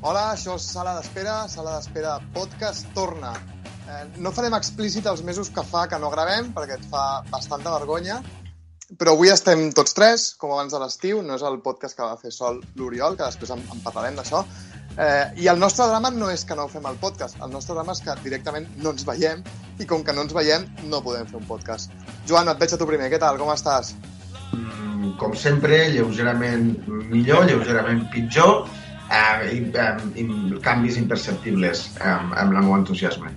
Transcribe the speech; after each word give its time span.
Hola, 0.00 0.30
això 0.32 0.54
és 0.56 0.64
Sala 0.64 0.94
d'Espera, 0.96 1.42
Sala 1.52 1.74
d'Espera 1.74 2.14
Podcast 2.32 2.86
torna. 2.96 3.34
Eh, 3.84 4.06
no 4.24 4.30
farem 4.32 4.54
explícit 4.56 5.04
els 5.10 5.20
mesos 5.20 5.50
que 5.52 5.60
fa 5.60 5.82
que 5.92 5.98
no 6.00 6.08
gravem, 6.14 6.48
perquè 6.56 6.78
et 6.78 6.86
fa 6.88 7.02
bastanta 7.28 7.74
vergonya, 7.74 8.16
però 8.96 9.12
avui 9.12 9.28
estem 9.28 9.66
tots 9.76 9.92
tres, 9.92 10.24
com 10.40 10.54
abans 10.54 10.72
de 10.72 10.80
l'estiu, 10.80 11.20
no 11.20 11.36
és 11.36 11.44
el 11.44 11.60
podcast 11.66 11.98
que 11.98 12.08
va 12.08 12.16
fer 12.16 12.32
sol 12.32 12.62
l'Oriol, 12.80 13.18
que 13.18 13.28
després 13.28 13.52
en, 13.52 13.60
en 13.76 13.84
parlarem 13.84 14.16
d'això, 14.16 14.40
eh, 14.96 15.36
i 15.36 15.52
el 15.52 15.60
nostre 15.60 15.92
drama 15.92 16.14
no 16.16 16.32
és 16.32 16.48
que 16.48 16.56
no 16.56 16.64
fem 16.72 16.88
el 16.88 16.96
podcast, 17.04 17.36
el 17.44 17.52
nostre 17.52 17.76
drama 17.76 17.92
és 17.92 18.00
que 18.08 18.16
directament 18.24 18.72
no 18.80 18.96
ens 18.96 19.04
veiem, 19.04 19.44
i 19.84 19.90
com 19.90 20.00
que 20.00 20.16
no 20.16 20.24
ens 20.24 20.32
veiem, 20.32 20.64
no 20.88 21.04
podem 21.04 21.28
fer 21.28 21.42
un 21.44 21.48
podcast. 21.50 21.92
Joan, 22.24 22.48
et 22.48 22.64
veig 22.64 22.72
a 22.72 22.80
tu 22.80 22.88
primer, 22.88 23.12
què 23.12 23.20
tal, 23.20 23.36
com 23.36 23.52
estàs? 23.52 23.92
Mm, 24.56 25.18
com 25.20 25.36
sempre, 25.36 25.90
lleugerament 25.92 26.72
millor, 26.88 27.44
lleugerament 27.52 28.06
pitjor, 28.16 28.64
eh, 29.10 29.50
i, 29.56 29.60
eh, 29.74 29.94
i 30.22 30.26
canvis 30.64 30.96
imperceptibles 31.00 31.86
eh, 31.98 32.14
amb 32.14 32.54
el 32.54 32.60
meu 32.62 32.76
entusiasme. 32.78 33.32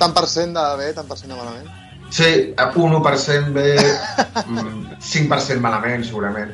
Tant 0.00 0.14
per 0.16 0.26
cent 0.30 0.54
de 0.56 0.64
bé, 0.80 0.92
tant 0.96 1.08
per 1.08 1.18
cent 1.20 1.32
de 1.32 1.38
malament? 1.38 1.70
Sí, 2.14 2.30
un 2.78 2.92
1% 3.00 3.52
bé, 3.56 3.74
5% 5.14 5.60
malament, 5.64 6.04
segurament. 6.06 6.52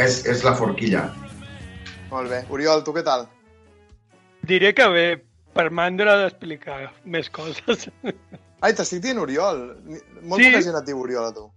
És, 0.00 0.22
és 0.30 0.44
la 0.46 0.54
forquilla. 0.56 1.06
Molt 2.12 2.30
bé. 2.32 2.42
Oriol, 2.52 2.84
tu 2.84 2.94
què 2.96 3.02
tal? 3.04 3.26
Diré 4.48 4.72
que 4.76 4.86
bé, 4.92 5.06
per 5.56 5.68
mandra 5.74 6.16
d'explicar 6.22 6.86
més 7.04 7.28
coses. 7.32 7.88
Ai, 8.64 8.72
t'estic 8.78 9.02
dient 9.04 9.18
Oriol. 9.20 9.60
Molt 10.22 10.40
Sí? 10.40 10.48
poca 10.48 10.62
gent 10.64 10.78
et 10.78 10.86
diu 10.88 11.02
Oriol 11.02 11.28
a 11.28 11.34
tu. 11.36 11.48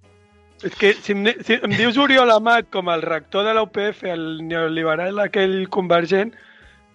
És 0.65 0.73
que 0.79 0.93
si 1.03 1.13
em, 1.13 1.25
si 1.45 1.57
em 1.59 1.73
dius 1.75 1.97
Oriol 2.01 2.31
Amat 2.33 2.69
com 2.73 2.89
el 2.89 3.03
rector 3.05 3.45
de 3.45 3.53
la 3.53 3.63
UPF, 3.67 4.03
el 4.09 4.41
neoliberal 4.47 5.19
aquell 5.21 5.67
convergent, 5.69 6.31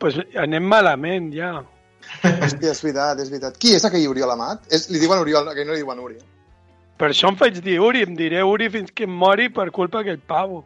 pues 0.01 0.17
anem 0.41 0.65
malament 0.67 1.31
ja. 1.37 1.53
Hòstia, 2.25 2.73
és 2.73 2.81
veritat, 2.83 3.21
és 3.23 3.29
veritat. 3.31 3.59
Qui 3.61 3.75
és 3.77 3.85
aquell 3.87 4.09
Oriol 4.11 4.33
Amat? 4.35 4.65
És, 4.73 4.89
li 4.91 4.99
diuen 5.03 5.21
Oriol, 5.23 5.49
aquell 5.53 5.69
no 5.69 5.77
li 5.77 5.83
diuen 5.85 6.01
Uri. 6.03 6.19
Per 7.01 7.09
això 7.13 7.31
em 7.31 7.37
faig 7.41 7.61
dir 7.65 7.79
Uri, 7.81 8.03
em 8.09 8.17
diré 8.19 8.43
Uri 8.45 8.67
fins 8.73 8.91
que 8.97 9.07
em 9.07 9.13
mori 9.23 9.49
per 9.53 9.69
culpa 9.77 10.01
d'aquell 10.01 10.19
pavo. 10.29 10.65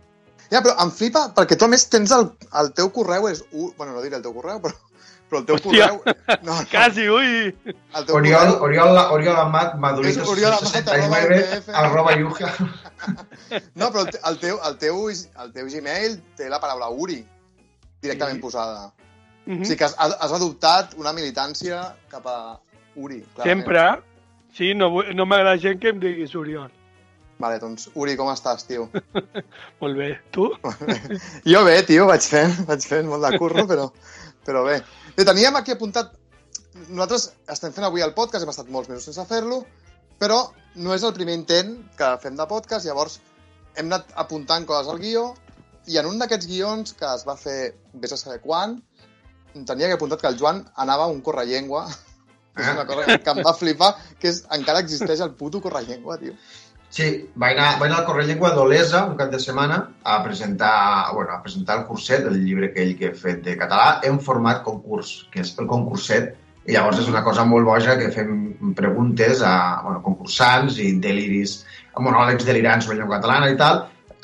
Ja, 0.50 0.60
però 0.62 0.74
em 0.82 0.90
flipa, 0.94 1.26
perquè 1.36 1.58
tu 1.58 1.66
a 1.66 1.70
més 1.72 1.84
tens 1.90 2.10
el, 2.14 2.30
el 2.60 2.72
teu 2.78 2.90
correu 2.94 3.28
és... 3.30 3.42
U... 3.52 3.72
Bueno, 3.76 3.92
no 3.94 4.02
diré 4.02 4.16
el 4.18 4.22
teu 4.24 4.34
correu, 4.34 4.58
però, 4.62 4.74
però 5.30 5.40
el 5.42 5.46
teu 5.50 5.56
Hòstia. 5.58 5.88
correu... 5.90 6.16
No, 6.46 6.54
no, 6.54 6.58
Quasi, 6.70 7.06
ui! 7.10 7.30
el 7.74 8.06
teu 8.08 8.18
Oriol, 8.18 8.54
correu... 8.58 8.64
Oriol, 8.68 8.98
Oriol 9.18 9.40
Amat, 9.44 9.76
És 10.06 10.18
Oriol 10.24 10.52
Amat, 10.56 10.68
69, 10.70 11.62
arroba 11.84 12.16
yuja. 12.18 12.52
No, 13.78 13.90
però 13.92 14.02
el, 14.06 14.10
te- 14.14 14.20
el, 14.24 14.38
teu, 14.40 14.58
el, 14.64 14.76
teu, 14.80 15.00
el 15.44 15.50
teu 15.54 15.66
Gmail 15.70 16.18
té 16.38 16.48
la 16.48 16.60
paraula 16.62 16.88
Uri 16.90 17.20
directament 18.02 18.38
Sí. 18.38 18.42
posada. 18.42 18.92
Mhm. 19.46 19.60
O 19.60 19.64
sigui 19.64 19.78
que 19.78 19.84
has, 19.84 19.96
has 19.98 20.32
adoptat 20.32 20.94
una 21.00 21.12
militància 21.12 21.82
cap 22.08 22.26
a 22.26 22.38
Uri. 22.96 23.22
clarament. 23.34 23.64
Sempre. 23.64 23.84
Sí, 24.54 24.72
no, 24.74 24.88
no 25.12 25.26
m'agrada 25.26 25.58
gent 25.58 25.80
que 25.82 25.90
em 25.90 26.00
diguis 26.00 26.34
Oriol. 26.38 26.70
Vale, 27.42 27.58
doncs, 27.58 27.88
Uri, 27.98 28.14
com 28.16 28.30
estàs, 28.30 28.64
tio? 28.68 28.88
Molt 29.82 29.98
bé. 29.98 30.10
Tu? 30.30 30.46
Jo 31.52 31.64
bé, 31.66 31.80
tio, 31.88 32.06
vaig 32.06 32.22
fent, 32.22 32.54
vaig 32.68 32.84
fent 32.86 33.08
molt 33.10 33.26
de 33.26 33.38
curro, 33.38 33.66
però, 33.70 33.88
però 34.46 34.62
bé. 34.66 34.78
Bé, 35.16 35.24
teníem 35.24 35.56
aquí 35.58 35.74
apuntat... 35.74 36.14
Nosaltres 36.88 37.28
estem 37.54 37.72
fent 37.74 37.86
avui 37.86 38.02
el 38.02 38.14
podcast, 38.14 38.42
hem 38.42 38.50
estat 38.50 38.70
molts 38.70 38.88
mesos 38.90 39.06
sense 39.06 39.22
fer-lo, 39.30 39.60
però 40.18 40.40
no 40.74 40.94
és 40.94 41.04
el 41.06 41.14
primer 41.14 41.36
intent 41.38 41.76
que 41.98 42.08
fem 42.22 42.34
de 42.38 42.46
podcast, 42.50 42.86
llavors 42.86 43.20
hem 43.78 43.86
anat 43.86 44.10
apuntant 44.18 44.66
coses 44.66 44.90
al 44.90 44.98
guió, 45.02 45.28
i 45.86 45.98
en 46.00 46.08
un 46.08 46.18
d'aquests 46.18 46.48
guions 46.50 46.94
que 46.98 47.06
es 47.12 47.22
va 47.28 47.36
fer, 47.38 47.74
vés 48.02 48.14
a 48.14 48.18
saber 48.18 48.40
quan, 48.42 48.78
tenia 49.62 49.88
que 49.88 49.98
apuntat 49.98 50.20
que 50.20 50.30
el 50.32 50.38
Joan 50.40 50.64
anava 50.74 51.06
a 51.06 51.12
un 51.14 51.22
correllengua, 51.22 51.86
que 52.54 52.62
és 52.66 52.74
una 52.74 52.86
cosa 52.86 53.18
que 53.18 53.34
em 53.34 53.42
va 53.46 53.54
flipar, 53.56 53.94
que 54.20 54.30
és, 54.32 54.44
encara 54.56 54.82
existeix 54.84 55.22
el 55.24 55.34
puto 55.38 55.62
correllengua, 55.62 56.18
tio. 56.18 56.34
Sí, 56.94 57.06
vaig 57.42 57.56
anar, 57.58 57.80
vaig 57.80 57.88
anar 57.90 57.96
al 58.04 58.06
Correllengua 58.06 58.52
d'Olesa 58.54 59.00
un 59.08 59.16
cap 59.18 59.32
de 59.32 59.40
setmana 59.42 59.80
a 60.06 60.20
presentar, 60.22 61.10
bueno, 61.16 61.32
a 61.34 61.40
presentar 61.42 61.80
el 61.80 61.86
curset, 61.88 62.28
el 62.30 62.36
llibre 62.44 62.68
aquell 62.68 62.92
que 63.00 63.08
he 63.08 63.16
fet 63.18 63.40
de 63.42 63.56
català, 63.58 63.96
en 64.06 64.20
format 64.22 64.60
concurs, 64.62 65.10
que 65.32 65.42
és 65.42 65.50
el 65.58 65.66
concurset. 65.72 66.36
I 66.70 66.76
llavors 66.76 67.00
és 67.02 67.08
una 67.10 67.24
cosa 67.26 67.42
molt 67.44 67.66
boja 67.66 67.96
que 67.98 68.12
fem 68.14 68.30
preguntes 68.78 69.42
a 69.42 69.56
bueno, 69.82 70.04
concursants 70.06 70.78
i 70.78 70.92
deliris, 71.02 71.58
monòlegs 71.98 72.46
delirants 72.46 72.86
sobre 72.86 73.00
llengua 73.00 73.18
catalana 73.18 73.50
i 73.50 73.58
tal. 73.58 73.82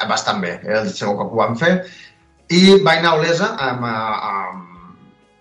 Bastant 0.09 0.39
bé, 0.41 0.55
era 0.63 0.85
el 0.85 0.95
segon 0.95 1.19
cop 1.19 1.35
que 1.35 1.41
ho 1.41 1.43
vam 1.43 1.59
fer. 1.59 1.75
I 2.55 2.63
vaig 2.87 3.03
anar 3.03 3.17
a 3.17 3.19
Olesa 3.19 3.51
amb, 3.67 3.85
amb, 3.91 4.70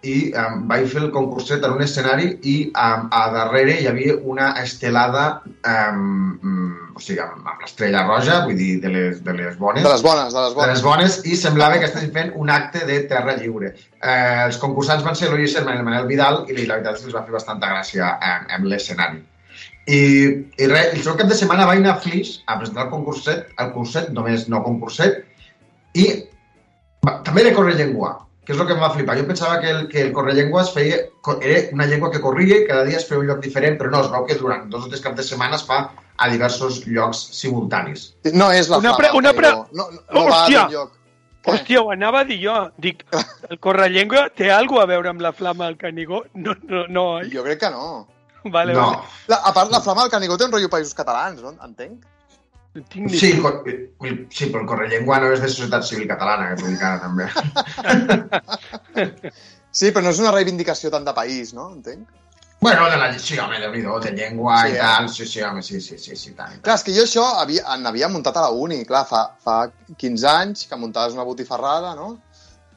i 0.07 0.31
um, 0.31 0.61
vaig 0.69 0.85
fer 0.91 1.01
el 1.03 1.09
concurset 1.11 1.63
en 1.67 1.73
un 1.75 1.81
escenari 1.83 2.29
i 2.47 2.57
um, 2.69 3.07
a 3.11 3.23
darrere 3.33 3.75
hi 3.81 3.87
havia 3.89 4.15
una 4.23 4.53
estelada 4.61 5.41
um, 5.67 6.37
um, 6.43 6.77
o 6.99 7.01
sigui, 7.03 7.19
amb, 7.23 7.47
amb 7.47 7.63
l'estrella 7.63 8.03
roja, 8.07 8.41
vull 8.45 8.57
dir, 8.59 8.73
de 8.83 8.91
les, 8.91 9.23
de 9.23 9.33
les 9.35 9.57
bones, 9.59 9.83
De 9.83 9.91
les 9.91 10.03
bones, 10.03 10.33
de 10.33 10.43
les 10.43 10.55
de 10.55 10.67
les 10.67 10.83
bones. 10.83 10.83
bones, 10.83 11.17
i 11.31 11.37
semblava 11.39 11.79
que 11.79 11.87
estàvem 11.87 12.11
fent 12.15 12.31
un 12.35 12.51
acte 12.51 12.83
de 12.87 12.99
terra 13.11 13.37
lliure. 13.39 13.73
Eh, 13.99 14.45
els 14.45 14.59
concursants 14.59 15.05
van 15.07 15.15
ser 15.15 15.31
l'Uri 15.31 15.47
i 15.47 15.55
el 15.61 15.67
Manel 15.87 16.07
Vidal, 16.11 16.43
i 16.47 16.57
la 16.59 16.79
veritat 16.79 16.95
és 16.99 17.05
que 17.05 17.11
els 17.11 17.15
va 17.15 17.23
fer 17.27 17.35
bastanta 17.37 17.71
gràcia 17.71 18.13
en, 18.19 18.49
en 18.55 18.67
l'escenari. 18.71 19.23
I, 19.87 19.99
i 20.59 20.67
res, 20.69 20.91
el 20.93 21.01
segon 21.01 21.21
cap 21.23 21.31
de 21.31 21.37
setmana 21.39 21.65
vaig 21.65 21.79
anar 21.81 21.95
a 21.95 22.01
Flix 22.03 22.41
a 22.45 22.59
presentar 22.59 22.87
el 22.87 22.91
concurset, 22.91 23.47
el 23.63 23.71
curset, 23.73 24.11
només 24.15 24.49
no 24.51 24.61
concurset, 24.65 25.23
i 25.95 26.09
va, 27.07 27.21
també 27.25 27.45
era 27.45 27.55
correllengua, 27.55 28.17
que 28.49 28.55
és 28.55 28.61
el 28.63 28.65
que 28.65 28.73
em 28.73 28.79
va 28.81 28.87
flipar. 28.89 29.13
Jo 29.19 29.27
pensava 29.29 29.59
que 29.61 29.69
el, 29.69 29.83
que 29.91 30.01
el 30.01 30.11
correllengua 30.11 30.63
es 30.65 30.71
feia, 30.73 30.95
era 31.45 31.57
una 31.75 31.85
llengua 31.85 32.09
que 32.09 32.21
corria 32.23 32.55
i 32.57 32.65
cada 32.65 32.83
dia 32.87 32.97
es 32.97 33.05
feia 33.05 33.19
un 33.21 33.27
lloc 33.29 33.43
diferent, 33.45 33.75
però 33.77 33.91
no, 33.93 33.99
es 34.01 34.09
veu 34.09 34.25
que 34.25 34.37
durant 34.39 34.63
dos 34.73 34.87
o 34.87 34.89
tres 34.89 35.03
caps 35.05 35.19
de 35.21 35.25
setmana 35.27 35.59
es 35.59 35.65
fa 35.67 35.77
a 36.17 36.29
diversos 36.31 36.79
llocs 36.87 37.21
simultanis. 37.37 38.07
No 38.33 38.49
és 38.51 38.71
la 38.73 38.79
Una 38.81 38.95
flama, 38.95 38.97
pre- 39.03 39.11
una 39.19 39.33
pre-. 39.37 39.51
No, 39.53 39.67
no, 39.77 40.01
no 40.01 40.23
va 40.25 40.39
Hòstia! 40.39 40.63
d'un 40.65 40.73
lloc. 40.79 40.95
Hòstia, 41.45 41.81
ho 41.85 41.91
anava 41.93 42.23
a 42.25 42.27
dir 42.27 42.39
jo. 42.41 42.55
Dic, 42.81 43.05
el 43.49 43.59
correllengua 43.61 44.25
té 44.35 44.49
alguna 44.51 44.87
a 44.87 44.89
veure 44.95 45.13
amb 45.13 45.21
la 45.21 45.31
flama 45.31 45.69
del 45.69 45.77
Canigó? 45.77 46.23
No, 46.33 46.57
no, 46.67 46.87
no, 46.89 47.03
oi? 47.21 47.29
Jo 47.31 47.45
crec 47.45 47.61
que 47.61 47.69
no. 47.69 48.07
Vale, 48.45 48.73
no, 48.73 48.81
vale. 48.89 49.03
La, 49.29 49.43
a 49.45 49.53
part, 49.53 49.69
la 49.71 49.79
flama 49.85 50.07
del 50.07 50.11
Canigó 50.17 50.37
té 50.41 50.49
un 50.49 50.57
rotllo 50.57 50.73
països 50.73 50.97
catalans, 50.97 51.45
no? 51.45 51.53
Entenc. 51.63 52.01
Tinc 52.89 53.09
Sí, 53.11 53.33
puta 53.35 53.51
co- 53.63 54.07
sí, 54.31 54.45
però 54.51 54.61
el 54.61 54.67
Correllengua 54.69 55.19
no 55.19 55.31
és 55.33 55.41
de 55.41 55.47
Societat 55.49 55.83
Civil 55.87 56.07
Catalana, 56.07 56.55
que 56.55 56.85
ara 56.85 56.99
també. 57.03 57.25
Sí, 59.71 59.91
però 59.93 60.01
no 60.03 60.09
és 60.09 60.19
una 60.19 60.31
reivindicació 60.33 60.89
tant 60.93 61.05
de 61.05 61.13
país, 61.13 61.53
no? 61.53 61.69
Entenc. 61.75 62.07
bueno, 62.61 62.89
de 62.89 62.97
la, 62.97 63.17
sí, 63.19 63.37
home, 63.39 63.59
déu 63.61 63.71
nhi 63.71 63.81
de 64.03 64.11
llengua 64.17 64.63
Sí, 64.65 64.71
i 64.73 64.75
eh? 64.75 64.79
tal, 64.79 65.09
sí, 65.09 65.25
sí, 65.25 65.41
home, 65.41 65.61
sí, 65.63 65.79
sí, 65.79 65.97
sí, 65.97 66.15
sí, 66.15 66.31
tant. 66.31 66.49
tant. 66.49 66.61
Clar, 66.65 66.75
és 66.75 66.83
que 66.83 66.91
jo 66.95 67.03
això 67.05 67.23
havia, 67.39 67.63
en 67.75 67.85
havia 67.87 68.09
muntat 68.09 68.35
a 68.35 68.41
la 68.41 68.49
uni, 68.51 68.83
clar, 68.85 69.05
fa, 69.07 69.21
fa 69.39 69.69
15 69.95 70.27
anys 70.27 70.65
que 70.67 70.75
muntaves 70.75 71.13
una 71.15 71.23
botifarrada, 71.23 71.93
no? 71.95 72.17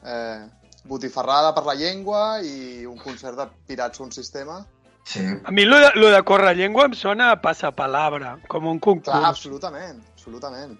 Eh, 0.06 0.44
botifarrada 0.84 1.52
per 1.56 1.64
la 1.66 1.74
llengua 1.74 2.40
i 2.42 2.86
un 2.86 2.98
concert 2.98 3.36
de 3.36 3.48
Pirats 3.66 3.98
un 4.00 4.12
sistema. 4.12 4.64
Sí. 5.04 5.24
A 5.44 5.50
mi 5.50 5.64
lo 5.64 5.78
de, 5.78 5.90
lo 5.96 6.10
de 6.10 6.22
correllengua 6.22 6.86
em 6.86 6.94
sona 6.94 7.32
a 7.32 7.40
passapalabra, 7.42 8.36
com 8.48 8.68
un 8.70 8.78
concurs. 8.78 9.10
Clar, 9.10 9.24
absolutament, 9.28 9.98
absolutament. 10.14 10.78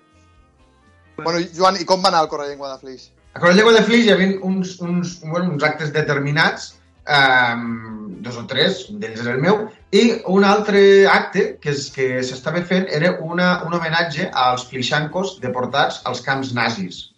Bueno, 1.16 1.40
i, 1.40 1.48
Joan, 1.56 1.76
i 1.80 1.88
com 1.88 2.02
va 2.02 2.12
anar 2.12 2.22
el 2.24 2.30
Correllengua 2.30 2.70
de 2.72 2.78
Flix? 2.80 3.10
A 3.34 3.40
Correllengua 3.40 3.74
de 3.76 3.82
Flix 3.86 4.06
hi 4.06 4.14
havia 4.14 4.38
uns, 4.46 4.78
uns, 4.80 5.18
bueno, 5.24 5.50
uns 5.50 5.64
actes 5.66 5.92
determinats, 5.92 6.72
um, 7.04 8.14
dos 8.24 8.38
o 8.38 8.46
tres, 8.48 8.86
un 8.92 9.00
d'ells 9.02 9.20
era 9.24 9.34
el 9.34 9.42
meu, 9.42 9.66
i 9.92 10.04
un 10.32 10.46
altre 10.48 10.82
acte 11.10 11.46
que, 11.60 11.74
és, 11.74 11.88
que 11.94 12.08
s'estava 12.24 12.62
fent 12.68 12.88
era 12.88 13.16
una, 13.20 13.54
un 13.66 13.74
homenatge 13.76 14.30
als 14.46 14.66
flixancos 14.70 15.38
deportats 15.42 16.00
als 16.08 16.22
camps 16.24 16.54
nazis. 16.56 17.08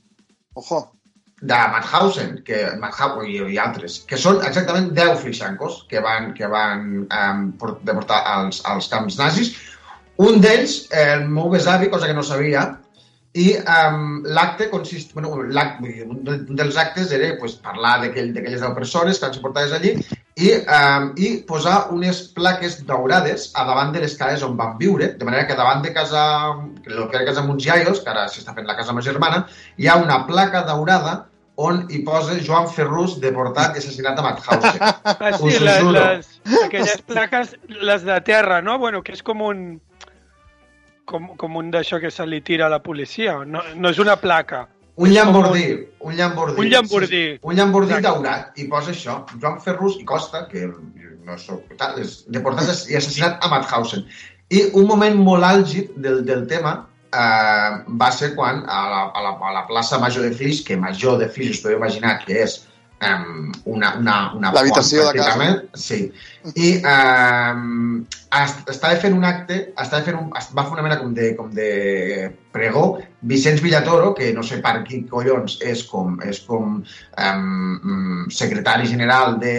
Ojo, 0.55 0.81
de 1.45 1.59
Mauthausen, 1.75 2.39
que, 2.47 2.61
Mauthausen 2.81 3.27
i, 3.29 3.37
i 3.55 3.59
altres, 3.61 3.99
que 4.09 4.17
són 4.21 4.41
exactament 4.47 4.91
10 4.97 5.19
flixancos 5.25 5.83
que 5.91 6.01
van, 6.05 6.31
que 6.39 6.49
van 6.49 6.87
um, 7.05 7.45
deportar 7.85 8.23
als, 8.37 8.63
als 8.65 8.89
camps 8.93 9.19
nazis. 9.21 9.53
Un 10.25 10.41
d'ells, 10.41 10.79
el 10.95 11.29
meu 11.29 11.51
besavi, 11.53 11.91
cosa 11.93 12.07
que 12.09 12.15
no 12.17 12.23
sabia, 12.25 12.65
i 13.35 13.49
um, 13.59 14.23
l'acte 14.31 14.69
consist... 14.71 15.11
Bueno, 15.13 15.33
dir, 15.91 16.05
un 16.07 16.21
del- 16.25 16.45
un 16.49 16.57
dels 16.61 16.77
actes 16.79 17.11
era 17.17 17.33
pues, 17.41 17.57
parlar 17.59 17.97
d'aquell- 18.05 18.31
d'aquelles 18.37 18.63
10 18.63 18.77
persones 18.77 19.19
que 19.19 19.27
van 19.27 19.35
ser 19.35 19.43
portades 19.43 19.73
allí 19.75 19.91
i, 20.39 20.53
um, 20.77 21.09
i 21.19 21.33
posar 21.49 21.89
unes 21.95 22.23
plaques 22.37 22.79
daurades 22.87 23.49
a 23.59 23.67
davant 23.67 23.91
de 23.95 24.05
les 24.07 24.15
cases 24.19 24.47
on 24.47 24.55
van 24.57 24.79
viure, 24.79 25.11
de 25.19 25.27
manera 25.27 25.49
que 25.51 25.59
davant 25.59 25.83
de 25.83 25.93
casa, 25.93 26.23
el 26.87 27.05
que 27.11 27.17
era 27.19 27.27
casa 27.27 27.43
Montsiaios, 27.43 28.01
que 28.07 28.11
ara 28.15 28.29
s'està 28.31 28.55
fent 28.55 28.71
la 28.71 28.79
casa 28.79 28.95
ma 28.95 29.03
germana, 29.03 29.45
hi 29.77 29.91
ha 29.91 29.99
una 29.99 30.23
placa 30.31 30.63
daurada 30.71 31.25
on 31.57 31.87
hi 31.91 32.01
posa 32.03 32.37
Joan 32.43 32.69
Ferrús 32.69 33.19
deportat 33.23 33.77
i 33.77 33.83
assassinat 33.83 34.19
a 34.19 34.27
Mauthausen. 34.27 34.81
Ah, 35.05 35.33
sí, 35.39 35.47
Us 35.47 35.61
les, 35.61 35.83
les, 35.95 36.31
aquelles 36.65 37.03
plaques, 37.07 37.57
les 37.69 38.05
de 38.05 38.21
terra, 38.27 38.61
no? 38.63 38.79
Bueno, 38.79 39.03
que 39.03 39.15
és 39.15 39.23
com 39.23 39.43
un... 39.45 39.65
Com, 41.05 41.35
com 41.37 41.57
un 41.61 41.69
d'això 41.71 41.99
que 42.01 42.09
se 42.11 42.25
li 42.25 42.41
tira 42.41 42.65
a 42.67 42.73
la 42.73 42.81
policia. 42.83 43.37
No, 43.45 43.61
no 43.77 43.91
és 43.93 43.99
una 44.01 44.17
placa. 44.17 44.63
Un 44.97 45.11
llambordí, 45.13 45.67
un 46.01 46.17
llambordí. 46.17 46.61
Un 46.63 46.71
llambordí. 46.71 47.23
Sí, 47.35 47.39
un 47.43 47.59
llambordí 47.59 47.99
daurat. 48.01 48.57
I 48.57 48.69
posa 48.73 48.95
això, 48.95 49.19
Joan 49.37 49.59
Ferrus 49.61 49.99
i 50.01 50.07
Costa, 50.09 50.47
que 50.49 50.65
no 50.69 51.37
soc 51.39 51.75
tal, 51.81 51.99
és 52.01 52.23
deportat 52.33 52.89
i 52.89 52.97
assassinat 52.97 53.45
a 53.45 53.51
Mauthausen. 53.53 54.07
I 54.55 54.71
un 54.73 54.89
moment 54.89 55.21
molt 55.21 55.45
àlgid 55.45 55.93
del, 56.01 56.23
del 56.25 56.47
tema 56.49 56.77
eh, 57.23 57.71
va 58.03 58.11
ser 58.13 58.33
quan 58.35 58.63
a 58.67 58.83
la, 58.91 59.01
a, 59.11 59.25
la, 59.27 59.35
a 59.39 59.55
la 59.59 59.65
plaça 59.71 60.01
Major 60.03 60.27
de 60.27 60.35
Flix, 60.35 60.63
que 60.67 60.79
Major 60.81 61.19
de 61.23 61.29
Flix 61.31 61.59
us 61.59 61.65
podeu 61.65 61.79
imaginar 61.79 62.19
que 62.25 62.41
és 62.45 62.61
um, 63.05 63.53
una, 63.77 63.95
una, 64.01 64.17
una 64.37 64.53
L'habitació 64.55 65.05
font, 65.05 65.17
de 65.17 65.21
casa. 65.21 65.37
pràcticament. 65.37 65.79
Sí. 65.79 66.01
I 66.61 66.71
um, 66.85 68.05
estava 68.35 68.97
fent 69.01 69.15
un 69.17 69.25
acte, 69.25 69.59
estava 69.81 70.03
fent 70.05 70.19
un, 70.19 70.31
va 70.33 70.65
fer 70.65 70.75
una 70.75 70.85
mena 70.85 70.99
com 71.01 71.13
de, 71.17 71.31
com 71.39 71.51
de 71.55 71.69
pregó, 72.55 72.85
Vicenç 73.25 73.63
Villatoro, 73.65 74.13
que 74.19 74.33
no 74.37 74.45
sé 74.47 74.61
per 74.65 74.75
qui 74.87 75.03
collons 75.11 75.59
és 75.65 75.85
com, 75.89 76.19
és 76.27 76.43
com 76.47 76.77
um, 76.81 78.25
secretari 78.31 78.91
general 78.91 79.39
de 79.43 79.55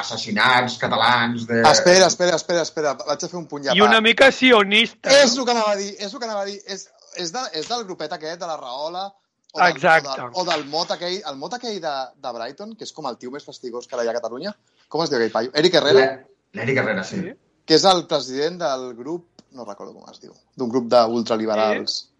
assassinats 0.00 0.78
catalans, 0.82 1.46
de... 1.50 1.62
Espera, 1.70 2.08
espera, 2.10 2.36
espera, 2.40 2.64
espera. 2.66 2.96
Vaig 3.04 3.26
a 3.26 3.30
fer 3.30 3.40
un 3.40 3.48
ja. 3.62 3.76
I 3.76 3.84
una 3.84 4.00
mica 4.04 4.30
sionista. 4.32 5.12
És 5.22 5.36
el 5.38 5.46
que 5.46 5.54
anava 5.54 5.76
a 5.76 5.80
dir, 5.80 5.92
és 5.98 6.12
el 6.12 6.18
que 6.18 6.26
anava 6.26 6.42
a 6.42 6.48
dir. 6.50 6.58
És, 6.66 6.88
és, 7.16 7.30
de, 7.34 7.44
és 7.60 7.68
del 7.70 7.84
grupet 7.86 8.12
aquest, 8.16 8.40
de 8.40 8.48
la 8.50 8.58
Rahola, 8.58 9.08
o 9.54 9.60
del, 9.62 9.70
Exacte. 9.72 10.10
O, 10.10 10.16
del, 10.18 10.30
o 10.34 10.44
del 10.50 10.64
mot 10.70 10.90
aquell, 10.90 11.20
el 11.30 11.36
mot 11.40 11.54
aquell 11.56 11.80
de, 11.80 11.94
de 12.26 12.32
Brighton, 12.36 12.74
que 12.76 12.84
és 12.88 12.92
com 12.92 13.06
el 13.10 13.16
tio 13.20 13.30
més 13.34 13.44
fastigós 13.46 13.86
que 13.88 13.94
ara 13.96 14.04
hi 14.04 14.08
ha 14.10 14.14
a 14.14 14.18
Catalunya. 14.18 14.52
Com 14.90 15.02
es 15.04 15.10
diu 15.12 15.18
aquell 15.20 15.32
paio? 15.34 15.52
Eric 15.54 15.74
Herrera, 15.80 16.06
L'Eric 16.54 16.78
Herrera, 16.82 17.04
sí. 17.06 17.20
Sí. 17.22 17.32
que 17.66 17.74
és 17.78 17.84
el 17.88 18.04
president 18.10 18.58
del 18.60 18.90
grup, 18.98 19.28
no 19.56 19.64
recordo 19.64 19.94
com 19.94 20.10
es 20.10 20.20
diu, 20.20 20.34
d'un 20.58 20.68
grup 20.68 20.88
d'ultraliberals. 20.92 22.10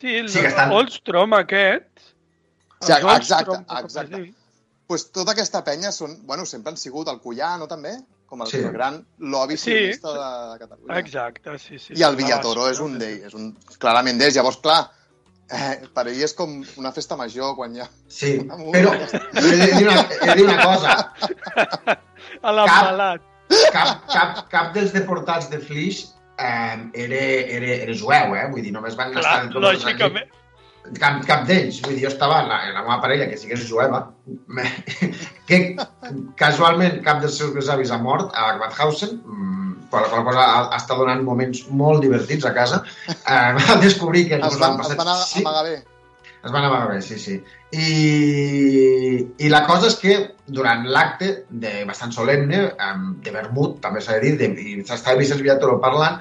Sí, 0.00 0.16
el 0.18 0.28
Sí, 0.28 0.40
estan- 0.44 0.72
Oldstrom 0.72 1.32
aquest. 1.38 1.88
Sí, 2.84 2.92
exacte, 2.92 3.60
exacte. 3.80 4.16
diu. 4.16 4.34
pues 4.86 5.06
tota 5.10 5.32
aquesta 5.32 5.62
penya 5.64 5.90
són, 5.90 6.18
bueno, 6.26 6.44
sempre 6.44 6.68
han 6.70 6.76
sigut 6.76 7.08
el 7.08 7.18
Collano 7.22 7.66
també, 7.66 7.94
com 8.26 8.42
el, 8.42 8.48
Sí. 8.50 8.58
el 8.58 8.70
gran 8.72 8.98
lobby 9.18 9.56
Sí. 9.56 9.70
de, 9.72 9.92
de 9.96 10.58
Catalunya. 10.58 10.98
Exacte, 10.98 11.58
sí, 11.58 11.78
sí. 11.78 11.94
I 11.96 12.02
el 12.02 12.16
Villatoro 12.16 12.66
la 12.66 12.72
és 12.72 12.80
un 12.80 12.98
d'ells, 12.98 13.24
és 13.30 13.34
un, 13.34 13.56
clarament 13.78 14.18
d'ells. 14.18 14.34
Llavors, 14.36 14.58
clar, 14.58 14.90
eh, 15.54 15.74
per 15.94 16.06
ell 16.10 16.22
és 16.26 16.34
com 16.36 16.56
una 16.80 16.92
festa 16.94 17.18
major 17.20 17.54
quan 17.58 17.76
hi 17.76 17.84
ha... 17.84 17.88
Sí, 18.08 18.34
però 18.74 18.94
he 18.94 19.44
de 19.44 19.70
dir 19.76 19.86
una, 19.86 20.02
he 20.20 20.26
de 20.26 20.36
dir 20.40 20.48
una 20.48 20.58
cosa. 20.62 20.96
A 22.42 22.54
l'embalat. 22.58 23.30
Cap, 23.74 24.06
cap, 24.10 24.38
cap 24.50 24.70
dels 24.76 24.94
deportats 24.94 25.50
de 25.52 25.60
Flix 25.62 26.06
eh, 26.38 26.78
era, 27.06 27.20
era, 27.58 27.74
era 27.86 27.98
jueu, 27.98 28.34
eh? 28.38 28.46
Vull 28.52 28.64
dir, 28.64 28.72
només 28.74 28.96
van 28.98 29.12
Clar, 29.14 29.44
estar... 29.44 29.62
lògicament. 29.66 30.40
Cap, 31.00 31.22
cap 31.24 31.44
d'ells. 31.48 31.78
Vull 31.84 31.96
dir, 31.96 32.04
jo 32.04 32.10
estava 32.12 32.42
en 32.42 32.50
la, 32.50 32.58
en 32.68 32.74
la 32.76 32.82
meva 32.84 32.98
parella, 33.04 33.28
que 33.30 33.38
sí 33.40 33.48
que 33.48 33.56
és 33.56 33.64
jueva, 33.68 34.02
que 35.48 35.60
casualment 36.40 37.00
cap 37.06 37.22
dels 37.22 37.38
seus 37.40 37.54
besavis 37.56 37.92
ha 37.94 38.00
mort 38.02 38.34
a 38.36 38.50
mm, 38.58 39.53
per 39.94 40.02
la 40.04 40.10
qual 40.12 40.26
cosa 40.28 40.44
ha, 40.44 40.60
ha 40.74 40.82
estat 40.82 40.98
donant 41.00 41.22
moments 41.24 41.64
molt 41.70 42.02
divertits 42.04 42.44
a 42.50 42.54
casa. 42.56 42.82
Eh, 43.08 43.40
va 43.56 43.80
descobrir 43.82 44.26
que... 44.28 44.40
Es 44.42 44.46
nos 44.48 44.58
van, 44.60 44.76
han 44.80 44.90
es 44.90 44.96
van 44.98 45.12
a- 45.14 45.20
sí, 45.22 45.40
amagar 45.46 45.64
bé. 45.70 45.76
es 46.44 46.52
van 46.52 46.64
amagar 46.68 46.88
bé, 46.92 47.02
sí, 47.02 47.18
sí. 47.18 47.38
I, 47.72 47.86
I 49.38 49.48
la 49.52 49.62
cosa 49.66 49.88
és 49.90 49.96
que 50.00 50.14
durant 50.46 50.84
l'acte, 50.92 51.30
de 51.48 51.84
bastant 51.88 52.12
solemne, 52.14 52.60
de 53.24 53.32
vermut, 53.34 53.78
també 53.84 54.02
s'ha 54.04 54.18
de 54.18 54.24
dir, 54.26 54.34
de, 54.42 54.50
i 54.60 54.74
s'estava 54.84 55.18
Vicenç 55.20 55.40
Villatoro 55.42 55.78
parlant, 55.82 56.20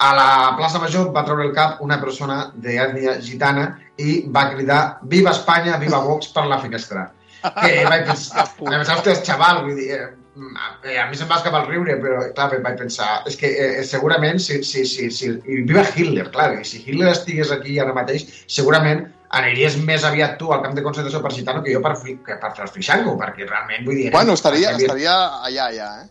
a 0.00 0.10
la 0.16 0.28
plaça 0.56 0.80
Major 0.80 1.10
va 1.14 1.22
treure 1.28 1.44
el 1.44 1.54
cap 1.56 1.80
una 1.84 1.98
persona 2.00 2.46
d'ètnia 2.56 3.18
gitana 3.20 3.66
i 4.00 4.22
va 4.32 4.46
cridar 4.54 4.80
Viva 5.12 5.34
Espanya, 5.36 5.76
viva 5.82 6.00
Vox 6.06 6.32
per 6.34 6.46
la 6.48 6.60
finestra. 6.62 7.10
Que 7.60 7.84
vaig 7.88 8.02
pensar, 8.08 8.46
vaig 8.58 8.74
pensar 8.82 8.96
ostres, 8.98 9.22
xaval, 9.24 9.62
vull 9.64 9.76
dir, 9.78 9.90
eh, 9.96 10.08
a 10.38 11.06
mi 11.10 11.16
se'm 11.18 11.30
va 11.30 11.40
escapar 11.40 11.64
el 11.64 11.70
riure, 11.72 11.96
però 12.02 12.20
clar, 12.36 12.50
vaig 12.62 12.76
pensar, 12.78 13.22
és 13.26 13.36
que 13.40 13.50
eh, 13.50 13.82
segurament, 13.86 14.38
si, 14.42 14.60
si, 14.66 14.84
si, 14.86 15.08
si, 15.10 15.32
i 15.46 15.62
viva 15.66 15.82
Hitler, 15.94 16.28
clar, 16.30 16.52
i 16.60 16.64
si 16.66 16.84
Hitler 16.84 17.10
estigués 17.10 17.50
aquí 17.54 17.80
ara 17.82 17.96
mateix, 17.96 18.28
segurament 18.46 19.08
aniries 19.40 19.76
més 19.86 20.04
aviat 20.06 20.38
tu 20.38 20.52
al 20.54 20.62
camp 20.62 20.78
de 20.78 20.82
concentració 20.86 21.20
per 21.22 21.34
Gitano 21.34 21.62
que 21.66 21.74
jo 21.74 21.82
per, 21.82 21.96
que 22.02 22.38
per 22.40 22.54
Freixango, 22.70 23.18
perquè 23.18 23.46
realment, 23.46 23.84
vull 23.86 23.98
dir... 23.98 24.08
Bueno, 24.14 24.38
estaria, 24.38 24.72
havia- 24.72 24.88
estaria 24.88 25.18
allà, 25.50 25.68
allà, 25.68 25.92
eh? 26.04 26.08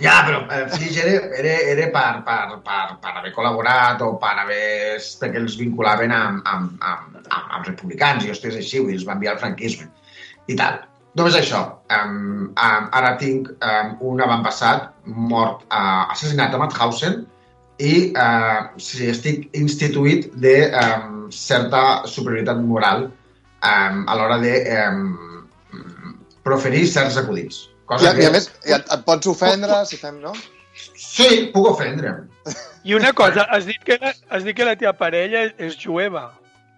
Ja, 0.00 0.22
però 0.24 0.38
eh, 0.48 0.68
Flix 0.72 0.96
era, 0.96 1.26
era, 1.36 1.56
era 1.74 1.88
per, 1.92 2.22
per, 2.24 2.60
per, 2.64 2.94
per 3.02 3.10
haver 3.18 3.32
col·laborat 3.34 4.00
o 4.06 4.14
per 4.22 4.32
haver... 4.40 4.96
perquè 5.20 5.42
els 5.42 5.58
vinculaven 5.60 6.14
amb, 6.16 6.40
amb, 6.48 6.78
amb, 6.80 7.18
amb, 7.28 7.50
amb 7.58 7.68
republicans 7.68 8.24
i 8.24 8.32
hòsties 8.32 8.56
així, 8.56 8.80
dir, 8.80 8.96
els 8.96 9.04
va 9.06 9.18
enviar 9.18 9.34
al 9.36 9.42
franquisme 9.42 9.90
i 10.48 10.56
tal. 10.58 10.80
Només 11.18 11.34
això. 11.36 11.58
Um, 11.92 12.52
um, 12.56 12.86
ara 12.96 13.16
tinc 13.20 13.50
um, 13.60 13.90
un 14.12 14.22
avantpassat 14.24 14.86
mort, 15.04 15.66
uh, 15.68 16.08
assassinat 16.14 16.54
a 16.56 16.60
Mauthausen 16.62 17.18
i 17.82 18.12
uh, 18.16 18.70
sí, 18.80 19.10
estic 19.12 19.50
instituït 19.58 20.30
de 20.40 20.54
um, 20.72 21.26
certa 21.32 22.06
superioritat 22.08 22.62
moral 22.64 23.04
um, 23.10 24.00
a 24.08 24.16
l'hora 24.16 24.38
de 24.40 24.54
um, 24.78 25.44
proferir 26.46 26.86
certs 26.88 27.20
acudits. 27.20 27.66
I, 27.68 27.86
Cosa 27.92 28.10
a- 28.14 28.16
i 28.16 28.26
a 28.26 28.32
més, 28.32 28.48
i 28.64 28.72
et, 28.72 28.88
et 28.96 29.04
pots 29.04 29.28
ofendre 29.28 29.82
si 29.88 29.98
fem, 30.00 30.16
no? 30.22 30.32
Sí, 30.96 31.50
puc 31.52 31.66
ofendre'm. 31.74 32.24
I 32.88 32.94
una 32.96 33.12
cosa, 33.12 33.44
has 33.52 33.66
dit 33.68 33.82
que, 33.84 33.98
has 34.00 34.46
dit 34.46 34.56
que 34.56 34.64
la 34.64 34.78
teva 34.80 34.94
parella 34.96 35.44
és 35.60 35.76
jueva. 35.78 36.30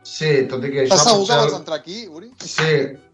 Sí, 0.04 0.42
tot 0.50 0.64
i 0.66 0.72
que 0.72 0.82
això... 0.82 0.98
Estàs 0.98 1.12
segur 1.12 1.28
que 1.30 1.38
vols 1.44 1.54
entrar 1.60 1.78
aquí, 1.78 2.00
Uri? 2.10 2.32
Sí, 2.42 2.72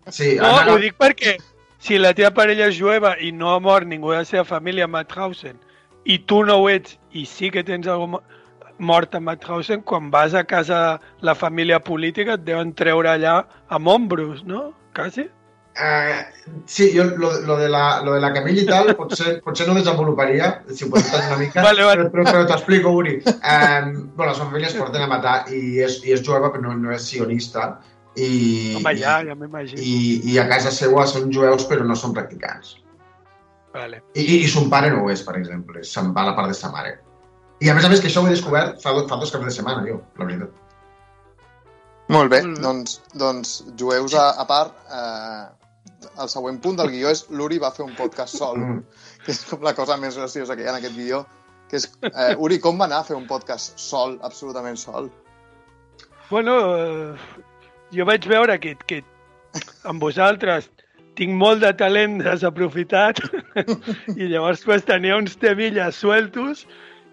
sí. 0.08 0.36
No, 0.36 0.46
Anna, 0.56 0.72
ho 0.74 0.78
dic 0.78 0.96
perquè 0.98 1.36
si 1.80 1.98
la 1.98 2.12
teva 2.14 2.30
parella 2.36 2.66
és 2.68 2.76
jueva 2.78 3.14
i 3.20 3.32
no 3.32 3.54
ha 3.54 3.60
mort 3.60 3.86
ningú 3.88 4.10
de 4.12 4.18
la 4.22 4.24
seva 4.28 4.44
família 4.44 4.84
a 4.84 4.90
Mauthausen 4.90 5.58
i 6.04 6.18
tu 6.24 6.42
no 6.44 6.56
ho 6.60 6.68
ets 6.68 6.98
i 7.12 7.26
sí 7.28 7.50
que 7.50 7.62
tens 7.64 7.86
algú 7.88 8.06
mo- 8.16 8.22
mort 8.78 9.14
a 9.14 9.20
Mauthausen, 9.20 9.82
quan 9.82 10.10
vas 10.10 10.32
a 10.34 10.44
casa 10.44 11.00
la 11.20 11.34
família 11.34 11.80
política 11.80 12.34
et 12.38 12.44
deuen 12.46 12.72
treure 12.74 13.10
allà 13.12 13.42
amb 13.68 13.88
ombros, 13.88 14.42
no? 14.44 14.72
Quasi? 14.96 15.26
Eh, 15.80 16.16
sí, 16.66 16.90
jo 16.96 17.04
lo, 17.16 17.30
lo, 17.46 17.56
de 17.56 17.68
la, 17.68 18.00
lo 18.04 18.14
de 18.14 18.20
la 18.20 18.32
camilla 18.32 18.62
i 18.62 18.66
tal 18.66 18.90
potser, 18.98 19.36
potser 19.44 19.68
no 19.68 19.76
desenvoluparia, 19.76 20.62
si 20.74 20.84
ho 20.84 20.90
pots 20.90 21.12
una 21.14 21.36
mica, 21.38 21.62
Vale, 21.62 21.84
vale. 21.84 22.08
però, 22.08 22.24
però, 22.24 22.24
però 22.32 22.46
t'ho 22.48 22.56
explico, 22.56 22.90
Uri. 22.90 23.14
Eh, 23.24 23.80
bueno, 24.16 24.32
les 24.32 24.38
famílies 24.40 24.74
porten 24.74 25.04
a 25.04 25.08
matar 25.12 25.36
i 25.52 25.78
és, 25.84 26.00
i 26.04 26.12
és 26.16 26.24
jueva, 26.26 26.50
però 26.50 26.66
no, 26.66 26.74
no 26.74 26.92
és 26.96 27.06
sionista. 27.06 27.78
I, 28.16 28.74
Home, 28.76 28.92
ja, 28.98 29.20
ja 29.22 29.34
m'imagino. 29.38 29.80
i, 29.80 30.20
I 30.32 30.38
a 30.42 30.46
casa 30.50 30.70
seva 30.74 31.04
són 31.06 31.30
jueus, 31.32 31.62
però 31.70 31.84
no 31.86 31.94
són 31.96 32.12
practicants. 32.16 32.76
Vale. 33.72 34.00
I, 34.18 34.24
i, 34.24 34.40
i 34.44 34.48
son 34.50 34.66
pare 34.72 34.90
no 34.90 35.04
ho 35.04 35.10
és, 35.12 35.22
per 35.22 35.36
exemple. 35.38 35.84
Se'n 35.86 36.10
va 36.16 36.24
a 36.24 36.30
la 36.32 36.34
part 36.38 36.50
de 36.50 36.56
sa 36.58 36.72
mare. 36.74 36.96
I 37.60 37.68
a 37.70 37.74
més 37.76 37.84
a 37.86 37.90
més 37.92 38.00
que 38.02 38.08
això 38.10 38.24
ho 38.24 38.26
he 38.26 38.34
descobert 38.34 38.80
fa, 38.82 38.96
fa 39.06 39.16
dos 39.20 39.30
caps 39.30 39.46
de 39.46 39.54
setmana, 39.54 39.84
jo, 39.86 40.00
la 40.18 40.26
veritat. 40.26 40.50
Molt 42.10 42.30
bé, 42.32 42.40
bé. 42.42 42.54
doncs, 42.64 42.96
doncs 43.14 43.50
jueus 43.78 44.14
a, 44.18 44.30
a 44.42 44.46
part, 44.48 44.74
eh, 44.90 46.08
el 46.24 46.30
següent 46.32 46.58
punt 46.64 46.80
del 46.80 46.90
guió 46.90 47.12
és 47.14 47.26
l'Uri 47.30 47.60
va 47.62 47.70
fer 47.76 47.84
un 47.86 47.92
podcast 47.94 48.34
sol, 48.40 48.58
Mm. 48.58 48.80
que 49.24 49.30
és 49.36 49.44
com 49.46 49.62
la 49.62 49.74
cosa 49.78 49.96
més 50.00 50.16
graciosa 50.18 50.56
que 50.56 50.64
hi 50.64 50.66
ha 50.66 50.72
en 50.74 50.80
aquest 50.80 50.96
guió, 50.96 51.22
que 51.70 51.76
és, 51.78 51.86
eh, 52.10 52.34
Uri, 52.42 52.58
com 52.58 52.80
va 52.80 52.88
anar 52.88 53.04
a 53.04 53.06
fer 53.06 53.14
un 53.14 53.28
podcast 53.30 53.78
sol, 53.78 54.18
absolutament 54.26 54.76
sol? 54.80 55.06
Bueno, 56.30 56.56
eh, 56.76 57.14
jo 57.94 58.04
vaig 58.08 58.26
veure 58.28 58.58
que, 58.62 58.74
que 58.86 59.00
amb 59.88 60.02
vosaltres 60.02 60.68
tinc 61.18 61.34
molt 61.36 61.60
de 61.64 61.72
talent 61.76 62.20
desaprofitat 62.22 63.18
i 64.20 64.28
llavors 64.30 64.62
pues, 64.64 64.84
tenia 64.88 65.16
uns 65.18 65.34
temilles 65.36 65.98
sueltos 66.00 66.66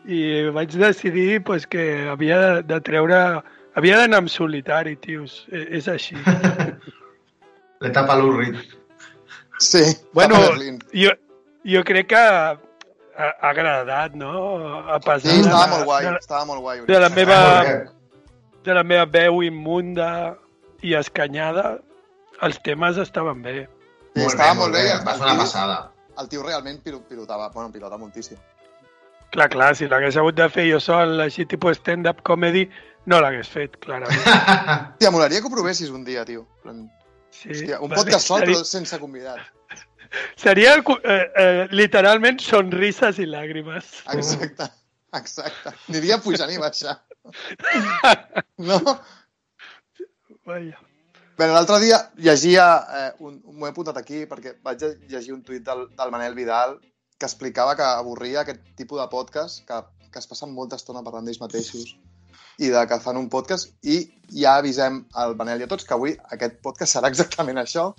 i 0.08 0.48
vaig 0.56 0.72
decidir 0.80 1.42
pues, 1.44 1.66
que 1.68 2.08
havia 2.10 2.40
de, 2.40 2.52
de 2.74 2.82
treure... 2.82 3.22
Havia 3.78 3.98
d'anar 4.00 4.24
amb 4.24 4.30
solitari, 4.34 4.96
tios. 4.98 5.44
E- 5.54 5.68
És 5.78 5.86
així. 5.92 6.16
L'etapa 7.84 8.16
l'Urrit. 8.18 8.56
Sí, 9.62 9.84
Bueno, 10.18 10.40
jo, 10.94 11.12
jo 11.66 11.84
crec 11.86 12.08
que 12.10 12.18
ha, 12.18 12.56
ha 13.18 13.28
agradat, 13.52 14.16
no? 14.18 14.32
A 14.90 14.98
pesar 15.00 15.30
Sí, 15.30 15.44
estava 15.44 15.66
de, 15.68 15.72
molt 15.76 15.86
guai, 15.86 16.06
de, 16.08 16.16
estava 16.18 16.46
molt 16.50 16.62
guai. 16.66 16.82
De 16.90 17.00
la 17.04 17.10
meva... 17.14 17.40
De 18.66 18.74
la 18.76 18.84
meva 18.84 19.06
veu 19.06 19.44
immunda 19.46 20.10
i 20.82 20.94
escanyada, 20.98 21.78
els 22.42 22.60
temes 22.64 22.98
estaven 23.02 23.42
bé. 23.42 23.56
Sí, 24.14 24.22
Molt 24.24 24.34
estava 24.34 24.54
bé, 24.54 24.60
molt 24.60 24.74
bé. 24.74 24.84
Va 25.06 25.14
El 25.14 25.18
ser 25.18 25.26
una 25.26 25.38
passada. 25.38 25.78
el 26.20 26.30
tio 26.30 26.44
realment 26.44 26.82
pilo- 26.84 27.04
pilotava, 27.08 27.50
bueno, 27.50 27.72
pilota 27.72 27.98
moltíssim. 27.98 28.38
Clar, 29.32 29.50
clar, 29.50 29.76
si 29.76 29.88
l'hagués 29.88 30.16
hagut 30.18 30.36
de 30.36 30.48
fer 30.50 30.70
jo 30.72 30.80
sol, 30.80 31.20
així 31.22 31.46
tipus 31.46 31.78
stand-up 31.78 32.22
comedy, 32.24 32.70
no 33.06 33.20
l'hagués 33.22 33.50
fet, 33.50 33.76
clarament. 33.84 34.24
Hòstia, 34.96 35.12
molaria 35.12 35.42
que 35.42 35.48
ho 35.48 35.52
provessis 35.54 35.90
un 35.90 36.04
dia, 36.08 36.24
tio. 36.26 36.48
Sí, 37.32 37.50
Hòstia, 37.52 37.80
un 37.82 37.92
podcast 37.92 38.26
sol, 38.28 38.40
seria, 38.40 38.56
però 38.56 38.66
sense 38.66 39.00
convidat. 39.00 39.40
Seria 40.40 40.78
eh, 40.80 41.32
eh, 41.36 41.68
literalment 41.76 42.40
sonrises 42.40 43.20
i 43.20 43.26
làgrimes. 43.28 43.90
Exacte, 44.14 44.70
exacte. 45.20 45.74
Aniria 45.90 46.18
pujant 46.24 46.50
i 46.54 46.58
baixar. 46.58 46.96
No? 48.58 48.80
Vaja. 50.48 50.80
Bé, 51.38 51.46
l'altre 51.52 51.78
dia 51.84 51.98
llegia, 52.24 52.66
eh, 52.98 53.10
un, 53.28 53.36
m'ho 53.52 53.68
he 53.68 53.72
apuntat 53.74 53.98
aquí 54.00 54.24
perquè 54.30 54.56
vaig 54.64 54.86
llegir 55.12 55.36
un 55.36 55.44
tuit 55.46 55.66
del, 55.66 55.84
del 56.00 56.14
Manel 56.14 56.38
Vidal 56.38 56.78
que 57.20 57.28
explicava 57.28 57.76
que 57.78 57.86
avorria 57.86 58.42
aquest 58.42 58.64
tipus 58.80 59.02
de 59.02 59.08
podcast, 59.12 59.62
que, 59.68 59.82
que 60.14 60.22
es 60.24 60.30
passen 60.32 60.56
molta 60.56 60.80
estona 60.80 61.04
parlant 61.06 61.28
d'ells 61.28 61.42
mateixos 61.44 61.94
i 62.58 62.72
de 62.74 62.82
que 62.90 63.00
fan 63.04 63.20
un 63.20 63.30
podcast 63.30 63.70
i 63.86 64.00
ja 64.34 64.56
avisem 64.58 65.04
al 65.14 65.36
Manel 65.38 65.62
i 65.62 65.68
a 65.68 65.70
tots 65.76 65.86
que 65.86 65.94
avui 65.98 66.16
aquest 66.34 66.58
podcast 66.66 66.96
serà 66.96 67.12
exactament 67.14 67.62
això 67.62 67.92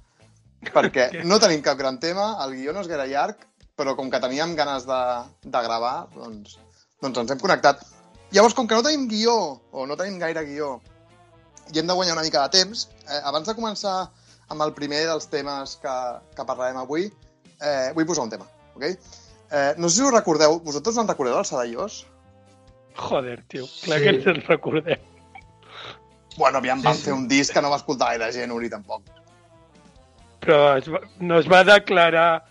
perquè 0.73 1.09
no 1.31 1.39
tenim 1.39 1.63
cap 1.63 1.79
gran 1.79 2.01
tema, 2.03 2.33
el 2.43 2.57
guió 2.59 2.75
no 2.75 2.83
és 2.83 2.91
gaire 2.91 3.07
llarg, 3.13 3.45
però 3.79 3.95
com 3.95 4.11
que 4.11 4.25
teníem 4.25 4.57
ganes 4.59 4.89
de, 4.89 5.03
de 5.45 5.67
gravar, 5.69 5.97
doncs, 6.17 6.59
doncs 7.05 7.23
ens 7.23 7.31
hem 7.31 7.43
connectat. 7.45 7.85
Llavors, 8.35 8.57
com 8.57 8.67
que 8.67 8.75
no 8.75 8.83
tenim 8.85 9.07
guió, 9.09 9.37
o 9.71 9.87
no 9.87 9.97
tenim 10.01 10.19
gaire 10.19 10.43
guió, 10.49 10.79
i 11.75 11.79
hem 11.81 11.87
de 11.87 11.95
guanyar 11.95 12.15
una 12.17 12.23
mica 12.27 12.43
de 12.47 12.49
temps, 12.59 12.89
eh, 13.09 13.21
abans 13.25 13.47
de 13.49 13.55
començar 13.55 14.11
amb 14.49 14.63
el 14.65 14.73
primer 14.73 15.05
dels 15.07 15.27
temes 15.29 15.77
que, 15.83 15.95
que 16.37 16.45
parlarem 16.49 16.77
avui, 16.81 17.11
eh, 17.61 17.91
vull 17.95 18.07
posar 18.09 18.25
un 18.25 18.31
tema, 18.31 18.47
ok? 18.75 18.85
Eh, 19.51 19.75
no 19.79 19.89
sé 19.89 19.97
si 19.97 20.03
us 20.07 20.13
recordeu, 20.13 20.61
vosaltres 20.65 20.97
no 20.97 21.03
en 21.03 21.09
recordeu 21.09 21.35
del 21.37 21.45
Sadaiós? 21.45 22.07
Joder, 22.97 23.45
tio, 23.49 23.67
clar 23.85 23.99
Sí. 23.99 24.05
que 24.05 24.11
ens 24.17 24.27
en 24.27 24.43
recordem. 24.49 24.99
Bueno, 26.37 26.59
aviam, 26.59 26.79
Sí, 26.81 26.85
van 26.87 26.95
sí. 26.97 27.03
fer 27.03 27.13
un 27.15 27.27
disc 27.29 27.53
que 27.53 27.63
no 27.63 27.71
va 27.71 27.77
escoltar 27.77 28.09
gaire 28.17 28.33
gent, 28.33 28.53
Uri, 28.53 28.71
tampoc. 28.71 29.03
Però 30.41 30.77
es 30.79 30.87
va, 30.91 31.01
no 31.19 31.39
es 31.41 31.49
va 31.51 31.65
declarar 31.67 32.45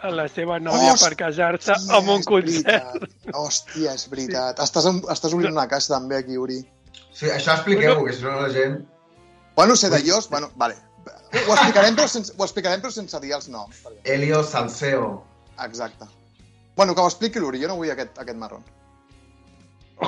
a 0.00 0.10
la 0.14 0.28
seva 0.30 0.58
nòvia 0.62 0.92
Hòstia, 0.94 1.08
per 1.08 1.16
casar-se 1.18 1.74
amb 1.92 2.08
un 2.08 2.22
concert. 2.22 2.64
veritat. 2.64 3.34
Hòstia, 3.34 3.92
és 3.94 4.08
veritat. 4.10 4.60
Estàs, 4.62 4.86
estàs 5.12 5.34
obrint 5.34 5.52
una 5.52 5.66
caixa 5.68 5.94
també 5.94 6.16
aquí, 6.16 6.36
Uri. 6.38 6.60
Sí, 7.18 7.26
això 7.34 7.56
expliqueu-ho, 7.56 8.04
que 8.06 8.12
si 8.14 8.22
no 8.22 8.36
la 8.38 8.50
gent... 8.54 8.78
Bueno, 9.56 9.74
Sedallós, 9.74 10.28
bueno, 10.30 10.52
vale. 10.54 10.76
Ho 11.34 11.54
explicarem, 11.54 11.96
però 11.98 12.06
sense, 12.06 12.32
ho 12.36 12.44
explicarem, 12.44 12.80
però 12.84 12.92
sense 12.94 13.18
dir 13.24 13.32
els 13.34 13.48
noms. 13.50 13.80
Helio 14.04 14.44
Salseo. 14.46 15.24
Exacte. 15.64 16.06
Bueno, 16.76 16.94
que 16.94 17.02
ho 17.02 17.10
expliqui 17.10 17.42
l'Uri, 17.42 17.58
jo 17.64 17.72
no 17.72 17.76
vull 17.80 17.90
aquest, 17.90 18.14
aquest 18.22 18.38
marrón. 18.38 18.62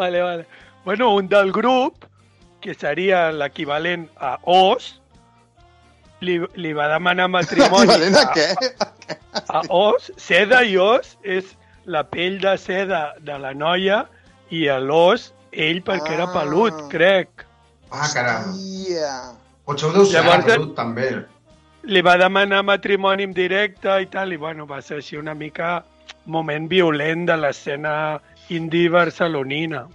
vale, 0.00 0.22
vale. 0.22 0.46
Bueno, 0.86 1.12
un 1.14 1.28
del 1.28 1.52
grup, 1.52 2.08
que 2.64 2.72
seria 2.72 3.28
l'equivalent 3.36 4.08
a 4.16 4.38
Os, 4.48 4.94
li, 6.24 6.40
li 6.56 6.72
va 6.72 6.88
demanar 6.96 7.28
matrimoni 7.28 7.92
Equivalent 7.92 8.16
a 8.16 8.24
a, 8.24 8.32
què? 8.32 8.48
a 9.52 9.64
Os. 9.68 10.08
Seda 10.16 10.64
i 10.64 10.78
Os 10.80 11.18
és 11.22 11.52
la 11.84 12.06
pell 12.08 12.40
de 12.40 12.56
seda 12.56 13.10
de 13.20 13.36
la 13.38 13.52
noia 13.52 14.06
i 14.50 14.66
a 14.68 14.78
l'os, 14.78 15.32
ell 15.52 15.82
perquè 15.82 16.12
era 16.14 16.26
Ah. 16.28 16.32
pelut, 16.34 16.74
crec. 16.92 17.46
Ah, 17.90 18.08
caram. 18.12 18.52
Hòstia. 18.52 19.34
Potser 19.66 19.88
ho 19.88 19.92
deu 19.92 20.04
ser 20.06 20.20
Llavors, 20.22 20.46
Llavors... 20.46 20.74
també. 20.76 21.08
Li 21.86 22.00
va 22.02 22.16
demanar 22.18 22.62
matrimoni 22.66 23.22
en 23.26 23.32
directe 23.34 23.88
i 24.02 24.06
tal, 24.10 24.32
i 24.32 24.36
bueno, 24.36 24.66
va 24.66 24.80
ser 24.82 24.96
així 24.98 25.16
una 25.16 25.34
mica 25.34 25.84
moment 26.26 26.66
violent 26.68 27.26
de 27.26 27.36
l'escena 27.38 28.20
indie 28.50 28.88
barcelonina. 28.90 29.86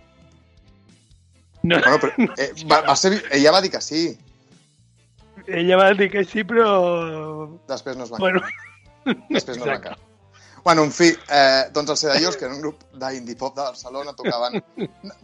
No, 1.64 1.78
Bueno, 1.78 1.98
però 2.00 2.28
eh, 2.40 2.52
va, 2.66 2.82
va 2.88 2.96
ser, 2.96 3.22
ella 3.32 3.52
va 3.52 3.62
dir 3.62 3.70
que 3.72 3.82
sí. 3.82 4.18
ella 5.48 5.78
va 5.78 5.94
dir 5.94 6.10
que 6.10 6.24
sí, 6.26 6.44
però... 6.44 7.50
Després 7.70 7.98
no 7.98 8.04
es 8.08 8.12
va 8.12 8.18
Bueno, 8.18 8.42
Després 9.30 9.58
no 9.58 9.66
es 9.68 9.82
va. 9.86 9.96
Bueno, 10.64 10.84
en 10.84 10.92
fi, 10.94 11.08
eh, 11.10 11.70
doncs 11.74 11.90
els 11.96 12.04
Sedallós, 12.04 12.36
que 12.38 12.46
era 12.46 12.54
un 12.54 12.62
grup 12.62 12.84
d'indie 12.94 13.36
pop 13.38 13.56
de 13.56 13.64
Barcelona, 13.64 14.14
tocaven... 14.14 14.60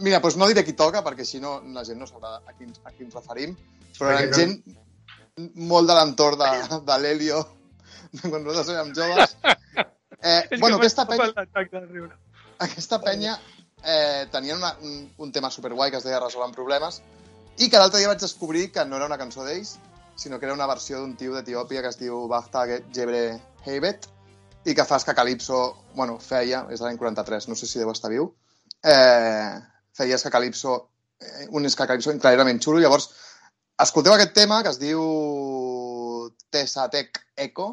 Mira, 0.02 0.20
doncs 0.24 0.38
no 0.42 0.48
diré 0.50 0.64
qui 0.66 0.74
toca, 0.74 1.04
perquè 1.06 1.22
així 1.26 1.42
no, 1.44 1.60
la 1.76 1.84
gent 1.86 2.02
no 2.02 2.08
sabrà 2.10 2.40
a 2.40 2.56
qui, 2.58 2.66
a 2.84 2.94
qui 2.96 3.06
ens 3.06 3.14
referim, 3.20 3.54
però 4.00 4.16
eren 4.16 4.32
no- 4.32 4.40
gent 4.40 4.58
molt 5.70 5.90
de 5.92 6.00
l'entorn 6.00 6.42
de, 6.42 6.82
de 6.88 6.98
l'Helio, 7.04 7.44
quan 8.24 8.42
nosaltres 8.42 8.74
érem 8.74 8.90
joves. 8.98 9.38
Eh, 10.18 10.42
És 10.56 10.60
bueno, 10.60 10.80
que 10.80 10.88
aquesta 10.88 11.06
penya, 11.06 11.30
aquesta 12.66 13.02
penya 13.06 13.38
eh, 13.84 14.26
tenia 14.34 14.58
una, 14.58 14.74
un, 14.82 15.12
un 15.22 15.32
tema 15.32 15.52
superguai 15.54 15.94
que 15.94 16.02
es 16.02 16.08
deia 16.08 16.24
Resolent 16.24 16.56
problemes 16.58 17.04
i 17.62 17.70
que 17.70 17.78
l'altre 17.78 18.02
dia 18.02 18.10
vaig 18.10 18.22
descobrir 18.22 18.72
que 18.74 18.86
no 18.86 18.98
era 18.98 19.06
una 19.06 19.18
cançó 19.22 19.46
d'ells, 19.46 19.78
sinó 20.18 20.40
que 20.40 20.50
era 20.50 20.58
una 20.58 20.66
versió 20.70 21.00
d'un 21.00 21.14
tio 21.18 21.36
d'Etiòpia 21.38 21.84
que 21.86 21.94
es 21.94 22.02
diu 22.02 22.26
Bachta 22.30 22.66
Gebre 22.94 23.38
Heibet 23.66 24.10
i 24.68 24.76
que 24.76 24.86
fa 24.86 25.00
que 25.00 25.16
Calypso, 25.16 25.62
bueno, 25.96 26.18
feia, 26.20 26.66
és 26.72 26.82
de 26.82 26.86
l'any 26.86 27.00
43, 27.00 27.48
no 27.48 27.56
sé 27.56 27.70
si 27.70 27.80
deu 27.80 27.92
estar 27.94 28.12
viu, 28.12 28.28
eh, 28.84 29.56
feia 29.96 30.20
que 30.20 30.34
Calypso, 30.34 30.76
eh, 31.22 31.48
un 31.50 31.64
que 31.64 31.88
Calypso 31.88 32.12
increïblement 32.12 32.60
xulo, 32.60 32.82
llavors 32.84 33.10
escolteu 33.80 34.14
aquest 34.14 34.34
tema 34.36 34.62
que 34.64 34.74
es 34.76 34.80
diu 34.82 35.02
Tessatec 36.52 37.22
Echo, 37.48 37.70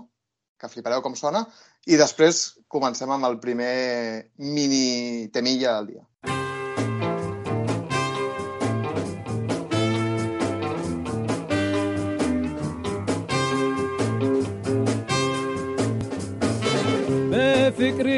que 0.60 0.70
flipareu 0.70 1.02
com 1.02 1.16
sona, 1.18 1.44
i 1.90 1.98
després 2.00 2.44
comencem 2.68 3.10
amb 3.10 3.26
el 3.26 3.40
primer 3.40 4.30
mini 4.38 5.28
temilla 5.34 5.74
del 5.76 5.90
dia. 5.94 6.04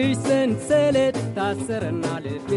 በፍቅርሽ 0.09 0.19
ሰንሰለት 0.27 1.17
ታሰረና 1.37 2.05
ልቤ? 2.25 2.51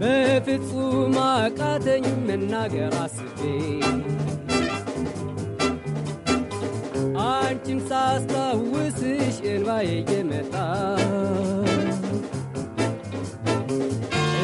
በፍጹም 0.00 1.16
አቃተኝ 1.24 2.04
መናገር 2.28 2.94
አስቤ። 3.02 3.40
አንቺን 7.26 7.80
ሳስታውስሽ 7.90 9.36
እንባዬ 9.50 9.90
እየመጣ 10.00 10.54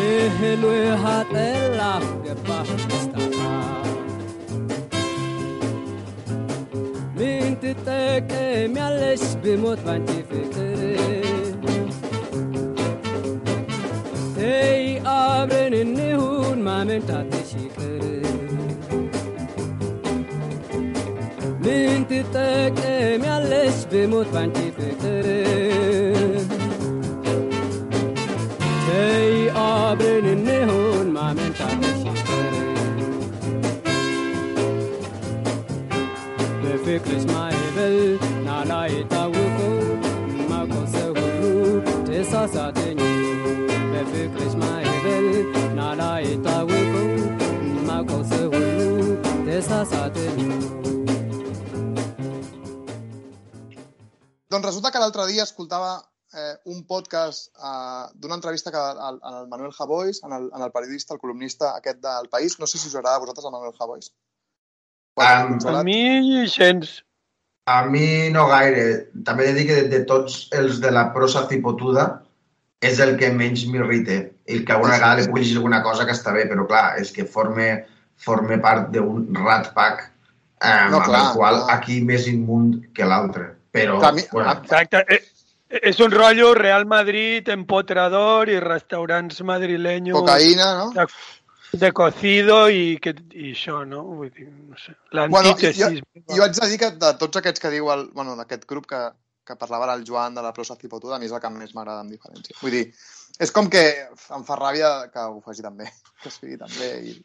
እህል 0.07 0.65
ውሃ 0.71 1.05
ጠላሁ 1.33 2.05
ገባሁ 2.27 2.69
معلش 8.75 9.21
بموت 9.45 9.79
وانتي 9.87 10.23
فكري 10.31 10.97
هي 14.38 15.00
أبرن 15.07 15.75
النهون 15.75 16.59
ما 16.59 16.85
من 16.85 17.07
تاتشي 17.07 17.69
كري 17.76 18.23
من 21.64 22.07
تتكي 22.09 23.19
معلش 23.19 23.75
بموت 23.93 24.26
وانتي 24.35 24.73
فكري 24.73 26.01
Doncs 54.52 54.66
resulta 54.68 54.90
que 54.92 55.00
l'altre 55.00 55.25
dia 55.30 55.47
escoltava 55.49 55.92
eh, 56.37 56.54
un 56.73 56.82
podcast 56.88 57.49
eh, 57.56 58.04
d'una 58.21 58.37
entrevista 58.38 58.73
que 58.75 58.80
al, 58.80 59.21
al 59.23 59.47
Manuel 59.49 59.73
Javois, 59.76 60.21
en 60.26 60.35
el, 60.37 60.50
en 60.54 60.66
el 60.66 60.73
periodista, 60.75 61.14
el 61.14 61.21
columnista 61.21 61.76
aquest 61.76 62.02
del 62.04 62.28
País. 62.32 62.59
No 62.61 62.66
sé 62.68 62.78
si 62.78 62.88
us 62.88 62.97
agrada 62.97 63.16
a 63.16 63.23
vosaltres 63.25 63.47
el 63.49 63.54
Manuel 63.54 63.76
Javois. 63.78 64.12
Um, 65.16 65.59
A 65.68 65.82
mi, 65.85 66.47
gens. 66.49 67.02
A 67.68 67.85
mi 67.87 68.30
no 68.35 68.47
gaire. 68.49 68.85
També 69.25 69.44
he 69.47 69.52
de 69.52 69.59
dir 69.61 69.66
que 69.68 69.80
de, 69.82 69.88
de 69.92 70.04
tots 70.09 70.47
els 70.56 70.80
de 70.82 70.90
la 70.90 71.11
prosa 71.14 71.44
tipotuda 71.49 72.06
és 72.82 72.99
el 73.04 73.14
que 73.21 73.30
menys 73.32 73.66
m'irrita. 73.71 74.18
I 74.49 74.64
que 74.66 74.75
alguna 74.75 74.97
vegada 74.97 75.21
li 75.21 75.28
puc 75.28 75.38
llegir 75.38 75.61
alguna 75.61 75.82
cosa 75.85 76.04
que 76.09 76.16
està 76.16 76.32
bé, 76.35 76.49
però 76.50 76.64
clar, 76.66 76.97
és 76.99 77.12
que 77.14 77.28
forme, 77.28 77.68
forme 78.18 78.59
part 78.64 78.88
d'un 78.94 79.28
rat 79.44 79.71
pack 79.76 80.00
eh, 80.02 80.88
No, 80.90 80.99
amb 80.99 81.04
clar, 81.06 81.21
el 81.28 81.37
qual 81.37 81.61
clar. 81.61 81.76
aquí 81.76 82.00
més 82.02 82.26
immund 82.26 82.80
que 82.97 83.06
l'altre. 83.06 83.52
Però, 83.73 84.12
mi- 84.12 84.26
bueno, 84.33 84.52
Exacte. 84.62 85.05
Eh, 85.09 85.23
És 85.73 85.99
un 86.05 86.11
rotllo 86.12 86.50
Real 86.55 86.85
Madrid, 86.85 87.49
empotrador 87.49 88.50
i 88.52 88.59
restaurants 88.61 89.38
madrileños 89.41 90.19
Cocaïna, 90.21 90.67
no? 90.76 90.91
de, 90.93 91.07
de 91.81 91.91
cocido 91.97 92.69
i, 92.69 92.99
que, 93.00 93.14
i 93.33 93.55
això, 93.55 93.79
no? 93.88 94.02
Vull 94.19 94.29
dir, 94.37 94.50
no 94.50 94.76
sé. 94.76 94.93
Bueno, 95.11 95.31
L'antítesis. 95.49 96.02
jo, 96.05 96.35
jo 96.37 96.45
haig 96.45 96.52
de 96.61 96.69
dir 96.69 96.79
que 96.83 96.91
de 97.00 97.14
tots 97.17 97.41
aquests 97.41 97.59
que 97.64 97.71
diu 97.73 97.88
el, 97.95 98.11
bueno, 98.12 98.37
d'aquest 98.37 98.67
grup 98.69 98.85
que, 98.93 99.00
que 99.49 99.57
parlava 99.57 99.95
el 99.95 100.05
Joan 100.05 100.35
de 100.37 100.43
la 100.45 100.52
prosa 100.52 100.76
cipotuda, 100.76 101.17
a 101.17 101.19
mi 101.19 101.25
és 101.25 101.33
el 101.33 101.41
que 101.41 101.49
més 101.57 101.73
m'agrada 101.75 102.05
amb 102.05 102.12
diferència. 102.12 102.59
Vull 102.61 102.76
dir, 102.76 102.85
és 103.41 103.50
com 103.50 103.71
que 103.73 103.87
em 104.37 104.45
fa 104.45 104.61
ràbia 104.61 105.09
que 105.11 105.25
ho 105.25 105.41
faci 105.41 105.64
tan 105.64 105.81
bé, 105.81 105.88
que 106.23 106.29
sigui 106.31 106.59
tan 106.61 106.69
bé 106.79 106.93
i, 107.09 107.17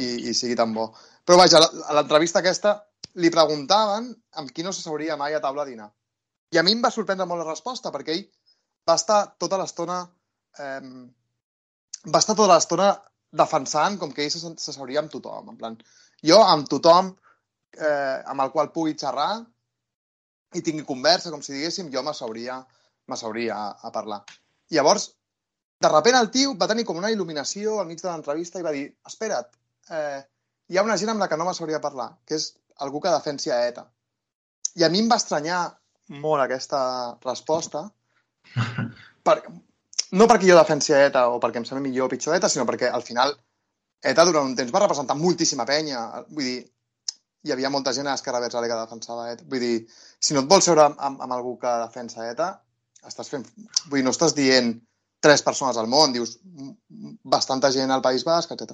i, 0.00 0.30
i 0.30 0.34
sigui 0.34 0.56
tan 0.56 0.72
bo. 0.72 0.94
Però 1.28 1.36
vaja, 1.36 1.60
a 1.60 1.66
la- 1.68 1.88
a 1.92 1.98
l'entrevista 2.00 2.40
aquesta 2.40 2.78
li 3.14 3.30
preguntaven 3.30 4.10
amb 4.40 4.52
qui 4.54 4.62
no 4.62 4.72
s'asseuria 4.72 5.16
mai 5.16 5.34
a 5.34 5.40
taula 5.40 5.62
a 5.62 5.68
dinar. 5.68 5.88
I 6.50 6.58
a 6.58 6.62
mi 6.66 6.72
em 6.74 6.82
va 6.82 6.90
sorprendre 6.90 7.26
molt 7.26 7.42
la 7.44 7.50
resposta, 7.50 7.90
perquè 7.94 8.14
ell 8.16 8.26
va 8.88 8.96
estar 8.98 9.20
tota 9.38 9.58
l'estona 9.60 10.00
eh, 10.58 11.06
va 12.10 12.18
estar 12.22 12.34
tota 12.36 12.54
l'estona 12.54 12.90
defensant 13.30 13.98
com 13.98 14.12
que 14.12 14.24
ell 14.24 14.32
s'asse- 14.32 14.58
s'asseuria 14.58 15.00
amb 15.02 15.10
tothom. 15.12 15.50
En 15.52 15.56
plan, 15.56 15.78
jo 16.26 16.40
amb 16.42 16.68
tothom 16.68 17.12
eh, 17.78 18.18
amb 18.26 18.42
el 18.46 18.50
qual 18.50 18.72
pugui 18.74 18.96
xerrar 18.98 19.44
i 20.54 20.62
tingui 20.66 20.84
conversa, 20.84 21.30
com 21.30 21.42
si 21.42 21.54
diguéssim, 21.54 21.90
jo 21.94 22.02
m'asseuria 22.02 22.58
m'asseuria 23.10 23.56
a, 23.56 23.70
a 23.86 23.90
parlar. 23.94 24.20
I 24.70 24.78
llavors, 24.78 25.10
de 25.80 25.88
repent 25.88 26.18
el 26.18 26.30
tio 26.30 26.54
va 26.58 26.68
tenir 26.70 26.84
com 26.86 26.98
una 26.98 27.10
il·luminació 27.10 27.78
al 27.80 27.86
mig 27.88 28.02
de 28.02 28.10
l'entrevista 28.10 28.60
i 28.60 28.66
va 28.66 28.74
dir, 28.74 28.84
espera't, 29.06 29.54
eh, 29.90 30.20
hi 30.70 30.78
ha 30.78 30.84
una 30.86 30.96
gent 31.00 31.10
amb 31.14 31.22
la 31.22 31.28
que 31.30 31.38
no 31.38 31.46
m'asseuria 31.48 31.78
a 31.80 31.84
parlar, 31.84 32.10
que 32.26 32.36
és 32.38 32.50
algú 32.84 33.00
que 33.00 33.12
defensi 33.12 33.52
a 33.52 33.60
ETA. 33.68 33.84
I 34.80 34.84
a 34.86 34.90
mi 34.92 35.02
em 35.02 35.08
va 35.10 35.18
estranyar 35.20 35.60
molt 36.22 36.42
aquesta 36.42 36.80
resposta, 37.24 37.84
per, 39.26 39.36
no 40.18 40.26
perquè 40.26 40.48
jo 40.48 40.58
defensi 40.58 40.94
a 40.94 41.04
ETA 41.06 41.28
o 41.30 41.38
perquè 41.42 41.60
em 41.60 41.66
sembli 41.68 41.88
millor 41.88 42.08
o 42.08 42.12
pitjor 42.12 42.36
ETA, 42.36 42.48
sinó 42.50 42.66
perquè 42.66 42.90
al 42.90 43.04
final 43.06 43.34
ETA 44.02 44.24
durant 44.24 44.48
un 44.48 44.56
temps 44.56 44.72
va 44.72 44.82
representar 44.84 45.16
moltíssima 45.18 45.66
penya. 45.68 46.02
Vull 46.30 46.46
dir, 46.48 46.58
hi 47.44 47.52
havia 47.54 47.70
molta 47.72 47.92
gent 47.96 48.08
a 48.08 48.14
Esquerra 48.18 48.40
Verds 48.40 48.56
que 48.56 48.78
defensava 48.82 49.30
ETA. 49.32 49.44
Vull 49.48 49.64
dir, 49.64 49.74
si 50.18 50.34
no 50.34 50.42
et 50.44 50.50
vols 50.50 50.64
seure 50.64 50.88
amb, 50.90 51.20
amb 51.20 51.32
algú 51.36 51.56
que 51.60 51.74
defensa 51.86 52.26
ETA, 52.30 52.52
estàs 53.06 53.28
fent... 53.32 53.46
Vull 53.88 54.00
dir, 54.00 54.06
no 54.06 54.14
estàs 54.16 54.34
dient 54.36 54.74
tres 55.20 55.42
persones 55.44 55.76
al 55.76 55.86
món, 55.86 56.14
dius 56.16 56.38
"Mm, 56.42 56.70
mm, 56.88 57.16
bastanta 57.28 57.70
gent 57.72 57.90
al 57.92 58.00
País 58.00 58.24
Basc, 58.24 58.52
etc. 58.56 58.72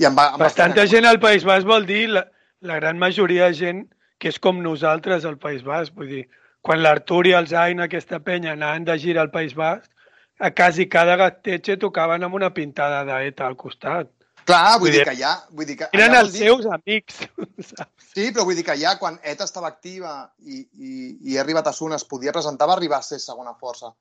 I 0.00 0.06
em 0.08 0.16
va, 0.16 0.30
em 0.32 0.40
va 0.40 0.46
Bastanta 0.46 0.82
estranyar. 0.82 0.90
gent 0.94 1.08
al 1.10 1.20
País 1.20 1.44
Basc 1.44 1.68
vol 1.68 1.84
dir 1.86 2.06
la, 2.08 2.24
la 2.62 2.78
gran 2.80 2.98
majoria 2.98 3.50
de 3.50 3.58
gent 3.58 3.82
que 4.22 4.30
és 4.30 4.38
com 4.38 4.60
nosaltres 4.62 5.24
al 5.26 5.38
País 5.42 5.64
Basc. 5.66 5.94
Vull 5.98 6.10
dir, 6.14 6.22
quan 6.62 6.82
l'Artur 6.82 7.24
i 7.26 7.34
el 7.34 7.48
Zain, 7.50 7.82
aquesta 7.82 8.20
penya, 8.22 8.52
anaven 8.54 8.84
de 8.86 8.98
gira 9.02 9.22
al 9.24 9.32
País 9.34 9.54
Basc, 9.58 9.90
a 10.38 10.50
quasi 10.54 10.86
cada 10.90 11.16
gatetxe 11.18 11.76
tocaven 11.82 12.22
amb 12.22 12.38
una 12.38 12.52
pintada 12.54 13.02
d'ETA 13.08 13.46
al 13.46 13.56
costat. 13.58 14.10
Clar, 14.46 14.78
vull 14.78 14.88
Vull 14.88 14.94
dir 14.94 15.02
dir, 15.02 15.08
que 15.10 15.16
ja... 15.18 15.32
Vull 15.54 15.66
dir 15.68 15.76
que 15.78 15.88
Eren 15.94 16.14
els 16.18 16.32
dir- 16.34 16.46
seus 16.46 16.66
amics. 16.66 17.20
saps? 17.72 18.08
Sí, 18.14 18.30
però 18.34 18.46
vull 18.46 18.58
dir 18.58 18.64
que 18.66 18.78
ja 18.78 18.96
quan 18.98 19.18
ETA 19.22 19.46
estava 19.46 19.70
activa 19.70 20.14
i, 20.42 20.62
i, 20.78 20.94
i 21.30 21.36
ha 21.36 21.42
arribat 21.44 21.70
a 21.70 21.74
es 21.74 22.04
podia 22.10 22.34
presentar, 22.34 22.66
va 22.66 22.74
arribar 22.74 22.98
a 22.98 23.06
ser 23.06 23.20
segona 23.22 23.54
força 23.54 23.92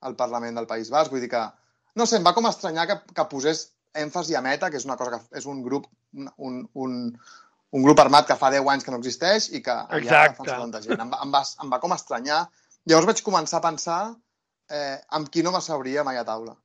al 0.00 0.16
Parlament 0.16 0.56
del 0.56 0.66
País 0.66 0.90
Basc. 0.90 1.10
Vull 1.10 1.20
dir 1.20 1.28
que, 1.32 1.42
no 1.94 2.06
sé, 2.06 2.16
em 2.16 2.24
va 2.24 2.34
com 2.34 2.48
estranyar 2.48 2.86
que, 2.86 2.98
que 3.14 3.24
posés 3.28 3.72
èmfasi 3.96 4.34
a 4.36 4.42
Meta, 4.44 4.70
que 4.70 4.76
és 4.76 4.84
una 4.84 4.96
cosa 4.96 5.18
que 5.18 5.38
és 5.40 5.46
un 5.46 5.62
grup, 5.64 5.86
un, 6.12 6.66
un, 6.74 6.96
un, 7.76 7.82
grup 7.84 8.00
armat 8.02 8.28
que 8.28 8.36
fa 8.40 8.50
10 8.54 8.70
anys 8.72 8.86
que 8.86 8.94
no 8.94 9.00
existeix 9.02 9.48
i 9.52 9.62
que 9.64 9.74
Exacte. 9.98 10.42
defensa 10.42 10.60
tanta 10.60 10.82
gent. 10.84 11.02
Em 11.04 11.10
va, 11.12 11.20
em, 11.24 11.34
va, 11.34 11.42
em 11.64 11.74
va 11.74 11.80
com 11.82 11.94
estranyar. 11.96 12.44
Llavors 12.86 13.10
vaig 13.10 13.22
començar 13.26 13.60
a 13.60 13.66
pensar 13.66 14.00
eh, 14.70 14.96
amb 15.18 15.28
qui 15.32 15.44
no 15.46 15.52
m'asseuria 15.54 16.04
mai 16.06 16.18
a 16.20 16.24
taula. 16.28 16.56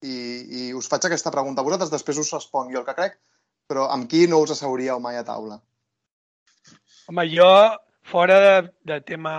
I, 0.00 0.14
I 0.60 0.62
us 0.76 0.88
faig 0.88 1.06
aquesta 1.06 1.32
pregunta 1.34 1.60
a 1.60 1.66
vosaltres, 1.66 1.92
després 1.92 2.20
us 2.22 2.32
responc 2.32 2.72
jo 2.72 2.80
el 2.80 2.86
que 2.86 2.96
crec, 2.96 3.18
però 3.68 3.88
amb 3.94 4.08
qui 4.10 4.26
no 4.30 4.40
us 4.44 4.54
asseuríeu 4.54 5.00
mai 5.02 5.18
a 5.20 5.26
taula? 5.26 5.60
Home, 7.10 7.26
jo, 7.30 7.50
fora 8.06 8.38
de, 8.44 8.54
de 8.88 9.00
tema 9.06 9.34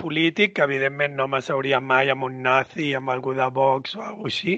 polític, 0.00 0.56
que 0.56 0.64
evidentment 0.64 1.14
no 1.18 1.28
m'asseuria 1.30 1.80
mai 1.80 2.10
amb 2.12 2.26
un 2.28 2.40
nazi, 2.44 2.92
amb 2.94 3.12
algú 3.12 3.34
de 3.36 3.46
Vox 3.58 3.96
o 3.96 4.02
alguna 4.04 4.32
així, 4.32 4.56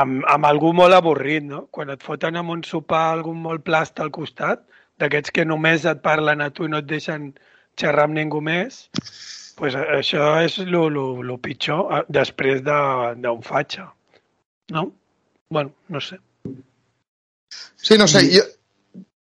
amb, 0.00 0.24
amb 0.30 0.48
algú 0.48 0.72
molt 0.76 0.96
avorrit, 0.96 1.44
no? 1.46 1.66
Quan 1.74 1.92
et 1.94 2.02
foten 2.02 2.38
amb 2.40 2.54
un 2.54 2.64
sopar 2.66 3.04
algun 3.12 3.42
molt 3.42 3.64
plast 3.66 4.00
al 4.00 4.12
costat, 4.14 4.64
d'aquests 5.02 5.32
que 5.34 5.44
només 5.44 5.84
et 5.90 6.00
parlen 6.04 6.40
a 6.44 6.50
tu 6.54 6.66
i 6.66 6.70
no 6.72 6.78
et 6.82 6.86
deixen 6.90 7.32
xerrar 7.80 8.04
amb 8.08 8.14
ningú 8.18 8.40
més, 8.44 8.84
pues 9.58 9.74
això 9.74 10.28
és 10.44 10.58
el 10.62 10.70
lo, 10.74 11.06
lo 11.22 11.38
pitjor 11.42 11.90
eh, 11.98 12.02
després 12.08 12.62
de- 12.62 13.14
d'un 13.22 13.40
de, 13.40 13.46
fatxa. 13.46 13.88
No? 14.74 14.84
Bueno, 15.50 15.72
no 15.88 16.00
sé. 16.00 16.18
Sí, 17.76 17.98
no 17.98 18.06
sé, 18.08 18.22
I- 18.24 18.38
jo... 18.38 18.44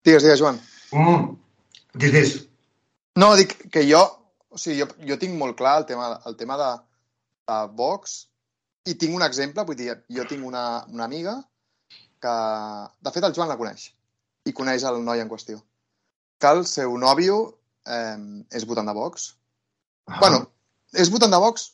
Digues, 0.04 0.22
digues, 0.24 0.40
Joan. 0.40 0.58
Mm. 0.92 1.36
Dis. 1.94 2.36
No, 3.16 3.34
dic 3.36 3.54
que 3.70 3.84
jo, 3.88 4.00
o 4.48 4.58
sigui, 4.58 4.80
jo, 4.82 4.88
jo 5.08 5.16
tinc 5.20 5.36
molt 5.38 5.56
clar 5.58 5.78
el 5.82 5.86
tema, 5.86 6.08
el 6.26 6.36
tema 6.36 6.56
de, 6.58 6.70
de 7.48 7.58
Vox 7.78 8.14
i 8.88 8.94
tinc 8.98 9.14
un 9.14 9.22
exemple, 9.22 9.64
vull 9.68 9.76
dir, 9.78 9.92
jo 10.10 10.24
tinc 10.28 10.44
una, 10.48 10.84
una 10.90 11.04
amiga 11.04 11.36
que, 12.22 12.32
de 13.04 13.12
fet, 13.14 13.24
el 13.28 13.34
Joan 13.36 13.52
la 13.52 13.58
coneix 13.60 13.90
i 14.48 14.54
coneix 14.56 14.84
el 14.88 15.02
noi 15.04 15.22
en 15.22 15.30
qüestió. 15.30 15.60
Que 16.42 16.50
el 16.56 16.64
seu 16.66 16.96
nòvio 16.98 17.38
eh, 17.86 18.16
és 18.50 18.66
votant 18.66 18.88
de 18.90 18.94
Vox. 18.96 19.30
Ah. 20.10 20.18
Bueno, 20.18 20.42
és 20.98 21.10
votant 21.12 21.30
de 21.32 21.38
Vox, 21.42 21.70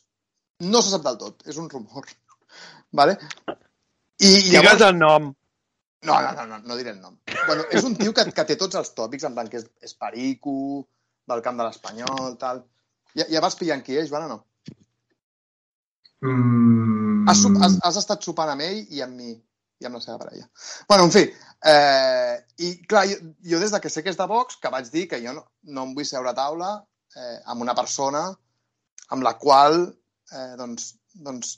no 0.69 0.81
se 0.83 0.93
sap 0.93 1.05
del 1.07 1.17
tot, 1.21 1.45
és 1.49 1.57
un 1.57 1.69
rumor. 1.69 2.05
Vale? 2.99 3.17
I 4.19 4.33
Digues 4.51 4.81
el 4.85 4.97
nom. 4.99 5.31
No, 6.07 6.15
no, 6.23 6.31
no, 6.35 6.45
no, 6.47 6.59
no 6.63 6.77
diré 6.79 6.93
el 6.93 7.01
nom. 7.01 7.17
Bueno, 7.47 7.65
és 7.75 7.83
un 7.83 7.95
tio 7.99 8.13
que, 8.15 8.23
que 8.31 8.45
té 8.47 8.55
tots 8.59 8.77
els 8.79 8.93
tòpics, 8.95 9.25
en 9.27 9.33
plan 9.35 9.49
que 9.51 9.59
és, 9.59 9.65
és 9.83 9.95
perico, 9.99 10.85
del 11.27 11.41
camp 11.45 11.59
de 11.59 11.65
l'Espanyol, 11.67 12.37
tal. 12.39 12.63
Ja, 13.17 13.25
ja 13.27 13.41
vas 13.43 13.57
pillant 13.59 13.83
qui 13.83 13.97
és, 13.99 14.07
Joan, 14.11 14.29
o 14.29 14.37
no? 14.37 14.39
Mm. 16.21 17.27
Has, 17.29 17.41
sup- 17.43 17.59
has, 17.63 17.77
has 17.85 17.99
estat 18.01 18.23
sopant 18.25 18.51
amb 18.53 18.63
ell 18.65 18.79
i 18.95 19.01
amb 19.03 19.15
mi, 19.19 19.33
i 19.79 19.87
amb 19.87 19.97
la 19.97 20.03
seva 20.03 20.19
parella. 20.19 20.45
Bueno, 20.89 21.07
en 21.07 21.13
fi, 21.13 21.23
eh, 21.71 22.35
i 22.65 22.73
clar, 22.89 23.05
jo, 23.07 23.17
jo 23.53 23.61
des 23.61 23.71
de 23.71 23.79
que 23.79 23.91
sé 23.91 24.03
que 24.03 24.11
és 24.11 24.19
de 24.19 24.27
Vox, 24.27 24.59
que 24.59 24.71
vaig 24.73 24.89
dir 24.91 25.07
que 25.11 25.21
jo 25.23 25.33
no, 25.35 25.45
no 25.75 25.87
em 25.87 25.95
vull 25.95 26.07
seure 26.07 26.31
a 26.31 26.37
taula 26.37 26.73
eh, 27.15 27.39
amb 27.51 27.63
una 27.65 27.75
persona 27.77 28.27
amb 29.09 29.25
la 29.25 29.35
qual 29.41 29.81
eh, 29.87 30.53
doncs, 30.59 30.93
doncs, 31.13 31.57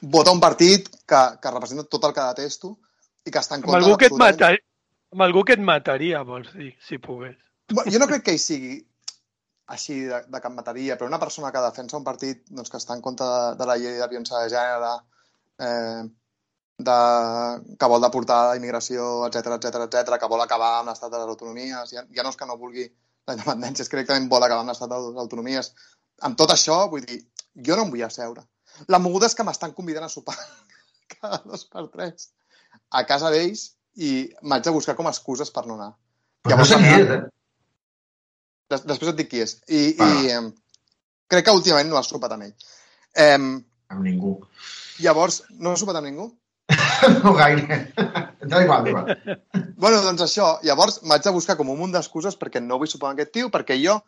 vota 0.00 0.34
un 0.34 0.40
partit 0.42 0.90
que, 1.06 1.22
que 1.40 1.52
representa 1.52 1.86
tot 1.88 2.08
el 2.08 2.16
que 2.16 2.26
detesto 2.32 2.74
i 3.24 3.32
que 3.32 3.40
està 3.40 3.56
en 3.56 3.62
Amb 3.62 3.70
contra 3.70 3.80
algú 3.80 4.00
que 4.00 4.10
et 4.10 4.18
mataria, 4.20 4.64
amb 5.14 5.24
algú 5.24 5.44
que 5.46 5.56
et 5.56 5.62
mataria, 5.64 6.24
vols 6.26 6.50
dir, 6.52 6.74
si 6.84 6.98
pogués. 7.00 7.38
Bueno, 7.72 7.92
jo 7.92 8.02
no 8.02 8.10
crec 8.10 8.26
que 8.26 8.34
ell 8.34 8.42
sigui 8.42 8.74
així 9.72 10.02
de, 10.10 10.18
de 10.28 10.40
que 10.42 10.50
em 10.50 10.58
mataria, 10.58 10.98
però 11.00 11.08
una 11.08 11.22
persona 11.22 11.52
que 11.54 11.62
defensa 11.64 11.96
un 11.96 12.04
partit 12.04 12.42
doncs, 12.50 12.68
que 12.68 12.80
està 12.82 12.96
en 12.96 13.00
contra 13.04 13.30
de, 13.30 13.46
de 13.62 13.68
la 13.70 13.78
llei 13.80 13.96
de 14.02 14.10
violència 14.10 14.42
de 14.42 14.52
gènere, 14.52 14.92
eh, 15.64 16.02
de, 16.78 16.98
que 17.78 17.88
vol 17.90 18.02
deportar 18.02 18.40
la 18.48 18.56
immigració, 18.58 19.26
etc 19.28 19.56
etc 19.58 19.86
etc, 19.86 20.18
que 20.20 20.30
vol 20.30 20.42
acabar 20.42 20.78
amb 20.80 20.90
l'estat 20.90 21.12
de 21.12 21.20
les 21.20 21.30
autonomies, 21.30 21.92
ja, 21.94 22.04
ja 22.10 22.24
no 22.26 22.32
és 22.32 22.38
que 22.40 22.48
no 22.48 22.58
vulgui 22.58 22.88
la 23.26 23.36
independència, 23.36 23.84
és 23.84 23.88
que 23.90 23.96
directament 23.96 24.28
vol 24.30 24.42
acabar 24.44 24.64
amb 24.64 24.72
l'estat 24.72 24.90
de 24.90 24.98
les 25.00 25.20
autonomies. 25.22 25.70
Amb 26.26 26.36
tot 26.38 26.50
això, 26.54 26.84
vull 26.90 27.04
dir, 27.06 27.20
jo 27.54 27.76
no 27.76 27.86
em 27.86 27.92
vull 27.94 28.04
asseure. 28.06 28.44
La 28.90 28.98
moguda 28.98 29.30
és 29.30 29.36
que 29.38 29.46
m'estan 29.46 29.72
convidant 29.76 30.06
a 30.06 30.10
sopar 30.12 30.34
cada 31.14 31.40
dos 31.44 31.64
per 31.70 31.86
tres 31.92 32.30
a 32.90 33.04
casa 33.06 33.30
d'ells 33.30 33.68
i 34.02 34.10
m'haig 34.42 34.64
de 34.66 34.74
buscar 34.74 34.96
com 34.98 35.06
a 35.06 35.14
excuses 35.14 35.50
per 35.54 35.66
no 35.66 35.78
anar. 35.78 35.92
Pues 36.42 36.58
no 36.58 36.66
sé 36.68 36.78
qui 36.82 36.92
és, 36.98 37.10
eh? 37.14 37.22
Des 38.74 38.86
després 38.88 39.12
et 39.12 39.18
dic 39.20 39.30
qui 39.30 39.42
és. 39.44 39.54
I, 39.68 39.82
Va. 39.98 40.08
i 40.10 40.32
em, 40.34 40.50
crec 41.30 41.46
que 41.46 41.54
últimament 41.54 41.88
no 41.88 42.00
has 42.00 42.10
sopat 42.10 42.34
amb 42.34 42.48
ell. 42.48 42.54
Em, 43.24 43.52
Amb 43.94 44.02
ningú. 44.02 44.34
llavors, 45.04 45.44
no 45.62 45.72
has 45.72 45.84
sopat 45.84 46.00
amb 46.00 46.10
ningú? 46.10 46.26
No 47.22 47.32
gaire. 47.36 47.80
Da 48.44 48.62
igual, 48.64 48.88
igual. 48.88 49.16
bueno, 49.76 50.02
doncs 50.04 50.26
això. 50.26 50.50
Llavors 50.66 51.00
m'haig 51.04 51.24
de 51.24 51.32
buscar 51.36 51.56
com 51.58 51.72
un 51.72 51.80
munt 51.80 51.94
d'excuses 51.96 52.38
perquè 52.40 52.62
no 52.62 52.78
vull 52.80 52.90
sopar 52.90 53.10
amb 53.10 53.18
aquest 53.18 53.34
tio, 53.36 53.50
perquè 53.54 53.78
jo 53.80 53.98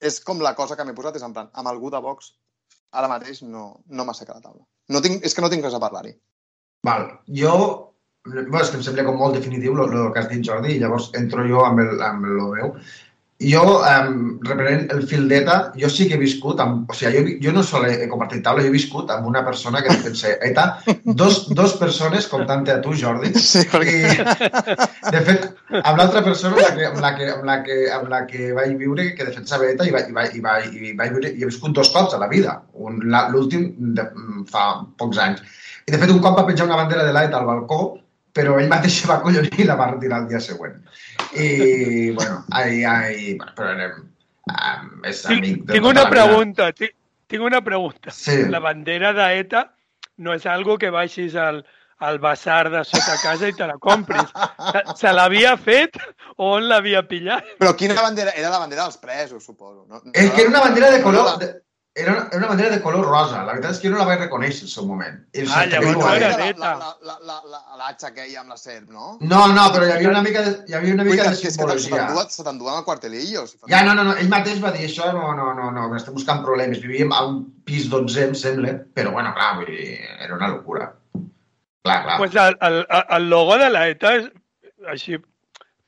és 0.00 0.20
com 0.22 0.40
la 0.42 0.54
cosa 0.58 0.76
que 0.78 0.86
m'he 0.86 0.94
posat, 0.94 1.18
és 1.18 1.26
en 1.26 1.34
plan, 1.34 1.50
amb 1.54 1.70
algú 1.70 1.90
de 1.90 2.00
Vox 2.02 2.32
ara 2.98 3.10
mateix 3.10 3.42
no, 3.44 3.68
no 3.90 4.06
m'assec 4.06 4.30
a 4.30 4.38
la 4.38 4.44
taula. 4.44 4.64
No 4.94 5.02
tinc, 5.04 5.24
és 5.26 5.34
que 5.34 5.44
no 5.44 5.50
tinc 5.52 5.66
res 5.66 5.76
a 5.76 5.82
parlar-hi. 5.82 6.14
Val, 6.88 7.10
jo... 7.42 7.54
Bueno, 8.28 8.60
és 8.60 8.68
que 8.68 8.76
em 8.76 8.82
sembla 8.84 9.06
com 9.06 9.16
molt 9.16 9.38
definitiu 9.38 9.76
el 9.80 9.92
que 10.12 10.20
has 10.20 10.26
dit, 10.28 10.42
Jordi, 10.44 10.74
i 10.74 10.80
llavors 10.82 11.06
entro 11.16 11.46
jo 11.48 11.62
amb 11.64 11.80
el, 11.80 11.94
amb 12.04 12.26
el 12.28 12.40
meu. 12.52 12.74
Jo, 13.38 13.60
um, 13.86 14.40
reprenent 14.42 14.88
el 14.90 15.04
fil 15.06 15.28
d'ETA, 15.30 15.56
jo 15.78 15.86
sí 15.94 16.08
que 16.10 16.16
he 16.16 16.18
viscut, 16.18 16.58
amb, 16.58 16.88
o 16.90 16.94
sigui, 16.98 17.20
jo, 17.20 17.34
jo 17.44 17.52
no 17.54 17.62
sol 17.62 17.84
he, 17.86 18.08
compartit 18.10 18.42
taula, 18.42 18.64
jo 18.64 18.72
he 18.72 18.74
viscut 18.74 19.12
amb 19.14 19.28
una 19.30 19.44
persona 19.46 19.78
que 19.84 19.92
defensa 19.92 20.32
ETA, 20.42 20.64
dos, 21.20 21.44
dos 21.54 21.76
persones, 21.78 22.26
comptant-te 22.32 22.74
a 22.74 22.80
tu, 22.82 22.96
Jordi, 22.98 23.30
Sí, 23.38 23.62
perquè... 23.70 23.94
i, 23.94 25.12
de 25.14 25.22
fet, 25.28 25.46
amb 25.84 26.00
l'altra 26.00 26.24
persona 26.26 26.58
amb 26.66 26.66
la, 26.66 26.72
que, 26.74 26.88
amb, 26.90 26.98
la 27.04 27.12
que, 27.14 27.30
amb, 27.36 27.46
la 27.46 27.60
que, 27.62 27.78
amb 28.00 28.10
la 28.10 28.20
que 28.26 28.50
vaig 28.58 28.74
viure, 28.82 29.06
que 29.14 29.30
defensava 29.30 29.70
ETA, 29.70 29.86
i 29.86 29.94
vaig, 29.94 30.10
i 30.10 30.18
vaig, 30.18 30.34
i 30.34 30.42
vaig, 30.48 30.74
i 30.74 30.92
vaig 30.98 31.14
viure, 31.14 31.30
i 31.30 31.46
he 31.46 31.52
viscut 31.52 31.78
dos 31.78 31.94
cops 31.94 32.18
a 32.18 32.22
la 32.24 32.30
vida. 32.34 32.58
L'últim 33.30 33.70
fa 34.50 34.66
pocs 34.98 35.22
anys. 35.28 35.46
I, 35.86 35.94
de 35.94 36.02
fet, 36.02 36.10
un 36.10 36.18
cop 36.26 36.42
va 36.42 36.48
penjar 36.50 36.66
una 36.66 36.82
bandera 36.82 37.06
de 37.06 37.14
l'ETA 37.14 37.38
al 37.38 37.46
balcó, 37.54 37.82
però 38.38 38.58
ell 38.62 38.70
mateix 38.70 39.00
se 39.00 39.08
va 39.10 39.18
collonir 39.24 39.50
i 39.58 39.66
la 39.66 39.76
va 39.78 39.90
retirar 39.94 40.22
el 40.22 40.28
dia 40.30 40.40
següent. 40.44 40.76
I, 41.34 41.48
bueno, 42.14 42.44
ai, 42.54 42.84
ai, 42.86 43.16
bueno, 43.34 43.54
però 43.56 43.72
érem, 43.74 44.04
ah, 44.54 44.76
um, 44.84 44.92
és 45.10 45.24
Tinc, 45.24 45.42
amic 45.42 45.64
de 45.64 45.74
tinc 45.74 45.82
tota 45.82 45.90
una 45.90 46.04
la 46.04 46.06
vida. 46.06 46.14
pregunta, 46.14 46.70
tinc, 46.78 46.94
tinc 47.28 47.48
una 47.50 47.60
pregunta. 47.66 48.14
Sí. 48.14 48.38
La 48.52 48.62
bandera 48.64 49.12
d'ETA 49.16 49.66
no 50.24 50.34
és 50.38 50.46
algo 50.46 50.78
que 50.78 50.90
baixis 50.94 51.34
al, 51.38 51.60
al 51.98 52.18
basar 52.22 52.70
de 52.70 52.84
sota 52.86 53.18
casa 53.22 53.50
i 53.50 53.56
te 53.58 53.66
la 53.66 53.76
compris. 53.82 54.30
Se, 54.70 54.84
se 55.02 55.12
l'havia 55.14 55.56
fet 55.58 55.98
o 56.36 56.54
on 56.56 56.68
l'havia 56.70 57.02
pillat? 57.06 57.56
Però 57.58 57.74
quina 57.78 57.98
bandera? 57.98 58.34
Era 58.38 58.54
la 58.54 58.62
bandera 58.62 58.86
dels 58.86 59.00
presos, 59.02 59.44
suposo. 59.44 59.84
No? 59.88 60.00
no 60.04 60.14
És 60.14 60.30
que 60.30 60.46
era 60.46 60.54
una 60.54 60.62
bandera 60.62 60.92
de 60.94 61.02
color... 61.02 61.34
De, 61.42 61.56
era, 62.02 62.12
una, 62.14 62.22
era 62.30 62.38
una 62.38 62.48
bandera 62.52 62.70
de 62.74 62.80
color 62.82 63.04
rosa. 63.06 63.42
La 63.44 63.52
veritat 63.52 63.72
és 63.74 63.80
que 63.82 63.88
jo 63.88 63.94
no 63.94 63.98
la 64.00 64.06
vaig 64.08 64.20
reconèixer 64.22 64.64
al 64.66 64.70
seu 64.72 64.86
moment. 64.86 65.16
I 65.34 65.44
Ah, 65.48 65.64
el 65.64 65.70
llavors 65.72 65.96
no 65.98 66.12
era 66.14 66.30
d'ETA. 66.38 66.70
la, 66.82 66.90
la, 67.10 67.16
la, 67.30 67.36
la, 67.52 67.60
l'atxa 67.82 68.08
aquella 68.12 68.40
amb 68.42 68.50
la 68.54 68.58
serp, 68.60 68.88
no? 68.94 69.16
No, 69.20 69.40
no, 69.52 69.64
però 69.74 69.86
hi 69.88 69.92
havia 69.96 70.08
una 70.12 70.22
mica 70.22 70.42
de, 70.46 70.52
hi 70.68 70.74
havia 70.78 70.94
una 70.94 71.04
mica 71.08 71.22
dir 71.22 71.30
de 71.30 71.30
que, 71.30 71.30
que 71.30 71.36
és 71.36 71.40
que 71.42 71.50
se 71.50 71.56
simbologia. 71.58 71.96
t'enduen- 71.96 72.16
al 72.76 72.84
quartelillo. 72.84 73.46
Si 73.46 73.58
Ja, 73.68 73.82
no, 73.84 73.94
no, 73.94 74.04
no, 74.04 74.16
ell 74.16 74.28
mateix 74.32 74.62
va 74.64 74.72
dir 74.76 74.86
això, 74.88 75.12
no, 75.12 75.32
no, 75.34 75.52
no, 75.54 75.70
no, 75.74 75.88
estem 75.96 76.14
buscant 76.14 76.42
problemes. 76.44 76.80
Vivíem 76.80 77.12
a 77.12 77.24
un 77.26 77.42
pis 77.64 77.88
12, 77.90 78.24
em 78.28 78.34
sembla, 78.34 78.76
però 78.94 79.12
bueno, 79.12 79.34
clar, 79.34 79.56
vull 79.56 79.66
dir, 79.66 79.98
era 80.20 80.34
una 80.34 80.48
locura. 80.48 80.92
Clar, 81.84 82.02
clar. 82.04 82.18
Pues 82.18 82.34
el, 82.34 82.56
el, 82.60 82.86
el 83.18 83.28
logo 83.30 83.56
de 83.58 83.70
l'ETA 83.70 84.14
és 84.18 84.30
així 84.92 85.16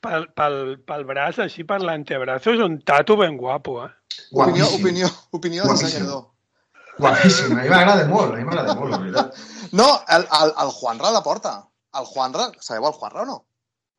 pel, 0.01 0.27
pel, 0.37 0.55
pel 0.87 1.03
braç, 1.09 1.39
així 1.45 1.63
per 1.67 1.79
l'antebrazo, 1.81 2.53
és 2.55 2.61
un 2.65 2.79
tatu 2.87 3.17
ben 3.19 3.37
guapo, 3.37 3.79
eh? 3.85 3.91
Opinió, 4.31 4.65
Guapíssim. 4.65 4.81
opinió, 4.81 5.09
opinió 5.31 5.63
de 5.63 5.67
Guapíssim. 5.69 5.87
dissenyador. 5.87 6.25
Guapíssim, 6.99 7.53
a 7.57 7.61
mi 7.63 7.69
m'agrada 7.71 8.07
molt, 8.09 8.33
a 8.33 8.37
mi 8.37 8.43
m'agrada 8.43 8.75
molt, 8.75 8.91
la 8.91 8.99
veritat. 9.05 9.37
No, 9.79 9.85
el, 10.11 10.25
el, 10.41 10.49
el 10.65 10.69
Juanra 10.75 11.11
la 11.15 11.21
porta. 11.23 11.53
El 11.97 12.05
Juanra, 12.05 12.49
sabeu 12.59 12.87
el 12.89 12.93
Juanra 12.97 13.21
o 13.21 13.25
no? 13.25 13.37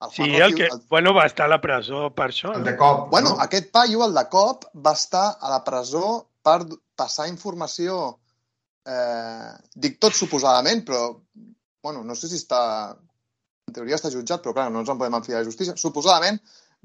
El 0.05 0.11
Sí, 0.11 0.23
Juanra, 0.27 0.47
el 0.47 0.55
que, 0.59 0.67
el- 0.67 0.83
bueno, 0.91 1.15
va 1.15 1.25
estar 1.27 1.47
a 1.47 1.49
la 1.55 1.61
presó 1.63 2.11
per 2.15 2.27
això. 2.31 2.53
El 2.59 2.65
de 2.65 2.77
cop, 2.77 3.09
Bueno, 3.11 3.31
no? 3.37 3.41
aquest 3.41 3.71
paio, 3.73 4.05
el 4.05 4.13
de 4.15 4.27
cop, 4.29 4.67
va 4.77 4.93
estar 4.93 5.39
a 5.41 5.51
la 5.55 5.63
presó 5.65 6.29
per 6.43 6.59
passar 6.99 7.29
informació, 7.31 8.19
eh, 8.85 9.53
dic 9.75 9.97
tot 10.03 10.13
suposadament, 10.13 10.85
però, 10.85 11.07
bueno, 11.83 12.05
no 12.05 12.15
sé 12.19 12.29
si 12.29 12.37
està... 12.37 12.61
En 13.73 13.79
teoria 13.79 13.97
està 13.97 14.11
jutjat, 14.13 14.43
però 14.45 14.53
clar, 14.53 14.69
no 14.71 14.83
ens 14.83 14.91
en 14.93 14.99
podem 15.01 15.17
enfiar 15.17 15.41
la 15.41 15.49
justícia. 15.49 15.75
Suposadament 15.81 16.37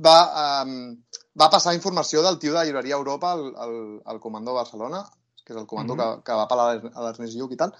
va, 0.08 0.18
eh, 0.42 1.20
va 1.42 1.50
passar 1.52 1.76
informació 1.76 2.24
del 2.24 2.40
tio 2.40 2.54
de 2.54 2.60
la 2.62 2.66
llibreria 2.70 2.96
Europa 2.96 3.34
al, 3.36 3.48
al, 3.66 3.74
al 4.14 4.22
comando 4.24 4.54
de 4.54 4.62
Barcelona, 4.62 5.02
que 5.44 5.54
és 5.54 5.60
el 5.60 5.68
comando 5.68 5.96
Mhm. 5.96 6.00
que, 6.00 6.24
que 6.24 6.38
va 6.40 6.48
pelar 6.48 6.68
a 6.94 7.04
l'Ernest 7.04 7.36
Lluc 7.36 7.52
i 7.52 7.60
tal. 7.60 7.76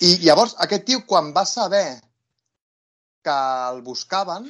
I 0.00 0.16
llavors, 0.24 0.56
aquest 0.64 0.84
tio, 0.88 1.04
quan 1.06 1.32
va 1.36 1.44
saber 1.44 2.00
que 3.22 3.36
el 3.72 3.82
buscaven, 3.82 4.48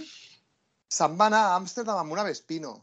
se'n 0.88 1.18
va 1.18 1.26
anar 1.26 1.42
a 1.48 1.56
Amsterdam 1.56 1.98
amb 1.98 2.12
una 2.12 2.24
Vespino. 2.26 2.76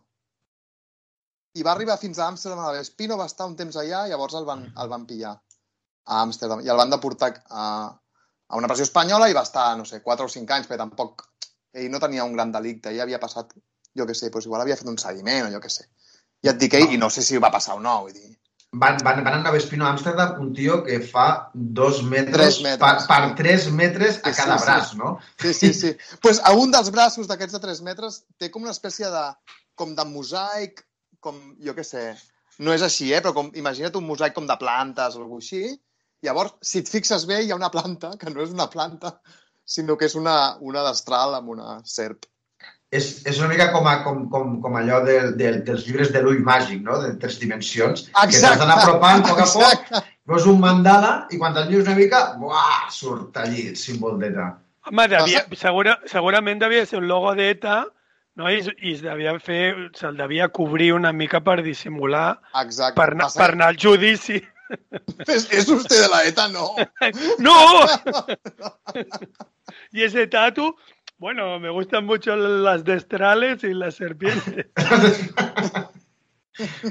I 1.56 1.64
va 1.64 1.72
arribar 1.72 2.00
fins 2.02 2.20
a 2.20 2.28
Amsterdam 2.28 2.60
amb 2.60 2.72
la 2.74 2.80
Vespino, 2.80 3.18
va 3.18 3.30
estar 3.32 3.48
un 3.48 3.56
temps 3.56 3.76
allà, 3.78 4.06
i 4.08 4.10
llavors 4.12 4.36
el 4.40 4.46
van, 4.46 4.64
el 4.76 4.90
van 4.90 5.06
pillar 5.06 5.34
a 6.06 6.22
Amsterdam. 6.22 6.64
I 6.66 6.72
el 6.74 6.80
van 6.80 6.90
deportar 6.90 7.32
a, 7.50 7.66
a 8.54 8.60
una 8.60 8.70
pressió 8.70 8.86
espanyola 8.86 9.30
i 9.32 9.36
va 9.36 9.42
estar, 9.48 9.72
no 9.80 9.86
sé, 9.90 10.02
4 10.06 10.30
o 10.30 10.34
5 10.38 10.54
anys, 10.60 10.70
però 10.70 10.84
tampoc... 10.86 11.26
Ell 11.74 11.90
no 11.90 11.98
tenia 11.98 12.22
un 12.28 12.36
gran 12.38 12.52
delicte, 12.54 12.92
ell 12.94 13.02
havia 13.02 13.18
passat, 13.18 13.56
jo 13.98 14.06
què 14.06 14.14
sé, 14.14 14.28
doncs 14.30 14.46
igual 14.46 14.62
havia 14.62 14.76
fet 14.78 14.90
un 14.92 15.00
seguiment 15.02 15.48
o 15.48 15.52
jo 15.56 15.62
què 15.64 15.72
sé. 15.74 15.88
Ja 16.46 16.52
et 16.54 16.60
dic 16.62 16.76
ell, 16.78 16.92
i 16.94 17.00
no 17.02 17.10
sé 17.10 17.24
si 17.26 17.40
va 17.42 17.50
passar 17.54 17.80
o 17.80 17.82
no, 17.82 17.96
vull 18.06 18.14
dir... 18.14 18.30
Van, 18.74 18.98
van, 19.06 19.20
van 19.26 19.36
anar 19.40 19.52
a 19.52 19.54
Vespino 19.54 19.86
a 19.86 19.92
Amsterdam 19.94 20.40
un 20.42 20.52
tio 20.58 20.80
que 20.86 21.00
fa 21.06 21.26
dos 21.54 22.00
metres, 22.04 22.34
Tres 22.36 22.62
metres. 22.66 23.06
per, 23.10 23.10
per 23.10 23.36
tres 23.38 23.68
metres 23.70 24.16
a 24.24 24.32
Sí, 24.34 24.38
cada 24.42 24.58
sí, 24.58 24.64
sí. 24.64 24.70
braç, 24.70 24.94
no? 24.98 25.12
Sí, 25.42 25.54
sí, 25.54 25.74
sí. 25.78 25.92
pues 26.22 26.40
a 26.44 26.54
un 26.58 26.74
dels 26.74 26.90
braços 26.94 27.30
d'aquests 27.30 27.54
de 27.58 27.62
3 27.66 27.82
metres 27.90 28.24
té 28.42 28.50
com 28.54 28.66
una 28.66 28.74
espècie 28.74 29.10
de... 29.14 29.26
com 29.78 29.94
de 29.98 30.06
mosaic, 30.06 30.82
com, 31.20 31.38
jo 31.66 31.74
què 31.78 31.86
sé, 31.86 32.04
no 32.66 32.74
és 32.74 32.82
així, 32.86 33.12
eh? 33.14 33.22
però 33.26 33.34
com, 33.34 33.52
imagina't 33.58 33.96
un 33.98 34.06
mosaic 34.10 34.34
com 34.38 34.46
de 34.50 34.58
plantes 34.62 35.18
o 35.18 35.22
alguna 35.24 35.42
així. 35.42 35.64
Llavors, 36.24 36.54
si 36.64 36.80
et 36.84 36.90
fixes 36.92 37.26
bé, 37.30 37.42
hi 37.44 37.52
ha 37.52 37.58
una 37.60 37.72
planta, 37.74 38.14
que 38.20 38.32
no 38.32 38.44
és 38.46 38.54
una 38.56 38.70
planta, 38.72 39.18
sinó 39.66 39.98
que 40.00 40.08
és 40.10 40.16
una, 40.20 40.36
una 40.62 40.84
destral 40.88 41.36
amb 41.40 41.52
una 41.56 41.80
serp. 41.88 42.26
És, 42.94 43.08
és 43.26 43.40
una 43.42 43.50
mica 43.50 43.72
com, 43.74 43.88
a, 43.90 43.96
com, 44.06 44.28
com, 44.30 44.58
com 44.62 44.76
allò 44.78 45.00
de, 45.06 45.16
de, 45.40 45.50
dels 45.68 45.88
llibres 45.88 46.12
de 46.14 46.22
l'ull 46.22 46.44
màgic, 46.46 46.84
no? 46.86 47.00
De 47.02 47.16
tres 47.22 47.40
dimensions, 47.42 48.06
que 48.14 48.42
t'has 48.44 48.60
d'anar 48.62 48.78
apropant 48.84 49.24
a 49.24 49.32
poc 49.32 49.42
a 49.42 49.48
poc, 49.50 49.64
exacte. 49.66 50.04
veus 50.30 50.46
un 50.52 50.62
mandala 50.62 51.14
i 51.34 51.40
quan 51.42 51.58
te'l 51.58 51.72
llius 51.72 51.88
una 51.88 51.98
mica, 51.98 52.22
buah, 52.40 52.86
surt 52.94 53.42
allí 53.42 53.66
el 53.72 53.80
símbol 53.82 54.20
d'ETA. 54.22 54.52
Home, 54.92 55.08
devia, 55.10 55.44
segura, 55.58 55.98
segurament 56.12 56.62
devia 56.62 56.86
ser 56.86 57.00
un 57.02 57.10
logo 57.10 57.34
d'ETA 57.40 57.82
no? 58.36 58.50
I, 58.50 58.62
i 58.82 58.94
es 58.94 59.02
devia 59.04 59.34
fer, 59.42 59.90
se'l 59.98 60.18
devia 60.18 60.50
cobrir 60.54 60.92
una 60.96 61.12
mica 61.14 61.42
per 61.44 61.62
dissimular, 61.66 62.40
Exacte. 62.62 62.98
per, 63.00 63.10
anar- 63.14 63.32
per 63.36 63.50
anar 63.54 63.74
al 63.74 63.80
judici. 63.80 64.42
Es, 65.28 65.52
es 65.52 65.68
usted 65.70 66.02
de 66.02 66.08
la 66.10 66.24
ETA, 66.26 66.48
no. 66.48 66.76
¡No! 67.40 67.86
y 69.92 70.04
ese 70.04 70.28
tatu, 70.28 70.76
bueno, 71.18 71.60
me 71.60 71.70
gustan 71.70 72.06
mucho 72.06 72.36
las 72.36 72.84
destrales 72.84 73.64
y 73.64 73.74
las 73.74 73.96
serpientes. 73.96 74.68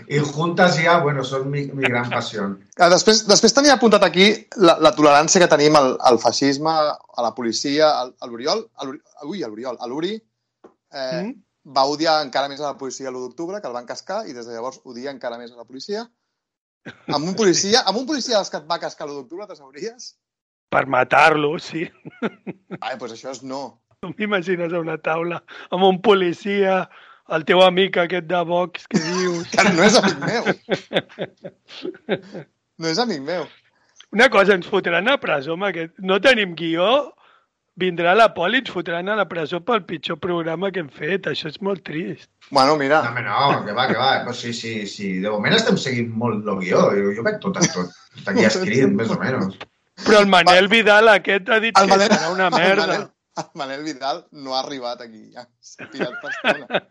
I 0.08 0.18
juntes 0.18 0.74
ja, 0.82 0.96
bueno, 0.98 1.22
són 1.22 1.44
mi, 1.46 1.68
mi 1.70 1.86
gran 1.86 2.08
passió. 2.10 2.48
Després, 2.74 3.20
després 3.28 3.54
tenia 3.54 3.76
apuntat 3.76 4.02
aquí 4.02 4.26
la, 4.58 4.74
la 4.82 4.90
tolerància 4.96 5.38
que 5.38 5.50
tenim 5.52 5.78
al, 5.78 5.94
al 6.02 6.18
feixisme, 6.18 6.72
a 6.72 7.22
la 7.22 7.30
policia, 7.36 7.92
al, 8.00 8.10
a 8.18 8.26
l'Oriol, 8.26 8.64
ui, 9.28 9.44
a 9.44 9.50
l'Oriol, 9.50 9.78
a 9.78 9.86
l'Uri, 9.86 10.16
eh, 10.18 11.22
Mm? 11.22 11.36
va 11.76 11.84
odiar 11.86 12.16
encara 12.24 12.50
més 12.50 12.60
a 12.60 12.72
la 12.72 12.78
policia 12.78 13.10
l'1 13.10 13.22
d'octubre, 13.22 13.60
que 13.60 13.68
el 13.70 13.76
van 13.76 13.86
cascar, 13.86 14.24
i 14.26 14.34
des 14.34 14.46
de 14.48 14.56
llavors 14.56 14.80
odia 14.82 15.12
encara 15.14 15.38
més 15.38 15.52
a 15.52 15.60
la 15.60 15.68
policia. 15.68 16.08
Amb 17.14 17.28
un 17.28 17.34
policia, 17.38 17.84
amb 17.86 18.00
un 18.00 18.06
policia 18.08 18.38
dels 18.38 18.50
que 18.50 18.58
et 18.58 18.66
va 18.70 18.80
cascar 18.82 19.06
l'1 19.06 19.20
d'octubre, 19.20 19.46
te 19.46 19.54
sabries? 19.58 20.12
Per 20.72 20.82
matar-lo, 20.90 21.54
sí. 21.62 21.84
Ai, 22.80 22.96
doncs 22.98 23.14
això 23.14 23.30
és 23.34 23.42
no. 23.46 23.62
Tu 24.02 24.10
m'imagines 24.18 24.72
a 24.74 24.80
una 24.82 24.96
taula 24.98 25.38
amb 25.70 25.86
un 25.86 26.00
policia, 26.02 26.80
el 27.36 27.44
teu 27.46 27.62
amic 27.62 28.00
aquest 28.02 28.26
de 28.30 28.40
Vox 28.48 28.88
que 28.90 28.98
dius... 28.98 29.50
Que 29.52 29.68
no 29.76 29.84
és 29.86 29.98
amic 30.00 30.18
meu. 30.24 30.48
No 32.82 32.90
és 32.90 32.98
amic 32.98 33.22
meu. 33.22 33.46
Una 34.12 34.28
cosa, 34.32 34.56
ens 34.58 34.66
fotran 34.68 35.06
a 35.08 35.18
presó 35.22 35.54
amb 35.54 35.68
aquest... 35.70 35.94
No 36.02 36.18
tenim 36.24 36.56
guió, 36.58 36.88
vindrà 37.78 38.14
la 38.16 38.28
poli 38.34 38.60
i 38.60 38.62
ens 38.62 38.72
fotran 38.72 39.08
a 39.08 39.16
la 39.16 39.26
presó 39.28 39.60
pel 39.64 39.84
pitjor 39.88 40.18
programa 40.20 40.70
que 40.72 40.82
hem 40.82 40.90
fet. 40.92 41.28
Això 41.30 41.48
és 41.52 41.60
molt 41.64 41.84
trist. 41.86 42.28
Bueno, 42.50 42.76
mira, 42.76 43.02
No, 43.02 43.52
no, 43.52 43.64
que 43.64 43.72
va, 43.72 43.88
que 43.88 43.96
va. 43.96 44.24
Pues 44.24 44.40
sí, 44.40 44.52
sí, 44.52 44.86
sí. 44.86 45.18
De 45.18 45.30
moment 45.30 45.56
estem 45.56 45.78
seguint 45.78 46.10
molt 46.10 46.46
el 46.46 46.60
guió. 46.60 46.84
Jo, 46.92 47.14
jo 47.16 47.24
veig 47.26 47.40
tot, 47.40 47.58
tot, 47.58 47.88
tot 48.18 48.28
aquí 48.34 48.44
escrit, 48.44 48.92
més 48.92 49.10
o 49.10 49.18
menys. 49.20 49.56
Però 50.02 50.20
el 50.20 50.28
Manel 50.28 50.68
Vidal 50.68 51.08
aquest 51.12 51.48
ha 51.48 51.58
dit 51.62 51.76
el 51.78 51.88
que 51.88 51.96
Manel, 51.96 52.12
serà 52.12 52.30
una 52.32 52.48
el 52.48 52.56
merda. 52.56 52.86
Manel, 52.86 53.08
el 53.42 53.50
Manel 53.60 53.82
Vidal 53.86 54.24
no 54.32 54.56
ha 54.56 54.62
arribat 54.62 55.00
aquí. 55.04 55.30
Ja. 55.32 55.46
Pirat 55.92 56.16
per 56.20 56.32
estona. 56.32 56.82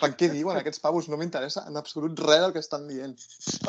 Per 0.00 0.10
què 0.18 0.30
diuen 0.32 0.58
aquests 0.58 0.82
pavos? 0.82 1.08
No 1.10 1.18
m'interessa 1.20 1.66
en 1.68 1.76
absolut 1.78 2.18
res 2.24 2.40
del 2.46 2.54
que 2.54 2.62
estan 2.64 2.88
dient. 2.88 3.18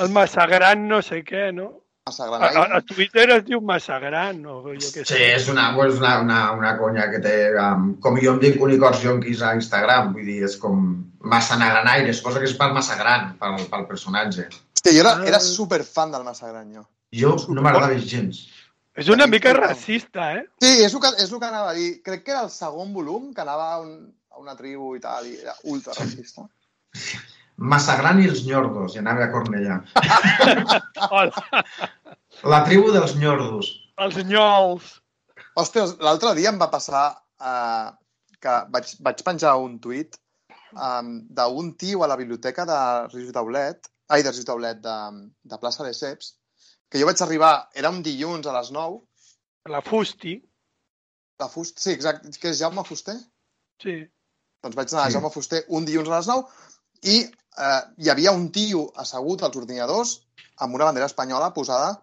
El 0.02 0.14
Massagran 0.16 0.88
no 0.90 1.02
sé 1.06 1.22
què, 1.28 1.52
no? 1.54 1.85
Massa 2.08 2.26
A, 2.26 2.38
gran. 2.38 2.72
a, 2.72 2.78
a 2.78 2.82
Twitter 2.86 3.32
es 3.34 3.46
diu 3.48 3.62
Massagran, 3.66 4.38
no? 4.44 4.60
Jo 4.62 4.76
què 4.78 5.02
Sí, 5.02 5.06
sé. 5.10 5.22
és 5.34 5.48
una, 5.50 5.72
és 5.88 5.96
una, 5.98 6.12
una, 6.22 6.40
una 6.54 6.74
conya 6.78 7.08
que 7.10 7.18
té, 7.24 7.32
um, 7.58 7.96
com 8.04 8.20
jo 8.22 8.36
em 8.36 8.42
dic 8.44 8.60
unicorns 8.62 9.00
jonquis 9.02 9.42
a 9.42 9.56
Instagram, 9.58 10.12
vull 10.14 10.28
dir, 10.30 10.44
és 10.46 10.54
com 10.62 10.84
massa 11.34 11.58
nagranaires, 11.58 12.22
cosa 12.22 12.38
que 12.44 12.46
és 12.46 12.54
per 12.60 12.68
massa 12.78 13.00
gran, 13.00 13.32
pel, 13.42 13.58
pel 13.72 13.88
personatge. 13.90 14.46
Hòstia, 14.54 14.94
jo 14.94 15.02
era, 15.02 15.16
Ah. 15.18 15.26
era 15.32 15.40
superfan 15.42 16.12
del 16.14 16.24
Massa 16.28 16.52
Gran, 16.52 16.70
jo. 16.76 16.84
Jo 17.12 17.32
no 17.50 17.64
m'agradava 17.66 17.98
gens. 17.98 18.44
És 18.96 19.10
una 19.10 19.26
mica 19.26 19.54
racista, 19.58 20.28
eh? 20.38 20.44
Sí, 20.62 20.76
és 20.86 20.94
el, 20.94 21.02
que, 21.02 21.10
és 21.24 21.32
el 21.32 21.40
que 21.42 21.48
anava 21.50 21.72
a 21.72 21.74
dir. 21.74 22.04
Crec 22.06 22.22
que 22.24 22.32
era 22.38 22.44
el 22.46 22.52
segon 22.54 22.94
volum, 22.94 23.32
que 23.34 23.42
anava 23.42 23.72
a, 23.74 23.80
un, 23.82 24.14
a 24.30 24.38
una 24.38 24.54
tribu 24.56 24.94
i 24.96 25.02
tal, 25.02 25.26
i 25.26 25.40
era 25.42 25.56
ultra 25.64 25.98
racista. 25.98 26.46
Massa 26.46 27.34
gran 28.02 28.20
i 28.22 28.28
els 28.28 28.44
nyordos, 28.46 28.96
i 28.96 29.00
anava 29.00 29.26
a 29.26 29.32
Cornellà. 29.32 29.80
La 32.44 32.64
tribu 32.68 32.92
dels 32.92 33.16
nyordos. 33.16 33.72
els 33.98 34.18
nyols. 34.28 35.02
Ostres, 35.56 35.96
l'altre 36.04 36.34
dia 36.36 36.52
em 36.52 36.60
va 36.60 36.68
passar 36.72 37.06
eh, 37.40 37.88
que 38.44 38.56
vaig, 38.74 38.92
vaig 39.00 39.24
penjar 39.24 39.56
un 39.64 39.78
tuit 39.80 40.18
um, 40.76 41.22
d'un 41.32 41.72
tio 41.80 42.04
a 42.04 42.10
la 42.12 42.18
biblioteca 42.20 42.66
de 42.68 42.80
Rius 43.14 43.32
Taulet, 43.32 43.88
ai, 44.12 44.24
de 44.24 44.34
Rius 44.34 44.46
Taulet, 44.50 44.82
de, 44.84 44.98
de 45.44 45.60
plaça 45.62 45.86
de 45.88 45.94
Ceps, 45.96 46.34
que 46.92 47.00
jo 47.00 47.08
vaig 47.08 47.22
arribar, 47.24 47.54
era 47.74 47.90
un 47.90 48.04
dilluns 48.04 48.48
a 48.48 48.58
les 48.58 48.72
9, 48.76 49.00
La 49.72 49.82
Fusti, 49.82 50.36
la 51.40 51.48
Fust, 51.50 51.80
sí, 51.82 51.92
exacte, 51.92 52.30
que 52.40 52.52
és 52.52 52.60
Jaume 52.60 52.84
Fuster? 52.86 53.16
sí. 53.82 54.04
Doncs 54.64 54.78
vaig 54.78 54.94
anar 54.94 55.08
a. 55.08 55.12
Jaume 55.14 55.30
Fuster 55.34 55.60
un 55.78 55.86
dilluns 55.86 56.10
a 56.10 56.20
les 56.20 56.28
9 56.30 57.10
i 57.12 57.18
eh, 57.58 57.82
hi 58.04 58.10
havia 58.14 58.34
un 58.36 58.50
tio 58.52 58.88
assegut 59.02 59.44
als 59.44 59.56
ordinadors 59.56 60.16
amb 60.64 60.76
una 60.76 60.86
bandera 60.90 61.10
espanyola 61.12 61.54
posada 61.54 61.96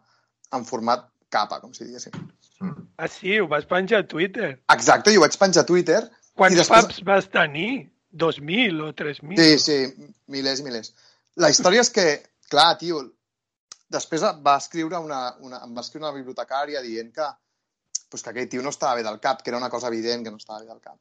en 0.52 0.64
format 0.68 1.08
capa, 1.32 1.60
com 1.60 1.72
si 1.72 1.84
diguéssim. 1.84 2.12
Mm. 2.60 2.88
Ah, 2.98 3.08
sí, 3.08 3.38
ho 3.40 3.48
vas 3.48 3.64
penjar 3.66 4.02
a 4.04 4.08
Twitter. 4.08 4.50
Exacte, 4.74 5.12
i 5.12 5.16
ho 5.16 5.24
vaig 5.24 5.38
penjar 5.40 5.64
a 5.64 5.68
Twitter. 5.68 6.02
Quants 6.36 6.58
després- 6.58 6.86
pubs 6.86 7.04
vas 7.08 7.28
tenir? 7.32 7.88
2.000 8.12 8.82
o 8.84 8.92
3.000? 8.92 9.38
Sí, 9.40 9.58
sí, 9.58 10.10
milers 10.28 10.60
i 10.60 10.66
milers. 10.66 10.92
La 11.40 11.48
història 11.48 11.80
és 11.80 11.88
que 11.90 12.04
clar, 12.52 12.76
tio, 12.80 13.00
després 13.92 14.24
va 14.44 14.56
escriure 14.60 15.00
una, 15.00 15.22
una, 15.40 15.62
em 15.64 15.72
va 15.76 15.84
escriure 15.84 16.06
una 16.06 16.16
bibliotecària 16.18 16.82
dient 16.84 17.12
que, 17.16 17.28
pues, 18.10 18.22
que 18.22 18.34
aquell 18.34 18.50
tio 18.52 18.64
no 18.64 18.72
estava 18.74 18.98
bé 19.00 19.06
del 19.06 19.20
cap, 19.20 19.40
que 19.42 19.50
era 19.50 19.60
una 19.60 19.70
cosa 19.72 19.88
evident 19.88 20.24
que 20.24 20.30
no 20.34 20.40
estava 20.40 20.60
bé 20.60 20.68
del 20.68 20.80
cap. 20.84 20.98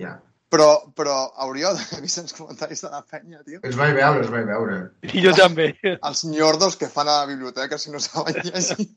Ja. 0.00 0.16
Però, 0.52 0.68
però 0.94 1.14
hauríeu 1.42 1.74
de 1.78 2.00
vist 2.04 2.20
els 2.22 2.34
comentaris 2.36 2.84
de 2.84 2.90
la 2.92 3.02
penya, 3.02 3.42
tio. 3.42 3.60
Els 3.66 3.78
vaig 3.78 3.96
veure, 3.96 4.22
els 4.22 4.30
vaig 4.30 4.46
veure. 4.46 4.78
I 5.10 5.24
jo 5.24 5.32
també. 5.36 5.72
Els 5.96 6.24
nyordos 6.30 6.78
que 6.78 6.90
fan 6.92 7.10
a 7.10 7.22
la 7.22 7.30
biblioteca 7.30 7.78
si 7.82 7.90
no 7.94 8.02
saben 8.02 8.38
llegir. 8.46 8.86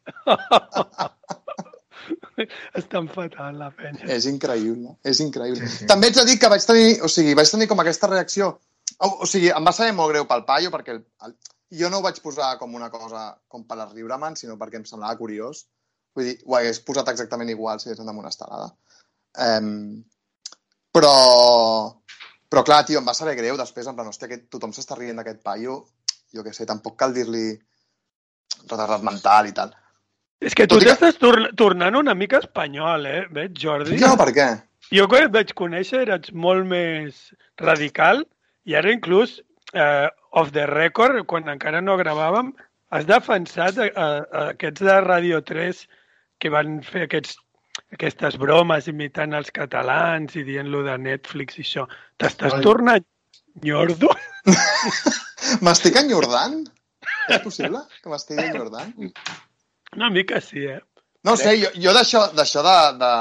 Estan 2.79 3.09
fatal, 3.12 3.57
la 3.59 3.69
penya. 3.75 4.05
És 4.15 4.27
increïble, 4.29 4.93
és 5.03 5.19
increïble. 5.25 5.65
Sí, 5.65 5.81
sí. 5.81 5.88
També 5.89 6.12
ets 6.12 6.21
de 6.21 6.25
dir 6.29 6.38
que 6.39 6.51
vaig 6.51 6.65
tenir, 6.65 6.91
o 7.03 7.09
sigui, 7.12 7.33
vaig 7.38 7.49
tenir 7.51 7.67
com 7.71 7.81
aquesta 7.81 8.12
reacció. 8.12 8.53
O, 8.99 9.09
o 9.23 9.27
sigui, 9.29 9.49
em 9.55 9.65
va 9.65 9.73
saber 9.75 9.95
molt 9.97 10.13
greu 10.13 10.27
pel 10.29 10.45
paio, 10.47 10.71
perquè 10.73 10.95
el, 10.95 11.01
el, 11.25 11.35
jo 11.81 11.89
no 11.89 11.99
ho 11.99 12.05
vaig 12.05 12.21
posar 12.23 12.53
com 12.62 12.77
una 12.77 12.89
cosa 12.93 13.25
com 13.51 13.65
per 13.67 13.77
a 13.81 13.89
riure 13.89 14.17
me'n 14.21 14.38
sinó 14.39 14.57
perquè 14.62 14.79
em 14.79 14.88
semblava 14.88 15.19
curiós. 15.19 15.65
Vull 16.15 16.31
dir, 16.31 16.38
ho 16.45 16.55
hagués 16.57 16.81
posat 16.85 17.12
exactament 17.12 17.51
igual 17.53 17.81
si 17.81 17.89
hagués 17.89 18.01
anat 18.01 18.13
amb 18.13 18.23
una 18.23 18.31
estelada. 18.33 18.71
Um, 19.39 20.01
però, 20.99 21.95
però 22.51 22.63
clar, 22.67 22.83
tio, 22.85 22.99
em 22.99 23.07
va 23.07 23.15
saber 23.17 23.38
greu 23.39 23.57
després, 23.59 23.88
en 23.88 23.95
plan, 23.97 24.07
hòstia, 24.12 24.29
que 24.31 24.41
tothom 24.51 24.73
s'està 24.75 24.97
rient 24.99 25.19
d'aquest 25.21 25.41
paio, 25.45 25.81
jo 26.35 26.43
què 26.45 26.53
sé, 26.53 26.67
tampoc 26.69 26.97
cal 26.99 27.15
dir-li 27.15 27.47
retardat 28.69 29.05
mental 29.07 29.47
i 29.49 29.55
tal. 29.55 29.71
És 30.39 30.55
que 30.55 30.67
tu 30.67 30.75
Tot 30.77 30.83
que- 30.85 30.91
t'estàs 30.93 31.17
tor 31.19 31.39
tornant 31.59 31.95
una 31.99 32.13
mica 32.15 32.39
espanyol, 32.39 33.05
eh? 33.05 33.25
Veig, 33.35 33.57
Jordi? 33.59 33.97
Jo, 33.99 34.13
per 34.19 34.29
què? 34.35 34.47
Jo 34.95 35.07
quan 35.12 35.27
et 35.27 35.33
vaig 35.33 35.51
conèixer 35.53 36.05
eres 36.05 36.31
molt 36.33 36.65
més 36.65 37.17
radical 37.59 38.23
i 38.65 38.75
ara 38.75 38.91
inclús 38.93 39.41
eh, 39.73 40.07
off 40.31 40.51
the 40.55 40.65
record, 40.65 41.25
quan 41.27 41.49
encara 41.51 41.81
no 41.81 41.97
gravàvem, 41.99 42.53
has 42.89 43.05
defensat 43.05 43.77
a, 43.77 43.89
a, 43.93 44.07
a 44.31 44.45
aquests 44.55 44.81
de 44.88 44.95
Radio 45.05 45.41
3 45.45 45.83
que 46.39 46.49
van 46.49 46.79
fer 46.81 47.03
aquests, 47.05 47.35
aquestes 47.95 48.38
bromes 48.41 48.88
imitant 48.91 49.34
els 49.38 49.49
catalans 49.56 50.36
i 50.38 50.43
dient-lo 50.47 50.84
de 50.86 50.97
Netflix 51.02 51.58
i 51.58 51.65
això. 51.65 51.86
T'estàs 52.21 52.60
tornant 52.65 53.06
nyordo? 53.65 54.12
M'estic 55.65 55.97
enjordant? 56.02 56.62
És 57.30 57.41
possible 57.43 57.82
que 58.02 58.12
m'estigui 58.12 58.45
enjordant? 58.49 58.93
Una 59.97 60.10
mica 60.13 60.41
sí, 60.41 60.65
eh? 60.65 60.80
No 61.25 61.36
sé, 61.38 61.56
jo, 61.60 61.69
jo 61.84 61.93
d'això 61.95 62.30
d'això 62.32 62.63
de, 62.63 62.75
de... 63.02 63.12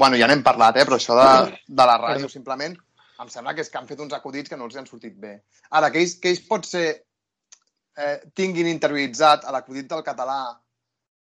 Bueno, 0.00 0.18
ja 0.20 0.26
n'hem 0.28 0.42
parlat, 0.44 0.80
eh? 0.80 0.84
però 0.88 0.98
això 0.98 1.16
de, 1.16 1.58
de 1.68 1.86
la 1.88 1.96
ràdio, 2.00 2.28
simplement, 2.32 2.74
em 3.22 3.28
sembla 3.32 3.54
que 3.54 3.62
és 3.64 3.70
que 3.72 3.78
han 3.78 3.86
fet 3.88 4.00
uns 4.02 4.16
acudits 4.16 4.50
que 4.50 4.58
no 4.58 4.66
els 4.66 4.76
han 4.76 4.88
sortit 4.88 5.14
bé. 5.20 5.36
Ara, 5.70 5.92
que 5.92 6.02
ells, 6.02 6.16
que 6.20 6.32
ells 6.32 6.42
pot 6.48 6.66
ser 6.68 6.86
eh, 6.92 8.16
tinguin 8.36 8.68
interioritzat 8.72 9.46
a 9.46 9.54
l'acudit 9.54 9.88
del 9.92 10.04
català 10.06 10.40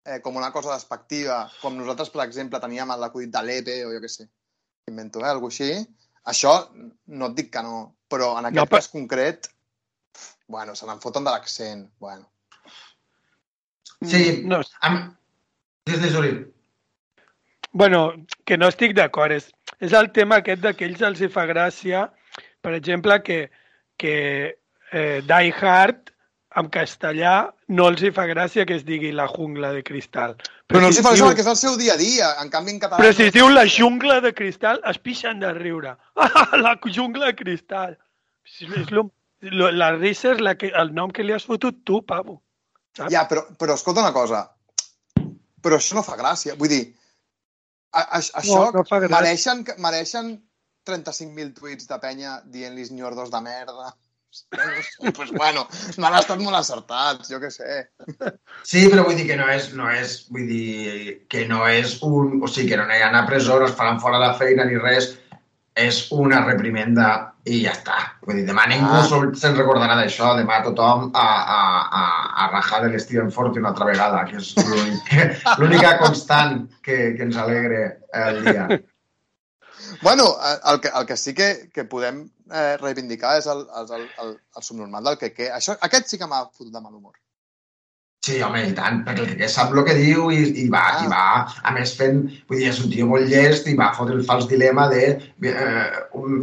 eh, 0.05 0.19
com 0.21 0.35
una 0.37 0.51
cosa 0.51 0.73
despectiva, 0.73 1.43
com 1.61 1.75
nosaltres, 1.77 2.09
per 2.09 2.23
exemple, 2.25 2.59
teníem 2.59 2.93
l'acudit 2.97 3.31
de 3.33 3.41
l'EPE 3.45 3.79
o 3.85 3.91
jo 3.93 4.01
què 4.03 4.09
sé, 4.09 4.27
invento, 4.89 5.21
eh? 5.23 5.29
Algú 5.29 5.47
així, 5.51 5.71
això 6.25 6.53
no 7.07 7.31
et 7.31 7.35
dic 7.37 7.51
que 7.53 7.63
no, 7.65 7.81
però 8.09 8.33
en 8.39 8.49
aquest 8.49 8.57
No, 8.59 8.65
però- 8.67 8.81
cas 8.81 8.91
concret, 8.93 9.49
bueno, 10.47 10.75
se 10.75 10.85
n'en 10.85 10.99
foten 10.99 11.23
de 11.23 11.31
l'accent, 11.31 11.85
bueno. 11.99 12.27
Sí. 14.03 14.41
No, 14.45 14.61
Am... 14.81 15.15
Des 15.85 16.01
de 16.01 16.09
Juli. 16.09 16.31
Bueno, 17.71 18.13
que 18.45 18.57
no 18.57 18.67
estic 18.67 18.93
d'acord. 18.97 19.31
És, 19.31 19.47
és 19.79 19.93
el 19.97 20.11
tema 20.11 20.41
aquest 20.41 20.61
de 20.61 20.73
que 20.75 20.85
ells 20.85 21.01
els 21.05 21.21
hi 21.21 21.29
fa 21.31 21.45
gràcia, 21.49 22.03
per 22.61 22.73
exemple, 22.77 23.17
que, 23.23 23.37
que 23.97 24.13
eh, 24.91 25.21
Die 25.25 25.53
Hard 25.61 26.10
en 26.59 26.67
castellà 26.67 27.33
no 27.71 27.85
els 27.87 28.01
hi 28.03 28.09
fa 28.11 28.25
gràcia 28.27 28.65
que 28.67 28.75
es 28.75 28.83
digui 28.83 29.11
la 29.15 29.27
jungla 29.31 29.69
de 29.71 29.83
cristal. 29.87 30.33
Però 30.67 30.81
no 30.83 30.89
els 30.89 30.97
si 30.97 31.01
hi 31.01 31.05
fa 31.05 31.13
diu- 31.15 31.27
perquè 31.29 31.45
és 31.45 31.47
el 31.47 31.55
seu 31.59 31.77
dia 31.79 31.93
a 31.93 31.99
dia. 32.01 32.33
En 32.43 32.49
canvi, 32.51 32.73
en 32.75 32.79
català... 32.81 32.99
Però 32.99 33.13
si 33.15 33.23
no 33.23 33.27
es 33.29 33.33
diu 33.37 33.49
la 33.49 33.63
jungla 33.69 34.19
de 34.25 34.33
cristal, 34.35 34.81
es 34.91 34.99
pixen 34.99 35.39
de 35.39 35.53
riure. 35.55 35.95
Ah, 36.15 36.47
la 36.65 36.75
jungla 36.83 37.31
de 37.31 37.35
cristal. 37.39 37.97
És, 38.43 38.61
és 38.81 38.91
lo, 38.91 39.05
lo, 39.47 39.71
la 39.71 39.93
risa 39.95 40.33
és 40.35 40.41
la 40.43 40.55
que, 40.59 40.73
el 40.75 40.91
nom 40.97 41.11
que 41.15 41.23
li 41.23 41.31
has 41.33 41.47
fotut 41.47 41.83
tu, 41.87 42.01
pavo. 42.03 42.41
Saps? 42.97 43.13
Ja, 43.13 43.23
però, 43.29 43.45
però 43.55 43.79
escolta 43.79 44.03
una 44.03 44.11
cosa. 44.11 44.43
Però 45.61 45.77
això 45.79 45.95
no 45.95 46.03
fa 46.03 46.17
gràcia. 46.19 46.57
Vull 46.59 46.71
dir, 46.73 46.83
a, 47.95 48.01
a, 48.01 48.19
això 48.19 48.65
no 48.73 48.83
gràcia. 48.83 49.07
mereixen, 49.13 49.63
que- 49.63 49.77
mereixen 49.79 50.33
35.000 50.89 51.53
tuits 51.55 51.87
de 51.87 51.97
penya 52.01 52.39
dient-li 52.43 52.89
nyordos 52.97 53.31
de 53.31 53.39
merda. 53.45 53.93
Pues 55.15 55.31
bueno, 55.31 55.67
no 55.97 56.07
han 56.07 56.15
estat 56.19 56.39
molt 56.39 56.57
acertats, 56.59 57.29
jo 57.31 57.39
què 57.41 57.49
sé. 57.51 57.79
Sí, 58.63 58.85
però 58.91 59.03
vull 59.07 59.17
dir 59.19 59.25
que 59.27 59.37
no 59.39 59.47
és, 59.51 59.71
no 59.77 59.89
és, 59.91 60.17
vull 60.31 60.47
dir, 60.47 61.25
que 61.31 61.47
no 61.49 61.65
és 61.67 61.97
un... 62.05 62.37
O 62.43 62.47
sigui, 62.51 62.69
que 62.71 62.77
no 62.79 62.85
aniran 62.87 63.15
a 63.17 63.25
presó, 63.27 63.59
no 63.59 63.67
es 63.67 63.75
faran 63.77 63.99
fora 64.03 64.19
la 64.21 64.33
feina 64.39 64.65
ni 64.69 64.77
res. 64.79 65.13
És 65.81 66.01
una 66.11 66.41
reprimenda 66.43 67.05
i 67.47 67.61
ja 67.63 67.71
està. 67.71 67.97
Vull 68.27 68.41
dir, 68.41 68.43
demà 68.49 68.65
ningú 68.67 68.91
Ah. 68.91 69.05
se'n 69.39 69.55
recordarà 69.55 69.95
d'això. 69.95 70.33
Demà 70.37 70.57
tothom 70.65 71.07
a, 71.15 71.23
a, 71.55 71.59
a, 72.01 72.03
a 72.43 72.47
rajar 72.51 72.81
de 72.83 72.89
l'Steven 72.91 73.31
Fort 73.31 73.55
una 73.57 73.71
altra 73.71 73.87
vegada, 73.87 74.25
que 74.27 74.35
és 74.41 74.51
l'únic- 74.59 75.13
l'única 75.61 75.93
constant 76.03 76.65
que, 76.83 77.15
que 77.15 77.23
ens 77.23 77.37
alegre 77.39 77.85
el 78.11 78.43
dia. 78.45 78.67
Bueno, 80.01 80.35
el 80.71 80.79
que, 80.83 80.91
el 80.93 81.05
que 81.07 81.17
sí 81.17 81.33
que, 81.33 81.69
que 81.73 81.83
podem 81.85 82.25
eh, 82.53 82.77
reivindicar 82.81 83.37
és 83.39 83.47
el, 83.47 83.65
el, 83.79 83.91
el, 83.99 84.07
el, 84.25 84.37
el 84.57 84.63
subnormal 84.63 85.03
del 85.03 85.17
que, 85.17 85.33
que 85.33 85.49
això, 85.51 85.77
aquest 85.81 86.07
sí 86.07 86.17
que 86.21 86.27
m'ha 86.27 86.45
fotut 86.51 86.73
de 86.73 86.81
mal 86.81 86.93
humor. 86.93 87.13
Sí, 88.21 88.35
home, 88.45 88.59
i 88.69 88.73
tant, 88.77 88.99
perquè 89.01 89.23
el 89.25 89.31
que 89.39 89.47
sap 89.49 89.71
el 89.73 89.81
que 89.87 89.95
diu 89.97 90.27
i, 90.29 90.43
i, 90.61 90.67
va, 90.69 90.81
Ah. 90.91 90.99
i 91.01 91.07
va, 91.09 91.21
a 91.65 91.71
més 91.73 91.95
fent, 91.97 92.19
vull 92.47 92.59
dir, 92.59 92.67
és 92.69 92.77
un 92.83 92.91
tio 92.93 93.07
molt 93.09 93.25
llest 93.31 93.65
i 93.65 93.73
va 93.79 93.87
fotre 93.97 94.13
el 94.13 94.21
fals 94.27 94.45
dilema 94.51 94.83
de 94.91 95.07
eh, 95.41 95.87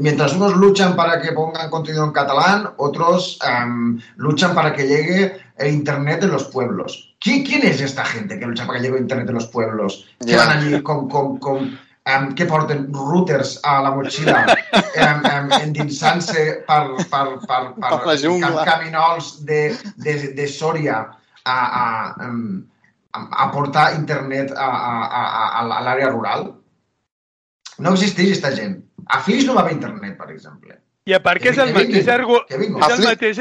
mientras 0.03 0.35
unos 0.35 0.57
luchan 0.57 0.97
para 0.97 1.21
que 1.23 1.31
pongan 1.37 1.71
contenido 1.71 2.03
en 2.03 2.11
catalán, 2.11 2.67
otros 2.79 3.39
em, 3.47 4.01
luchan 4.17 4.57
para 4.57 4.73
que 4.75 4.89
llegue 4.89 5.37
el 5.57 5.73
internet 5.73 6.25
en 6.25 6.33
los 6.33 6.49
pueblos. 6.51 7.15
¿Qui- 7.23 7.45
¿Quién 7.47 7.63
es 7.67 7.81
esta 7.81 8.05
gente 8.05 8.41
que 8.41 8.47
lucha 8.47 8.67
para 8.67 8.79
que 8.81 8.85
llegue 8.87 8.97
el 8.97 9.03
internet 9.03 9.29
en 9.29 9.35
los 9.37 9.47
pueblos? 9.47 10.05
Que 10.27 10.35
van 10.37 10.59
allí 10.59 10.83
con, 10.83 11.09
con, 11.09 11.39
con 11.39 11.79
em, 12.15 12.31
que 12.35 12.47
porten 12.49 12.87
routers 12.95 13.57
a 13.69 13.79
la 13.85 13.91
motxilla 13.95 14.41
em, 14.49 15.25
em, 15.29 15.51
endinsant-se 15.61 16.45
per, 16.69 16.81
per, 17.13 17.25
per, 17.45 17.61
per, 17.77 17.91
Per 17.91 17.99
cam- 18.45 18.61
caminols 18.69 19.33
de, 19.49 19.61
de, 20.05 20.15
de 20.39 20.47
Sòria 20.49 21.03
a, 21.45 21.59
a, 21.83 21.85
a, 22.25 23.21
a 23.45 23.49
portar 23.53 23.91
internet 23.99 24.53
a, 24.57 24.69
a, 24.69 24.95
a, 25.21 25.47
a, 25.61 25.83
l'àrea 25.85 26.11
rural. 26.15 26.49
No 27.79 27.93
existeix 27.95 28.33
aquesta 28.33 28.55
gent. 28.57 28.79
A 29.15 29.21
Flix 29.25 29.47
no 29.47 29.55
va 29.55 29.63
haver 29.63 29.77
internet, 29.77 30.17
per 30.19 30.31
exemple. 30.33 30.75
I 31.09 31.15
a 31.17 31.21
part 31.25 31.41
que 31.41 31.53
és 31.53 31.57
Que 31.57 31.65
el 31.65 31.75
mateix, 31.77 32.09
argu 32.13 32.41
és 32.51 32.91
el 32.93 33.05
mateix, 33.07 33.39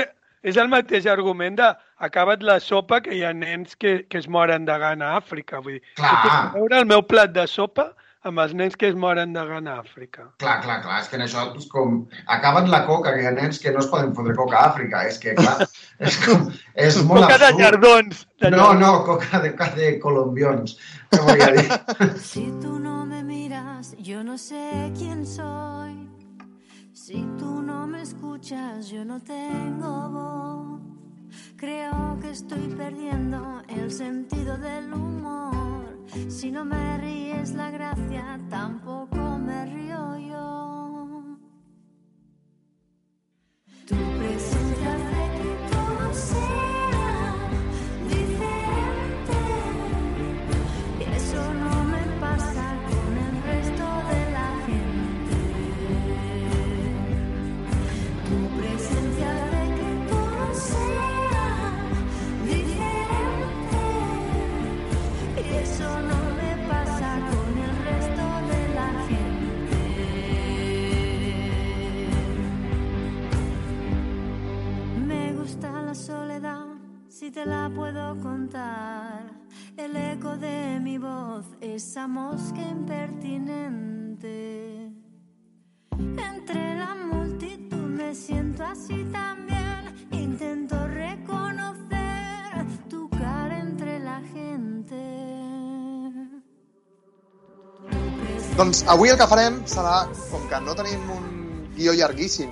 és 0.47 0.57
el 0.61 0.69
mateix 0.71 1.07
argument 1.11 1.57
de 1.57 1.67
acaba't 2.07 2.43
la 2.45 2.59
sopa 2.63 3.01
que 3.03 3.15
hi 3.17 3.23
ha 3.27 3.33
nens 3.35 3.75
que, 3.75 4.03
que 4.07 4.21
es 4.21 4.27
moren 4.31 4.65
de 4.69 4.77
gana 4.79 5.09
a 5.13 5.17
Àfrica. 5.19 5.59
Vull 5.63 5.79
dir, 5.79 5.81
Clar. 5.97 6.13
a 6.37 6.43
veure 6.53 6.79
el 6.83 6.85
meu 6.87 7.03
plat 7.03 7.33
de 7.35 7.47
sopa 7.51 7.89
amb 8.27 8.41
els 8.43 8.53
nens 8.57 8.75
que 8.79 8.89
es 8.91 8.95
moren 8.99 9.33
de 9.35 9.43
gana 9.49 9.77
a 9.77 9.81
Àfrica. 9.83 10.27
Clar, 10.43 10.57
clar, 10.63 10.77
clar. 10.83 10.99
És 11.01 11.07
que 11.11 11.17
en 11.19 11.23
això 11.25 11.45
és 11.57 11.67
com... 11.71 12.01
Acaben 12.35 12.69
la 12.71 12.83
coca, 12.87 13.13
que 13.15 13.23
hi 13.23 13.29
ha 13.29 13.33
nens 13.35 13.59
que 13.63 13.71
no 13.73 13.79
es 13.83 13.89
poden 13.91 14.13
fotre 14.17 14.35
coca 14.37 14.59
a 14.59 14.71
Àfrica. 14.71 15.03
És 15.09 15.19
que, 15.23 15.33
clar, 15.39 15.67
és, 16.09 16.17
com, 16.25 16.49
és 16.87 16.99
molt 17.07 17.25
Coca 17.25 17.37
de 17.37 17.49
absurd. 17.51 17.63
llardons. 17.63 18.25
De 18.43 18.51
No, 18.53 18.73
no, 18.77 18.91
coca 19.07 19.41
de, 19.43 19.53
de 19.79 19.93
colombions. 20.03 20.77
Què 21.13 21.23
voy 21.23 21.41
a 21.47 21.51
dir? 21.55 21.67
Si 22.31 22.45
tú 22.61 22.77
no 22.79 23.05
me 23.05 23.23
miras, 23.23 23.95
yo 23.97 24.23
no 24.23 24.37
sé 24.37 24.91
quién 24.97 25.25
soy. 25.25 25.95
Si 26.93 27.23
tú 27.39 27.61
no 27.61 27.87
me 27.87 28.01
escuchas, 28.01 28.89
yo 28.89 29.05
no 29.05 29.19
tengo 29.21 30.09
voz. 30.09 30.81
Creo 31.55 32.17
que 32.21 32.31
estoy 32.31 32.67
perdiendo 32.77 33.61
el 33.69 33.91
sentido 33.91 34.57
del 34.57 34.93
humor. 34.93 35.66
Si 36.27 36.51
no 36.51 36.65
me 36.65 36.97
ríes 36.97 37.53
la 37.53 37.71
gracia, 37.71 38.39
tampoco 38.49 39.37
me 39.37 39.65
río 39.65 40.17
yo. 40.17 41.37
Tu 43.85 43.95
presencia 44.17 44.66
si 77.09 77.31
te 77.31 77.45
la 77.45 77.69
puedo 77.73 78.15
contar. 78.21 79.31
El 79.75 79.95
eco 79.95 80.37
de 80.37 80.79
mi 80.79 80.97
voz, 80.97 81.45
esa 81.61 82.07
mosca 82.07 82.61
impertinente. 82.61 84.91
Entre 85.91 86.77
la 86.77 86.95
multitud 86.95 87.89
me 87.99 88.15
siento 88.15 88.63
así 88.63 89.03
también. 89.11 90.07
Intento 90.11 90.87
reconocer 90.87 92.65
tu 92.89 93.09
cara 93.09 93.59
entre 93.59 93.99
la 93.99 94.21
gente. 94.21 94.95
Doncs 98.55 98.85
avui 98.87 99.09
el 99.09 99.17
que 99.17 99.27
farem 99.29 99.61
serà, 99.69 100.07
com 100.31 100.47
que 100.49 100.59
no 100.65 100.73
tenim 100.73 101.11
un 101.13 101.25
guió 101.75 101.93
llarguíssim 101.93 102.49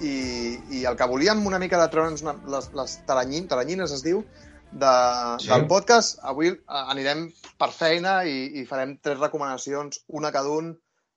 i, 0.00 0.58
i 0.78 0.84
el 0.86 0.96
que 0.96 1.06
volíem 1.10 1.44
una 1.46 1.58
mica 1.58 1.80
de 1.80 1.88
treure'ns 1.92 2.22
les, 2.22 2.70
les 2.74 2.98
taranyin, 3.06 3.48
taranyines, 3.48 3.92
es 3.92 4.02
diu, 4.04 4.24
de, 4.70 4.92
Sí. 5.40 5.48
del 5.48 5.66
podcast, 5.66 6.18
avui 6.22 6.48
eh, 6.52 6.58
anirem 6.68 7.26
per 7.58 7.70
feina 7.72 8.22
i, 8.28 8.60
i 8.60 8.66
farem 8.68 8.96
tres 9.02 9.18
recomanacions, 9.18 10.02
una 10.08 10.30
cada 10.32 10.50
un, 10.50 10.72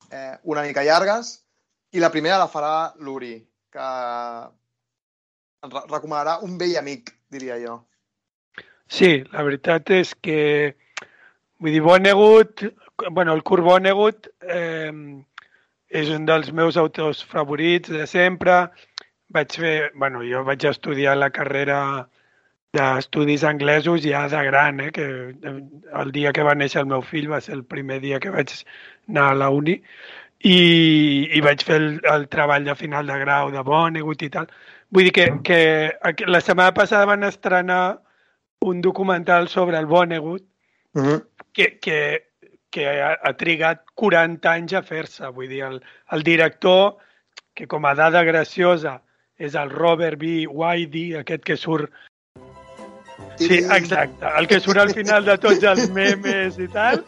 eh, 0.09 0.37
una 0.43 0.63
mica 0.63 0.83
llargues, 0.87 1.39
i 1.91 1.99
la 1.99 2.09
primera 2.11 2.37
la 2.39 2.47
farà 2.47 2.93
l'Uri, 3.03 3.35
que 3.71 3.87
ens 5.63 5.73
re- 5.73 5.85
recomanarà 5.91 6.39
un 6.45 6.57
vell 6.57 6.77
amic, 6.79 7.11
diria 7.31 7.57
jo. 7.61 7.81
Sí, 8.91 9.21
la 9.31 9.43
veritat 9.47 9.89
és 9.95 10.13
que, 10.19 10.75
vull 11.59 11.71
dir, 11.75 11.81
Vonnegut, 11.85 12.63
bueno, 13.11 13.33
el 13.33 13.43
Kurt 13.43 13.63
Vonnegut 13.63 14.27
eh, 14.41 14.91
és 15.91 16.09
un 16.15 16.25
dels 16.25 16.51
meus 16.55 16.77
autors 16.77 17.21
favorits 17.33 17.91
de 17.91 18.07
sempre. 18.07 18.55
Vaig 19.31 19.55
fer, 19.63 19.75
bueno, 19.95 20.23
jo 20.27 20.43
vaig 20.47 20.65
estudiar 20.69 21.17
la 21.17 21.29
carrera 21.35 22.07
d'estudis 22.75 23.43
anglesos 23.43 24.03
ja 24.03 24.27
de 24.31 24.43
gran, 24.47 24.79
eh, 24.79 24.91
que 24.95 25.05
el 26.03 26.11
dia 26.15 26.31
que 26.31 26.43
va 26.47 26.55
néixer 26.55 26.81
el 26.81 26.91
meu 26.91 27.01
fill 27.03 27.29
va 27.31 27.41
ser 27.41 27.55
el 27.57 27.65
primer 27.65 27.99
dia 28.03 28.19
que 28.23 28.31
vaig 28.31 28.53
anar 29.09 29.31
a 29.31 29.39
la 29.41 29.49
uni 29.51 29.75
i, 30.39 30.59
i 31.35 31.41
vaig 31.43 31.65
fer 31.67 31.79
el, 31.81 31.89
el 32.13 32.27
treball 32.31 32.69
de 32.69 32.75
final 32.75 33.11
de 33.11 33.17
grau 33.25 33.51
de 33.51 33.63
Vonnegut 33.67 34.23
i 34.23 34.31
tal. 34.31 34.47
Vull 34.91 35.09
dir 35.09 35.15
que, 35.15 35.27
que 35.43 36.31
la 36.31 36.41
setmana 36.41 36.73
passada 36.75 37.09
van 37.11 37.27
estrenar 37.27 37.99
un 38.61 38.81
documental 38.81 39.47
sobre 39.49 39.77
el 39.79 39.85
Vonnegut 39.91 40.47
Mm 40.93 41.03
-hmm. 41.03 41.25
que, 41.53 41.79
que, 41.79 42.30
que 42.71 42.87
ha, 42.89 43.13
ha 43.21 43.33
trigat 43.37 43.83
40 43.99 44.51
anys 44.51 44.73
a 44.79 44.81
fer-se. 44.87 45.27
Vull 45.35 45.49
dir, 45.51 45.63
el, 45.67 45.81
el 46.15 46.23
director, 46.23 46.97
que 47.53 47.67
com 47.67 47.85
a 47.85 47.93
dada 47.99 48.23
graciosa 48.27 49.01
és 49.41 49.55
el 49.57 49.71
Robert 49.73 50.19
B. 50.21 50.45
Whitey, 50.47 51.15
aquest 51.19 51.43
que 51.43 51.57
surt... 51.57 51.91
Sí, 53.37 53.57
exacte, 53.57 54.27
el 54.37 54.47
que 54.49 54.59
surt 54.59 54.81
al 54.81 54.91
final 54.93 55.25
de 55.25 55.35
tots 55.41 55.63
els 55.65 55.87
memes 55.93 56.57
i 56.61 56.67
tal, 56.73 57.01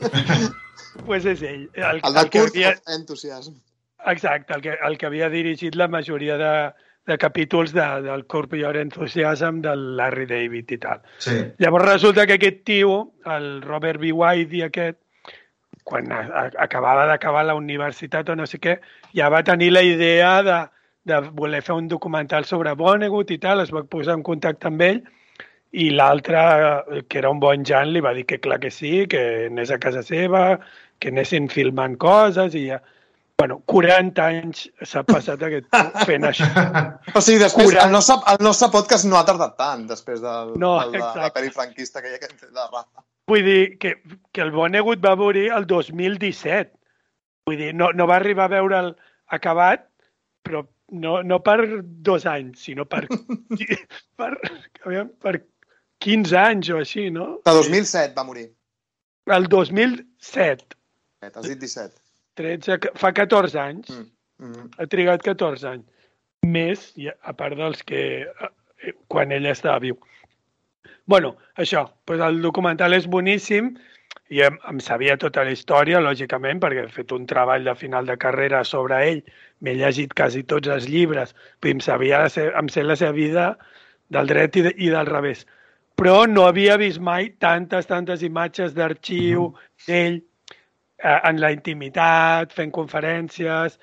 pues 1.05 1.25
és 1.29 1.41
ell. 1.45 1.67
El, 1.73 1.99
El 2.05 2.15
de 2.17 2.23
que 2.29 2.41
Kurt 2.41 2.55
havia, 2.55 2.71
of 2.73 2.95
Enthusiasm. 2.95 3.57
exacte, 4.13 4.53
el 4.55 4.61
que, 4.61 4.77
el 4.87 4.97
que 4.97 5.07
havia 5.09 5.29
dirigit 5.29 5.75
la 5.75 5.87
majoria 5.87 6.37
de, 6.37 6.53
de 7.09 7.17
capítols 7.17 7.73
de, 7.73 7.85
del 8.05 8.25
Curb 8.25 8.55
Your 8.57 8.77
Enthusiasm 8.77 9.61
del 9.61 9.95
Larry 9.97 10.25
David 10.29 10.73
i 10.73 10.79
tal. 10.85 11.01
Sí. 11.17 11.37
Llavors 11.59 11.85
resulta 11.91 12.25
que 12.25 12.39
aquest 12.39 12.63
tio, 12.65 13.13
el 13.25 13.61
Robert 13.61 14.01
B. 14.01 14.11
Whitey 14.11 14.63
aquest, 14.65 15.02
quan 15.83 16.11
a, 16.11 16.21
a, 16.23 16.43
acabava 16.65 17.07
d'acabar 17.09 17.43
la 17.47 17.55
universitat 17.59 18.29
o 18.29 18.35
no 18.39 18.47
sé 18.49 18.59
què, 18.63 18.77
ja 19.15 19.29
va 19.33 19.43
tenir 19.43 19.71
la 19.73 19.83
idea 19.83 20.37
de, 20.43 20.59
de 21.09 21.19
voler 21.35 21.61
fer 21.65 21.75
un 21.75 21.89
documental 21.91 22.45
sobre 22.45 22.73
Vonnegut 22.79 23.31
i 23.31 23.39
tal, 23.43 23.63
es 23.63 23.73
va 23.75 23.83
posar 23.83 24.15
en 24.19 24.23
contacte 24.23 24.69
amb 24.71 24.81
ell 24.81 25.03
i 25.73 25.89
l'altre, 25.89 26.39
eh, 26.93 27.03
que 27.09 27.17
era 27.19 27.31
un 27.33 27.39
bon 27.41 27.65
Jan, 27.65 27.91
li 27.93 28.01
va 28.05 28.13
dir 28.13 28.27
que 28.29 28.39
clar 28.39 28.59
que 28.61 28.71
sí, 28.71 29.07
que 29.09 29.47
anés 29.49 29.71
a 29.73 29.79
casa 29.81 30.03
seva, 30.05 30.59
que 30.99 31.09
anessin 31.13 31.49
filmant 31.49 31.97
coses 32.01 32.55
i 32.55 32.67
ja... 32.71 32.81
Bueno, 33.41 33.57
40 33.65 34.21
anys 34.23 34.59
s'ha 34.85 35.01
passat 35.03 35.41
aquest 35.43 35.65
fent 36.07 36.27
això. 36.29 36.45
O 37.17 37.19
sigui, 37.19 37.39
després, 37.41 37.71
Curat. 37.71 37.87
el 37.87 37.91
nostre, 37.91 38.19
el 38.29 38.45
nostre 38.45 38.69
podcast 38.71 39.07
no 39.09 39.17
ha 39.17 39.23
tardat 39.27 39.57
tant 39.57 39.87
després 39.89 40.21
del, 40.21 40.53
No, 40.61 40.75
del 40.79 40.93
de 40.93 41.01
la 41.01 41.09
exacte. 41.09 41.31
pel·li 41.39 41.49
franquista 41.55 42.03
que 42.03 42.11
hi 42.11 42.15
ha 42.15 42.21
que 42.21 42.29
hem 42.29 42.37
fet 42.37 42.53
de 42.53 42.67
Rafa. 42.69 43.01
Vull 43.29 43.43
dir 43.45 43.77
que, 43.79 43.95
que 44.35 44.43
el 44.43 44.51
Vonnegut 44.51 45.03
va 45.03 45.15
morir 45.19 45.49
el 45.55 45.65
2017. 45.69 46.73
Vull 47.47 47.59
dir, 47.59 47.71
no, 47.75 47.91
no 47.95 48.07
va 48.07 48.17
arribar 48.19 48.49
a 48.49 48.53
veure'l 48.55 48.91
acabat, 49.37 49.85
però 50.43 50.65
no, 50.91 51.21
no 51.23 51.39
per 51.43 51.57
dos 51.83 52.27
anys, 52.29 52.65
sinó 52.67 52.85
per, 52.89 53.05
per, 54.19 54.31
aviam, 54.85 55.09
per 55.23 55.37
15 56.03 56.37
anys 56.39 56.71
o 56.75 56.79
així, 56.83 57.07
no? 57.15 57.37
De 57.47 57.55
2007 57.59 58.13
va 58.17 58.27
morir. 58.27 58.49
El 59.31 59.47
2007, 59.47 60.75
Has 61.23 61.47
dit 61.47 61.59
17. 61.59 61.95
13, 62.35 62.79
que- 62.83 62.91
fa 62.99 63.13
14 63.15 63.59
anys. 63.61 63.89
Mm. 63.93 64.09
Mm. 64.43 64.69
Ha 64.77 64.87
trigat 64.91 65.23
14 65.23 65.69
anys. 65.69 65.87
Més, 66.43 66.89
a 67.23 67.31
part 67.39 67.55
dels 67.55 67.83
que 67.87 68.01
eh, 68.27 68.91
quan 69.07 69.31
ell 69.31 69.47
estava 69.47 69.79
viu. 69.79 69.95
Bueno, 71.05 71.35
això, 71.59 71.87
doncs 72.07 72.23
el 72.27 72.41
documental 72.43 72.95
és 72.95 73.07
boníssim 73.11 73.73
i 74.33 74.41
em, 74.45 74.57
em 74.69 74.79
sabia 74.81 75.17
tota 75.19 75.43
la 75.45 75.53
història, 75.53 76.01
lògicament, 76.01 76.61
perquè 76.63 76.85
he 76.85 76.91
fet 76.91 77.11
un 77.15 77.25
treball 77.29 77.67
de 77.67 77.75
final 77.75 78.07
de 78.09 78.17
carrera 78.17 78.63
sobre 78.67 79.01
ell, 79.09 79.23
m'he 79.61 79.75
llegit 79.79 80.13
quasi 80.17 80.43
tots 80.43 80.71
els 80.71 80.87
llibres, 80.89 81.35
però 81.59 81.75
em 81.75 81.81
sabia 81.83 82.23
la 82.23 82.31
seva, 82.33 82.53
em 82.59 82.69
sé 82.71 82.85
la 82.85 82.97
seva 82.99 83.13
vida 83.17 83.49
del 84.13 84.29
dret 84.31 84.57
i, 84.57 84.65
de, 84.67 84.73
i 84.77 84.91
del 84.93 85.09
revés. 85.09 85.45
Però 85.99 86.23
no 86.27 86.47
havia 86.47 86.77
vist 86.81 87.01
mai 87.03 87.29
tantes, 87.43 87.87
tantes 87.89 88.23
imatges 88.25 88.73
d'arxiu 88.73 89.51
d'ell 89.85 90.17
eh, 90.17 91.19
en 91.19 91.41
la 91.43 91.51
intimitat, 91.53 92.55
fent 92.55 92.73
conferències, 92.73 93.77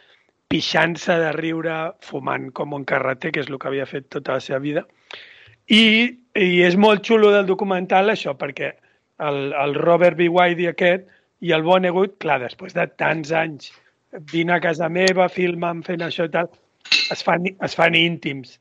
pixant-se 0.50 1.14
de 1.20 1.30
riure, 1.36 1.76
fumant 2.02 2.48
com 2.56 2.74
un 2.74 2.84
carreter, 2.84 3.30
que 3.30 3.44
és 3.44 3.52
el 3.52 3.60
que 3.60 3.70
havia 3.70 3.86
fet 3.86 4.08
tota 4.10 4.38
la 4.38 4.42
seva 4.42 4.58
vida. 4.64 4.82
I, 5.70 5.82
i 6.38 6.62
és 6.62 6.76
molt 6.76 7.04
xulo 7.06 7.32
del 7.34 7.46
documental 7.48 8.12
això, 8.12 8.36
perquè 8.38 8.72
el, 9.18 9.52
el 9.52 9.74
Robert 9.74 10.16
B. 10.16 10.28
Whitey 10.30 10.70
aquest 10.70 11.06
i 11.40 11.52
el 11.56 11.64
Vonnegut, 11.66 12.18
clar, 12.22 12.40
després 12.42 12.74
de 12.76 12.86
tants 13.00 13.32
anys, 13.32 13.70
vine 14.32 14.56
a 14.56 14.60
casa 14.62 14.88
meva, 14.88 15.28
filma'm 15.28 15.82
fent 15.86 16.02
això 16.04 16.26
i 16.28 16.32
tal, 16.32 16.50
es 17.10 17.22
fan, 17.26 17.46
es 17.50 17.76
fan 17.76 17.96
íntims. 17.98 18.58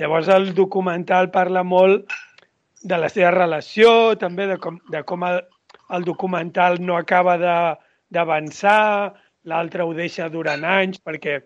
Llavors 0.00 0.30
el 0.32 0.52
documental 0.54 1.30
parla 1.30 1.62
molt 1.62 2.12
de 2.82 2.98
la 2.98 3.10
seva 3.12 3.32
relació, 3.34 4.16
també 4.20 4.46
de 4.48 4.56
com, 4.60 4.78
de 4.90 5.02
com 5.04 5.24
el, 5.28 5.42
el 5.96 6.06
documental 6.06 6.80
no 6.80 6.96
acaba 6.96 7.36
d'avançar, 7.40 9.12
l'altre 9.50 9.84
ho 9.84 9.92
deixa 9.96 10.28
durant 10.28 10.64
anys 10.68 11.00
perquè 11.00 11.38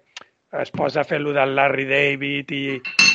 es 0.63 0.71
posa 0.75 1.03
a 1.03 1.07
fer 1.07 1.21
lo 1.23 1.33
del 1.35 1.55
Larry 1.55 1.85
David 1.87 2.51
i, 2.55 2.65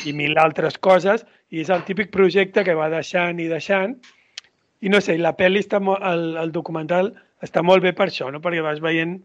i 0.08 0.12
mil 0.16 0.36
altres 0.40 0.76
coses, 0.78 1.24
i 1.50 1.60
és 1.64 1.70
el 1.70 1.82
típic 1.84 2.12
projecte 2.14 2.64
que 2.64 2.76
va 2.78 2.90
deixant 2.92 3.40
i 3.40 3.48
deixant, 3.50 3.96
i 4.80 4.88
no 4.88 5.00
sé, 5.04 5.18
la 5.18 5.34
pel·li 5.36 5.60
està 5.60 5.80
molt, 5.82 6.02
el, 6.06 6.36
el 6.40 6.52
documental 6.52 7.12
està 7.42 7.62
molt 7.62 7.82
bé 7.82 7.92
per 7.92 8.08
això, 8.08 8.30
no? 8.30 8.40
perquè 8.40 8.62
vas 8.62 8.80
veient 8.80 9.18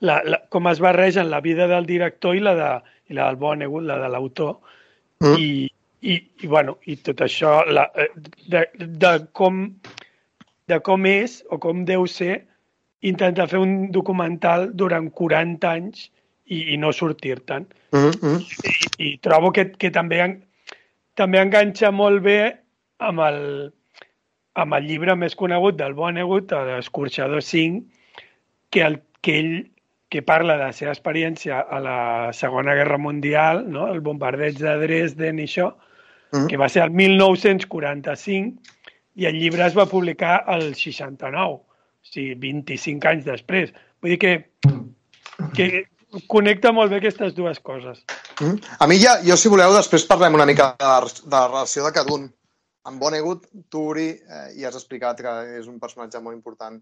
la, 0.00 0.20
la, 0.24 0.40
com 0.52 0.68
es 0.68 0.80
barregen 0.80 1.30
la 1.30 1.40
vida 1.40 1.66
del 1.68 1.86
director 1.88 2.36
i 2.36 2.40
la, 2.44 2.54
de, 2.54 2.70
i 3.10 3.16
la 3.16 3.28
del 3.28 3.40
Vonnegut, 3.40 3.84
la 3.84 3.98
de 4.00 4.08
l'autor, 4.12 4.56
Mm. 5.20 5.36
i, 5.38 5.70
i, 6.00 6.16
i, 6.42 6.46
bueno, 6.46 6.76
i 6.84 6.96
tot 7.00 7.22
això 7.24 7.62
la, 7.72 7.86
eh, 7.96 8.10
de, 8.52 8.66
de, 8.76 9.12
com, 9.32 9.62
de 10.68 10.78
com 10.84 11.06
és 11.08 11.38
o 11.50 11.58
com 11.62 11.86
deu 11.88 12.04
ser 12.10 12.42
intentar 13.06 13.48
fer 13.48 13.62
un 13.62 13.90
documental 13.94 14.68
durant 14.76 15.08
40 15.14 15.70
anys 15.70 16.08
i, 16.46 16.74
i 16.74 16.76
no 16.80 16.92
sortir-te'n. 16.92 17.66
Mm 17.96 18.10
-hmm. 18.12 18.36
I, 19.00 19.08
i 19.08 19.16
trobo 19.24 19.52
que, 19.52 19.70
que 19.72 19.90
també, 19.90 20.20
també 21.16 21.40
enganxa 21.40 21.90
molt 21.92 22.22
bé 22.24 22.40
amb 23.04 23.22
el, 23.26 23.40
amb 24.56 24.76
el 24.76 24.86
llibre 24.88 25.16
més 25.16 25.36
conegut 25.36 25.78
del 25.80 25.96
Vonnegut, 25.96 26.52
l'Escorxador 26.52 27.42
5, 27.44 27.82
que, 28.70 28.84
el, 28.84 29.00
que 29.20 29.38
ell 29.40 29.56
que 30.12 30.22
parla 30.22 30.54
de 30.54 30.68
la 30.68 30.76
seva 30.76 30.92
experiència 30.94 31.58
a 31.60 31.80
la 31.82 31.98
Segona 32.36 32.76
Guerra 32.78 32.98
Mundial, 32.98 33.64
no? 33.66 33.88
el 33.90 34.00
bombardeig 34.00 34.60
de 34.60 34.76
Dresden 34.84 35.42
i 35.42 35.48
això, 35.50 35.72
Mm. 36.32 36.46
que 36.48 36.56
va 36.56 36.68
ser 36.68 36.82
el 36.82 36.90
1945, 36.90 38.74
i 39.16 39.26
el 39.26 39.38
llibre 39.40 39.64
es 39.66 39.76
va 39.76 39.86
publicar 39.88 40.44
el 40.52 40.74
69, 40.74 41.60
o 41.60 42.10
sigui, 42.10 42.34
25 42.42 43.08
anys 43.08 43.24
després. 43.28 43.72
Vull 44.02 44.14
dir 44.14 44.18
que, 44.20 44.32
que 45.56 45.68
connecta 46.30 46.72
molt 46.72 46.92
bé 46.92 47.00
aquestes 47.00 47.34
dues 47.36 47.60
coses. 47.64 48.02
Mm. 48.40 48.58
A 48.80 48.88
mi 48.90 48.98
ja, 49.02 49.18
jo 49.24 49.36
si 49.40 49.52
voleu, 49.52 49.74
després 49.76 50.06
parlem 50.08 50.36
una 50.38 50.46
mica 50.48 50.72
de 50.78 50.88
la, 50.88 50.98
de 51.06 51.36
la 51.36 51.46
relació 51.48 51.86
de 51.86 51.92
cada 51.96 52.12
un. 52.14 52.26
Amb 52.86 53.02
Vonnegut, 53.02 53.46
tu, 53.72 53.88
Uri, 53.92 54.10
eh, 54.14 54.48
ja 54.60 54.68
has 54.70 54.78
explicat 54.78 55.20
que 55.22 55.36
és 55.58 55.66
un 55.66 55.80
personatge 55.82 56.20
molt 56.22 56.36
important 56.36 56.76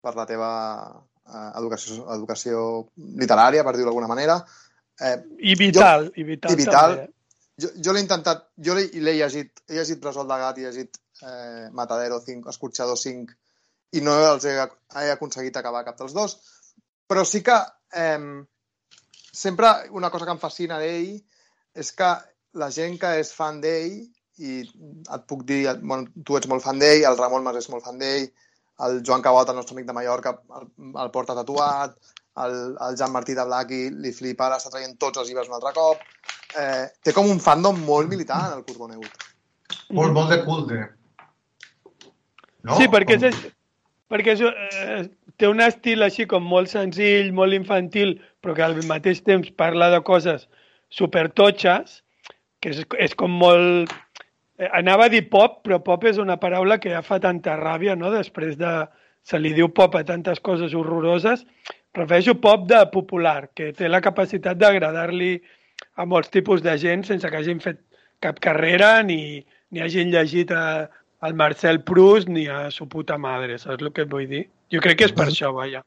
per 0.00 0.12
la 0.16 0.26
teva 0.28 0.50
eh, 1.26 1.48
educació, 1.58 2.04
educació 2.14 2.66
literària, 3.20 3.64
per 3.66 3.74
dir-ho 3.74 3.88
d'alguna 3.88 4.10
manera. 4.10 4.38
Eh, 5.00 5.16
I 5.52 5.56
vital, 5.58 6.10
i 6.14 6.26
vital, 6.28 6.54
i 6.54 6.60
vital. 6.60 6.94
també. 7.00 7.08
eh? 7.08 7.16
Jo, 7.60 7.72
jo 7.84 7.92
l'he 7.92 8.04
intentat, 8.04 8.46
jo 8.56 8.76
l'he 8.76 9.16
llegit, 9.18 9.64
he 9.68 9.76
llegit 9.76 10.00
Bressol 10.00 10.28
de 10.28 10.38
Gat 10.40 10.58
he 10.58 10.64
llegit 10.64 10.96
eh, 11.26 11.68
Matadero 11.76 12.20
5, 12.24 12.48
Escorxador 12.52 12.96
5, 12.96 13.34
i 13.98 14.04
no 14.06 14.14
els 14.30 14.46
he, 14.48 14.54
he 15.02 15.10
aconseguit 15.12 15.56
acabar 15.58 15.82
cap 15.84 15.98
dels 15.98 16.14
dos, 16.16 16.38
però 17.10 17.24
sí 17.26 17.42
que 17.44 17.58
eh, 17.96 18.16
sempre 19.32 19.70
una 19.90 20.10
cosa 20.10 20.26
que 20.26 20.34
em 20.36 20.42
fascina 20.42 20.78
d'ell 20.82 21.18
és 21.74 21.92
que 21.96 22.10
la 22.60 22.70
gent 22.74 22.98
que 22.98 23.14
és 23.20 23.32
fan 23.34 23.60
d'ell, 23.62 24.00
i 24.40 24.60
et 24.64 25.26
puc 25.28 25.44
dir, 25.48 25.62
bueno, 25.82 26.08
tu 26.24 26.38
ets 26.38 26.48
molt 26.50 26.64
fan 26.64 26.80
d'ell, 26.80 27.04
el 27.06 27.18
Ramon 27.18 27.44
Mas 27.44 27.60
és 27.60 27.68
molt 27.72 27.84
fan 27.84 28.00
d'ell, 28.00 28.30
el 28.86 29.02
Joan 29.06 29.22
Cabot, 29.22 29.48
el 29.52 29.58
nostre 29.58 29.76
amic 29.76 29.86
de 29.86 29.96
Mallorca, 29.96 30.32
el, 30.58 30.70
el 31.04 31.10
porta 31.12 31.36
tatuat, 31.36 31.96
el, 32.44 32.56
el 32.80 32.96
Jan 32.96 33.12
Martí 33.12 33.34
de 33.36 33.44
Blacki 33.44 33.80
li 34.02 34.12
flipa, 34.16 34.46
ara 34.46 34.60
està 34.60 34.72
traient 34.72 34.96
tots 35.00 35.20
els 35.20 35.28
llibres 35.28 35.50
un 35.50 35.58
altre 35.58 35.74
cop. 35.76 36.02
Eh, 36.58 36.86
té 37.04 37.14
com 37.16 37.28
un 37.30 37.42
fandom 37.42 37.82
molt 37.86 38.10
militant, 38.10 38.54
el 38.56 38.64
Kurt 38.64 38.80
Vonnegut. 38.80 39.28
Molt, 39.96 40.14
molt 40.16 40.32
de 40.32 40.40
culte. 40.46 40.80
No? 42.66 42.76
Sí, 42.78 42.88
perquè, 42.92 43.16
és, 43.30 43.36
perquè 44.10 44.34
és, 44.36 44.42
eh, 44.46 45.02
té 45.40 45.48
un 45.48 45.62
estil 45.64 46.04
així 46.04 46.26
com 46.28 46.44
molt 46.46 46.70
senzill, 46.70 47.32
molt 47.36 47.56
infantil, 47.56 48.18
però 48.44 48.54
que 48.56 48.64
al 48.66 48.78
mateix 48.88 49.22
temps 49.26 49.50
parla 49.56 49.90
de 49.94 50.00
coses 50.06 50.46
supertotxes, 50.92 52.00
que 52.60 52.74
és, 52.74 52.84
és 53.00 53.16
com 53.16 53.32
molt... 53.42 53.92
eh, 54.60 54.68
Anava 54.76 55.08
a 55.08 55.12
dir 55.12 55.24
pop, 55.32 55.62
però 55.64 55.80
pop 55.84 56.04
és 56.04 56.20
una 56.20 56.36
paraula 56.40 56.78
que 56.82 56.92
ja 56.92 57.02
fa 57.06 57.20
tanta 57.22 57.56
ràbia, 57.60 57.96
no? 57.96 58.12
Després 58.14 58.58
de... 58.60 58.80
Se 59.20 59.36
li 59.36 59.50
diu 59.52 59.68
pop 59.76 59.92
a 59.98 60.00
tantes 60.08 60.38
coses 60.40 60.72
horroroses. 60.72 61.42
Prefereixo 61.92 62.38
pop 62.40 62.62
de 62.70 62.78
popular, 62.92 63.50
que 63.52 63.66
té 63.76 63.88
la 63.88 64.00
capacitat 64.00 64.56
d'agradar-li 64.56 65.34
a 66.00 66.06
molts 66.08 66.32
tipus 66.32 66.62
de 66.64 66.72
gent 66.80 67.04
sense 67.04 67.28
que 67.28 67.36
hagin 67.36 67.60
fet 67.60 67.82
cap 68.24 68.40
carrera 68.40 69.02
ni, 69.04 69.44
ni 69.70 69.84
hagin 69.84 70.08
llegit 70.12 70.54
a, 70.56 70.88
al 71.20 71.34
Marcel 71.34 71.82
Proust 71.84 72.28
ni 72.28 72.46
a 72.48 72.70
su 72.70 72.88
puta 72.88 73.18
madre, 73.18 73.58
saps 73.58 73.82
el 73.82 73.92
que 73.92 74.06
et 74.06 74.10
vull 74.12 74.26
dir? 74.30 74.44
Jo 74.72 74.80
crec 74.84 74.98
que 75.00 75.08
és 75.10 75.12
per 75.16 75.26
això, 75.28 75.50
vaja. 75.56 75.82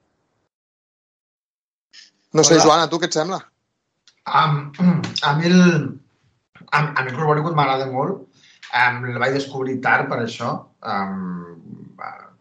No 2.33 2.43
sé, 2.43 2.55
Hola. 2.57 2.63
Joan, 2.65 2.83
a 2.85 2.89
tu 2.89 2.99
què 3.01 3.09
et 3.09 3.15
sembla? 3.17 3.39
Um, 4.23 4.71
a 5.21 5.33
mi 5.37 5.49
el, 5.49 5.59
a, 6.71 6.79
a 6.79 7.03
mi 7.03 7.11
el 7.11 7.17
Vonnegut 7.19 7.55
m'agrada 7.57 7.89
molt. 7.91 8.23
Um, 8.73 9.03
el 9.11 9.19
vaig 9.21 9.35
descobrir 9.37 9.79
tard 9.83 10.07
per 10.09 10.21
això. 10.23 10.53
Um, 10.81 11.51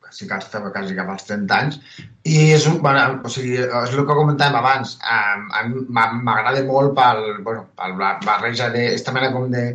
quasi, 0.01 0.28
quasi, 0.30 0.49
quasi 0.72 0.97
cap 0.97 1.11
als 1.12 1.26
30 1.28 1.59
anys. 1.59 1.80
I 2.28 2.38
és, 2.57 2.64
un, 2.70 2.78
bueno, 2.84 3.18
o 3.24 3.32
sigui, 3.32 3.59
és 3.61 3.93
el 3.93 4.07
que 4.09 4.16
comentàvem 4.16 4.57
abans. 4.61 4.97
Um, 5.05 5.82
m'agrada 5.93 6.64
molt 6.68 6.97
pel, 6.97 7.22
bueno, 7.45 7.66
pel 7.76 7.97
ba- 8.01 8.16
barreja 8.24 8.70
de... 8.72 8.88
Esta 8.97 9.12
mena 9.12 9.32
com 9.34 9.51
de 9.53 9.66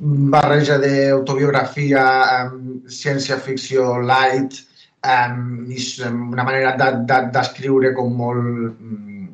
barreja 0.00 0.78
d'autobiografia, 0.82 2.04
um, 2.50 2.82
ciència-ficció 2.90 4.00
light, 4.02 4.60
um, 5.06 5.66
i 5.70 5.78
una 6.10 6.44
manera 6.44 6.76
de- 6.76 7.04
de- 7.06 7.30
d'escriure 7.32 7.90
de, 7.90 7.94
com 7.94 8.14
molt... 8.16 8.74
mm, 8.80 9.28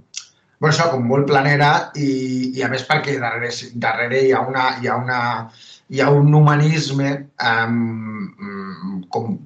bueno, 0.61 0.75
això, 0.75 0.91
com 0.91 1.07
molt 1.09 1.27
planera 1.27 1.91
i, 1.97 2.53
i 2.59 2.63
a 2.63 2.69
més 2.69 2.85
perquè 2.85 3.19
darrere, 3.19 3.49
darrere 3.75 4.21
hi 4.27 4.33
ha 4.33 4.41
una, 4.45 4.67
hi 4.83 4.89
ha 4.89 4.97
una, 4.97 5.21
hi 5.89 6.01
ha 6.01 6.11
un 6.11 6.35
humanisme 6.35 7.15
um, 7.41 9.01
com 9.09 9.39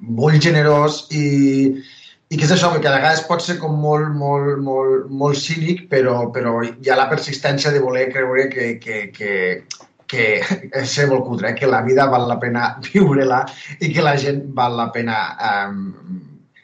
molt 0.00 0.42
generós 0.42 1.06
i, 1.10 1.80
i 2.28 2.36
que 2.36 2.44
és 2.44 2.52
això, 2.52 2.70
que 2.76 2.88
a 2.88 2.96
vegades 2.98 3.24
pot 3.28 3.40
ser 3.40 3.56
com 3.58 3.72
molt, 3.80 4.10
molt, 4.12 4.58
molt, 4.60 5.08
molt 5.08 5.38
cínic, 5.40 5.86
però, 5.88 6.30
però 6.34 6.60
hi 6.62 6.90
ha 6.90 6.98
la 7.00 7.08
persistència 7.08 7.72
de 7.72 7.80
voler 7.80 8.10
creure 8.12 8.48
que, 8.52 8.74
que, 8.82 9.00
que, 9.16 9.32
que 10.10 10.26
és 10.82 10.96
molt 11.10 11.26
cutre, 11.28 11.52
eh? 11.52 11.56
que 11.58 11.70
la 11.70 11.82
vida 11.86 12.08
val 12.10 12.26
la 12.28 12.38
pena 12.42 12.72
viure-la 12.90 13.44
i 13.80 13.92
que 13.94 14.04
la 14.04 14.16
gent 14.18 14.42
val 14.56 14.76
la 14.78 14.90
pena 14.94 15.20
um, 15.50 15.84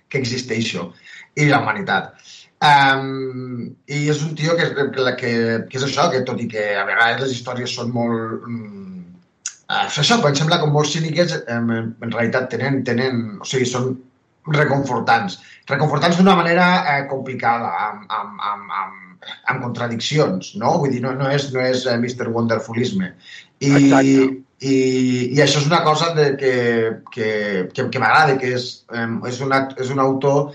que 0.08 0.18
existeixo 0.22 0.90
i 1.36 1.48
la 1.50 1.60
humanitat. 1.62 2.14
Um, 2.66 3.66
I 3.92 4.06
és 4.08 4.22
un 4.24 4.32
tio 4.38 4.56
que, 4.56 4.70
que, 4.74 4.86
que, 5.20 5.32
que 5.68 5.78
és 5.78 5.84
això, 5.84 6.08
que 6.12 6.24
tot 6.28 6.40
i 6.40 6.48
que 6.48 6.70
a 6.80 6.86
vegades 6.88 7.26
les 7.26 7.36
històries 7.36 7.74
són 7.78 7.92
molt... 7.94 8.46
Um, 8.48 9.04
uh, 9.68 9.84
això, 9.84 10.16
em 10.16 10.38
sembla 10.38 10.62
com 10.62 10.72
molt 10.72 10.90
cíniques, 10.90 11.36
um, 11.52 11.72
en 11.76 12.14
realitat 12.14 12.48
tenen, 12.54 12.80
tenen, 12.88 13.26
o 13.44 13.48
sigui, 13.48 13.68
són 13.68 13.92
reconfortants. 14.56 15.40
Reconfortants 15.68 16.16
d'una 16.20 16.36
manera 16.38 16.66
eh, 16.94 17.02
complicada, 17.10 17.72
amb, 17.88 18.06
amb, 18.08 18.40
amb, 18.50 18.72
amb, 18.80 19.05
amb 19.50 19.62
contradiccions, 19.64 20.54
no? 20.60 20.76
Vull 20.82 20.94
dir, 20.94 21.02
no, 21.04 21.12
no 21.18 21.28
és, 21.32 21.50
no 21.54 21.62
és 21.64 21.84
eh, 21.86 21.96
Mr. 21.98 22.30
Wonderfulisme. 22.34 23.12
I, 23.60 23.72
Exacte. 23.72 24.14
i, 24.60 24.76
I 25.36 25.42
això 25.44 25.60
és 25.62 25.68
una 25.68 25.82
cosa 25.86 26.12
de, 26.16 26.30
que, 26.40 26.54
que, 27.14 27.28
que, 27.72 27.88
que 27.92 28.02
m'agrada, 28.02 28.38
que 28.40 28.54
és, 28.56 28.70
um, 28.92 29.18
és, 29.28 29.40
una, 29.44 29.66
és 29.82 29.92
un 29.92 30.02
autor 30.02 30.52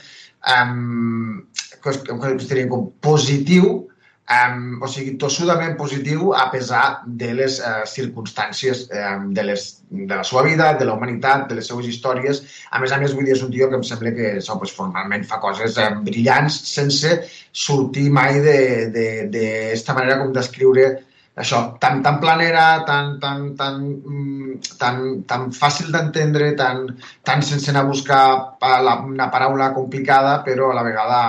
um, 0.57 1.41
que, 1.81 1.95
que 2.09 2.33
es 2.35 2.49
diria 2.49 2.69
com 2.71 2.89
positiu, 3.03 3.71
um, 4.31 4.79
o 4.83 4.89
sigui, 4.91 5.15
tossudament 5.21 5.75
positiu 5.79 6.31
a 6.37 6.47
pesar 6.53 7.03
de 7.05 7.31
les 7.37 7.59
uh, 7.59 7.83
circumstàncies 7.89 8.85
um, 8.87 9.29
de, 9.35 9.45
les, 9.49 9.67
de 9.89 10.13
la 10.13 10.23
seva 10.27 10.45
vida, 10.47 10.71
de 10.79 10.87
la 10.87 10.95
humanitat, 10.95 11.47
de 11.49 11.59
les 11.59 11.67
seues 11.67 11.89
històries. 11.91 12.41
A 12.71 12.81
més 12.83 12.95
a 12.95 12.99
més, 13.01 13.15
vull 13.17 13.27
dir, 13.27 13.35
és 13.37 13.45
un 13.45 13.53
tio 13.53 13.69
que 13.69 13.79
em 13.79 13.85
sembla 13.87 14.15
que 14.17 14.33
això, 14.39 14.57
pues, 14.61 14.73
formalment 14.77 15.27
fa 15.29 15.41
coses 15.43 15.77
um, 15.83 16.01
brillants 16.07 16.61
sense 16.71 17.15
sortir 17.51 18.09
mai 18.13 18.41
d'esta 18.41 19.97
manera 19.97 20.19
com 20.21 20.35
d'escriure 20.35 20.89
això, 21.41 21.61
tan, 21.79 22.01
tan 22.03 22.19
planera, 22.19 22.83
tan, 22.85 23.17
tan, 23.19 23.55
tan, 23.55 23.79
mm, 23.87 24.75
tan, 24.79 25.23
tan 25.27 25.47
fàcil 25.55 25.91
d'entendre, 25.93 26.51
tan, 26.59 26.83
tan 27.23 27.41
sense 27.41 27.71
anar 27.71 27.85
a 27.85 27.89
buscar 27.89 28.23
la, 28.59 28.97
una 29.07 29.29
paraula 29.31 29.71
complicada, 29.73 30.41
però 30.43 30.71
a 30.71 30.75
la 30.75 30.83
vegada, 30.83 31.21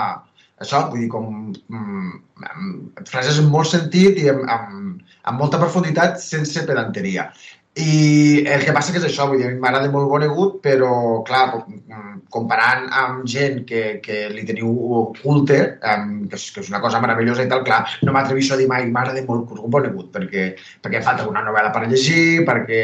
això, 0.61 0.83
vull 0.91 1.03
dir, 1.03 1.09
com 1.13 1.29
mm, 1.53 2.13
amb 2.51 3.09
frases 3.09 3.39
amb 3.41 3.53
molt 3.55 3.71
sentit 3.71 4.19
i 4.21 4.29
amb, 4.33 4.45
amb, 4.55 5.03
amb 5.29 5.39
molta 5.39 5.59
profunditat 5.61 6.21
sense 6.21 6.65
pedanteria. 6.67 7.29
I 7.73 8.43
el 8.45 8.61
que 8.61 8.73
passa 8.75 8.93
que 8.93 8.99
és 8.99 9.05
això, 9.07 9.25
vull 9.25 9.39
dir, 9.41 9.47
m'agrada 9.57 9.89
molt 9.89 10.05
Vonnegut, 10.11 10.59
però, 10.61 11.23
clar, 11.25 11.47
com- 11.49 12.19
comparant 12.29 12.83
amb 12.93 13.23
gent 13.25 13.63
que, 13.65 13.81
que 14.03 14.27
li 14.29 14.43
teniu 14.45 14.69
culte, 15.17 15.57
que, 15.81 15.95
és, 16.37 16.43
que 16.53 16.61
és 16.61 16.69
una 16.69 16.81
cosa 16.83 16.99
meravellosa 17.01 17.45
i 17.47 17.49
tal, 17.49 17.63
clar, 17.65 17.79
no 18.05 18.13
m'atreveixo 18.13 18.53
a 18.53 18.59
dir 18.59 18.67
mai 18.69 18.85
m'agrada 18.91 19.23
molt 19.25 19.47
Kurt 19.49 19.65
Vonnegut, 19.73 20.11
perquè, 20.13 20.43
perquè 20.85 21.01
falta 21.01 21.25
una 21.29 21.41
novel·la 21.47 21.71
per 21.73 21.87
llegir, 21.87 22.43
perquè, 22.45 22.83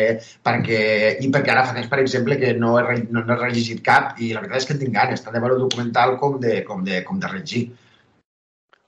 perquè, 0.49 0.81
i 1.21 1.29
perquè 1.37 1.53
ara 1.53 1.67
fa 1.69 1.77
temps, 1.77 1.91
per 1.93 2.01
exemple, 2.01 2.39
que 2.41 2.55
no 2.57 2.73
he, 2.81 2.97
no, 3.11 3.21
no 3.21 3.35
he 3.35 3.39
rellegit 3.43 3.85
cap, 3.85 4.17
i 4.17 4.31
la 4.33 4.41
veritat 4.41 4.63
és 4.63 4.69
que 4.71 4.79
tinc 4.81 4.97
ganes, 4.97 5.21
tant 5.21 5.37
de 5.37 5.43
veure 5.45 5.59
el 5.59 5.63
documental 5.67 6.17
com 6.17 6.41
de, 6.41 6.63
com 6.65 6.81
de, 6.87 7.03
com 7.05 7.21
de 7.21 7.29
llegir. 7.35 7.67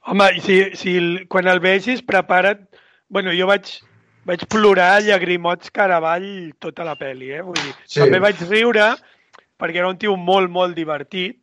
Home, 0.09 0.31
si, 0.41 0.63
si 0.73 0.97
quan 1.29 1.45
el 1.45 1.61
vegis, 1.61 2.01
prepara't... 2.01 2.65
Bueno, 3.11 3.37
jo 3.37 3.45
vaig, 3.45 3.69
vaig 4.25 4.45
plorar 4.49 5.01
llagrimots 5.01 5.71
caravall 5.73 6.53
tota 6.59 6.85
la 6.87 6.95
pel·li, 6.99 7.31
eh? 7.37 7.41
Vull 7.41 7.57
dir, 7.57 7.73
Sí. 7.85 7.99
també 7.99 8.19
vaig 8.19 8.41
riure 8.49 8.95
perquè 9.59 9.77
era 9.81 9.89
un 9.89 9.97
tio 9.97 10.15
molt, 10.17 10.49
molt 10.49 10.75
divertit. 10.75 11.37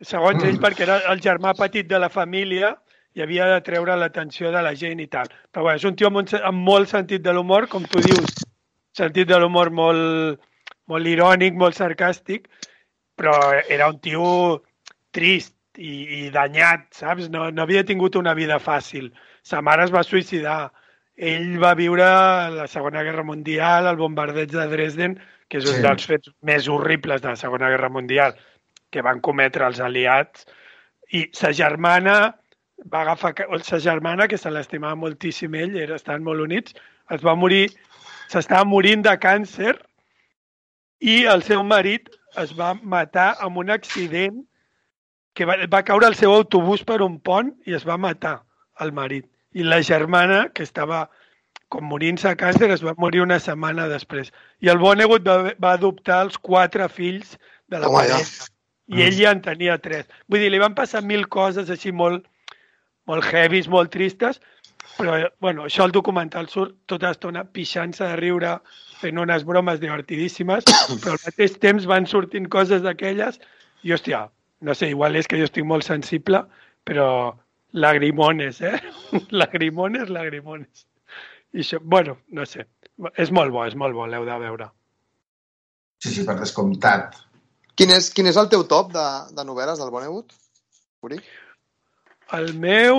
Segons 0.00 0.42
Mm. 0.42 0.46
mm. 0.46 0.48
ell, 0.48 0.60
perquè 0.60 0.82
era 0.82 0.96
el 1.12 1.20
germà 1.20 1.54
petit 1.54 1.86
de 1.86 1.98
la 1.98 2.08
família 2.08 2.76
i 3.14 3.22
havia 3.22 3.46
de 3.46 3.60
treure 3.60 3.96
l'atenció 3.96 4.50
de 4.50 4.62
la 4.62 4.74
gent 4.74 5.00
i 5.00 5.06
tal. 5.06 5.28
Però 5.52 5.62
bueno, 5.62 5.76
és 5.76 5.84
un 5.84 5.94
tio 5.96 6.08
amb, 6.08 6.16
un, 6.16 6.26
amb 6.42 6.58
molt 6.58 6.88
sentit 6.88 7.22
de 7.22 7.32
l'humor, 7.32 7.68
com 7.68 7.84
tu 7.84 8.00
dius, 8.00 8.44
sentit 8.92 9.28
de 9.28 9.38
l'humor 9.38 9.70
molt, 9.70 10.40
molt 10.88 11.06
irònic, 11.06 11.54
molt 11.54 11.74
sarcàstic, 11.74 12.48
però 13.16 13.34
era 13.68 13.88
un 13.88 13.98
tio 14.00 14.62
trist 15.12 15.54
i, 15.76 16.26
i 16.26 16.30
danyat, 16.30 16.88
saps? 16.90 17.28
No, 17.28 17.50
no 17.50 17.62
havia 17.62 17.84
tingut 17.84 18.16
una 18.16 18.34
vida 18.34 18.58
fàcil. 18.58 19.12
Sa 19.42 19.60
mare 19.62 19.84
es 19.84 19.92
va 19.92 20.02
suïcidar. 20.02 20.70
Ell 21.16 21.58
va 21.60 21.74
viure 21.74 22.06
la 22.54 22.66
Segona 22.70 23.02
Guerra 23.04 23.22
Mundial, 23.22 23.86
el 23.86 23.96
bombardeig 24.00 24.50
de 24.50 24.66
Dresden, 24.70 25.18
que 25.48 25.58
és 25.58 25.68
un 25.68 25.76
Sí. 25.76 25.82
dels 25.82 26.06
fets 26.06 26.32
més 26.40 26.68
horribles 26.68 27.20
de 27.22 27.28
la 27.28 27.36
Segona 27.36 27.68
Guerra 27.68 27.90
Mundial 27.90 28.34
que 28.90 29.02
van 29.02 29.20
cometre 29.20 29.66
els 29.66 29.80
aliats. 29.80 30.46
I 31.12 31.28
sa 31.32 31.52
germana 31.52 32.34
va 32.92 33.02
agafar... 33.02 33.34
Sa 33.62 33.78
germana, 33.78 34.28
que 34.28 34.38
se 34.38 34.50
l'estimava 34.50 34.96
moltíssim 34.96 35.54
ell, 35.54 35.76
era, 35.76 35.96
estaven 35.96 36.24
molt 36.24 36.40
units, 36.40 36.74
es 37.10 37.24
va 37.24 37.34
morir, 37.34 37.68
s'estava 38.28 38.64
morint 38.64 39.02
de 39.04 39.16
càncer 39.20 39.76
i 41.00 41.24
el 41.24 41.42
seu 41.42 41.62
marit 41.62 42.08
es 42.40 42.54
va 42.58 42.72
matar 42.82 43.36
amb 43.40 43.58
un 43.58 43.70
accident 43.70 44.44
que 45.34 45.44
va, 45.48 45.56
va 45.68 45.82
caure 45.84 46.06
el 46.06 46.16
seu 46.16 46.32
autobús 46.32 46.84
per 46.84 47.00
un 47.02 47.18
pont 47.20 47.52
i 47.66 47.76
es 47.76 47.84
va 47.88 47.98
matar 48.00 48.42
el 48.80 48.92
marit. 48.92 49.31
I 49.54 49.66
la 49.66 49.82
germana, 49.84 50.46
que 50.54 50.64
estava 50.66 51.06
com 51.72 51.86
morint-se 51.88 52.28
a 52.28 52.36
càncer, 52.36 52.70
es 52.72 52.84
va 52.84 52.94
morir 53.00 53.22
una 53.24 53.38
setmana 53.40 53.88
després. 53.88 54.32
I 54.60 54.68
el 54.72 54.80
Vonnegut 54.80 55.24
va, 55.28 55.54
va 55.60 55.76
adoptar 55.78 56.22
els 56.26 56.36
quatre 56.36 56.88
fills 56.92 57.36
de 57.72 57.80
la 57.80 57.88
ja. 57.88 57.94
parella. 57.96 58.50
I 58.92 59.06
ell 59.06 59.16
ja 59.16 59.32
en 59.32 59.40
tenia 59.40 59.78
tres. 59.80 60.08
Vull 60.28 60.42
dir, 60.42 60.50
li 60.52 60.60
van 60.60 60.74
passar 60.76 61.00
mil 61.06 61.24
coses 61.32 61.70
així 61.72 61.92
molt, 61.96 62.26
molt 63.08 63.24
heavies, 63.32 63.70
molt 63.72 63.92
tristes, 63.94 64.40
Però, 64.98 65.16
bueno, 65.40 65.66
això 65.68 65.86
al 65.86 65.92
documental 65.94 66.48
surt 66.52 66.74
tota 66.90 67.10
l'estona 67.10 67.44
pixant-se 67.56 68.04
de 68.04 68.16
riure, 68.20 68.56
fent 69.00 69.18
unes 69.18 69.44
bromes 69.48 69.80
divertidíssimes, 69.82 70.66
però 71.02 71.14
al 71.16 71.22
mateix 71.24 71.56
temps 71.62 71.86
van 71.88 72.08
sortint 72.10 72.48
coses 72.52 72.84
d'aquelles 72.84 73.40
i, 73.82 73.94
hòstia, 73.94 74.26
no 74.62 74.76
sé, 74.78 74.90
igual 74.92 75.16
és 75.18 75.30
que 75.30 75.40
jo 75.40 75.48
estic 75.48 75.66
molt 75.68 75.86
sensible, 75.86 76.44
però 76.88 77.06
lagrimones, 77.72 78.60
eh? 78.60 78.78
lagrimones, 79.42 80.08
lagrimones. 80.08 80.86
I 81.52 81.64
això, 81.64 81.80
bueno, 81.82 82.16
no 82.32 82.46
sé, 82.48 82.66
és 83.20 83.32
molt 83.34 83.52
bo, 83.52 83.66
és 83.66 83.76
molt 83.76 83.96
bo, 83.96 84.06
l'heu 84.08 84.24
de 84.28 84.38
veure. 84.40 84.70
Sí, 86.02 86.10
sí, 86.14 86.24
per 86.26 86.38
descomptat. 86.40 87.18
Quin 87.78 87.92
és, 87.94 88.08
quin 88.12 88.28
és 88.28 88.38
el 88.40 88.48
teu 88.52 88.64
top 88.68 88.92
de, 88.94 89.04
de 89.36 89.44
novel·les 89.48 89.80
del 89.80 89.92
Vonnegut? 89.92 90.34
Uri? 91.06 91.20
El 92.36 92.52
meu... 92.60 92.98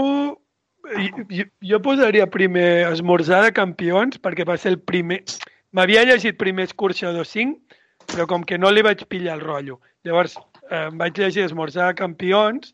Jo, 1.31 1.45
jo 1.63 1.77
posaria 1.79 2.25
primer 2.27 2.89
Esmorzar 2.89 3.39
de 3.45 3.53
campions, 3.55 4.19
perquè 4.21 4.45
va 4.47 4.57
ser 4.59 4.73
el 4.73 4.79
primer... 4.81 5.21
M'havia 5.73 6.03
llegit 6.05 6.37
primer 6.37 6.67
Escorxador 6.67 7.25
5, 7.25 7.77
però 8.11 8.27
com 8.29 8.43
que 8.45 8.59
no 8.59 8.69
li 8.71 8.83
vaig 8.85 9.05
pillar 9.09 9.37
el 9.37 9.45
rotllo. 9.45 9.79
Llavors, 10.05 10.35
eh, 10.67 10.87
em 10.89 10.99
vaig 10.99 11.17
llegir 11.17 11.45
Esmorzar 11.47 11.89
de 11.91 11.99
campions, 12.01 12.73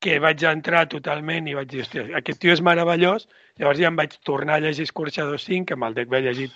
que 0.00 0.18
vaig 0.22 0.42
entrar 0.48 0.84
totalment 0.92 1.48
i 1.48 1.54
vaig 1.56 1.68
dir, 1.70 1.82
hòstia, 1.84 2.06
aquest 2.18 2.40
tio 2.42 2.52
és 2.52 2.62
meravellós. 2.64 3.28
Llavors 3.60 3.80
ja 3.80 3.88
em 3.90 3.96
vaig 3.98 4.16
tornar 4.28 4.58
a 4.58 4.64
llegir 4.64 4.84
Escorxador 4.86 5.40
5, 5.40 5.66
que 5.68 5.76
amb 5.76 5.88
el 5.88 5.96
dec 5.96 6.10
vaig 6.12 6.26
llegit 6.28 6.54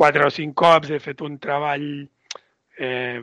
quatre 0.00 0.24
o 0.26 0.32
cinc 0.32 0.56
cops, 0.56 0.90
he 0.90 1.00
fet 1.02 1.20
un 1.26 1.36
treball 1.42 1.86
eh, 2.78 3.20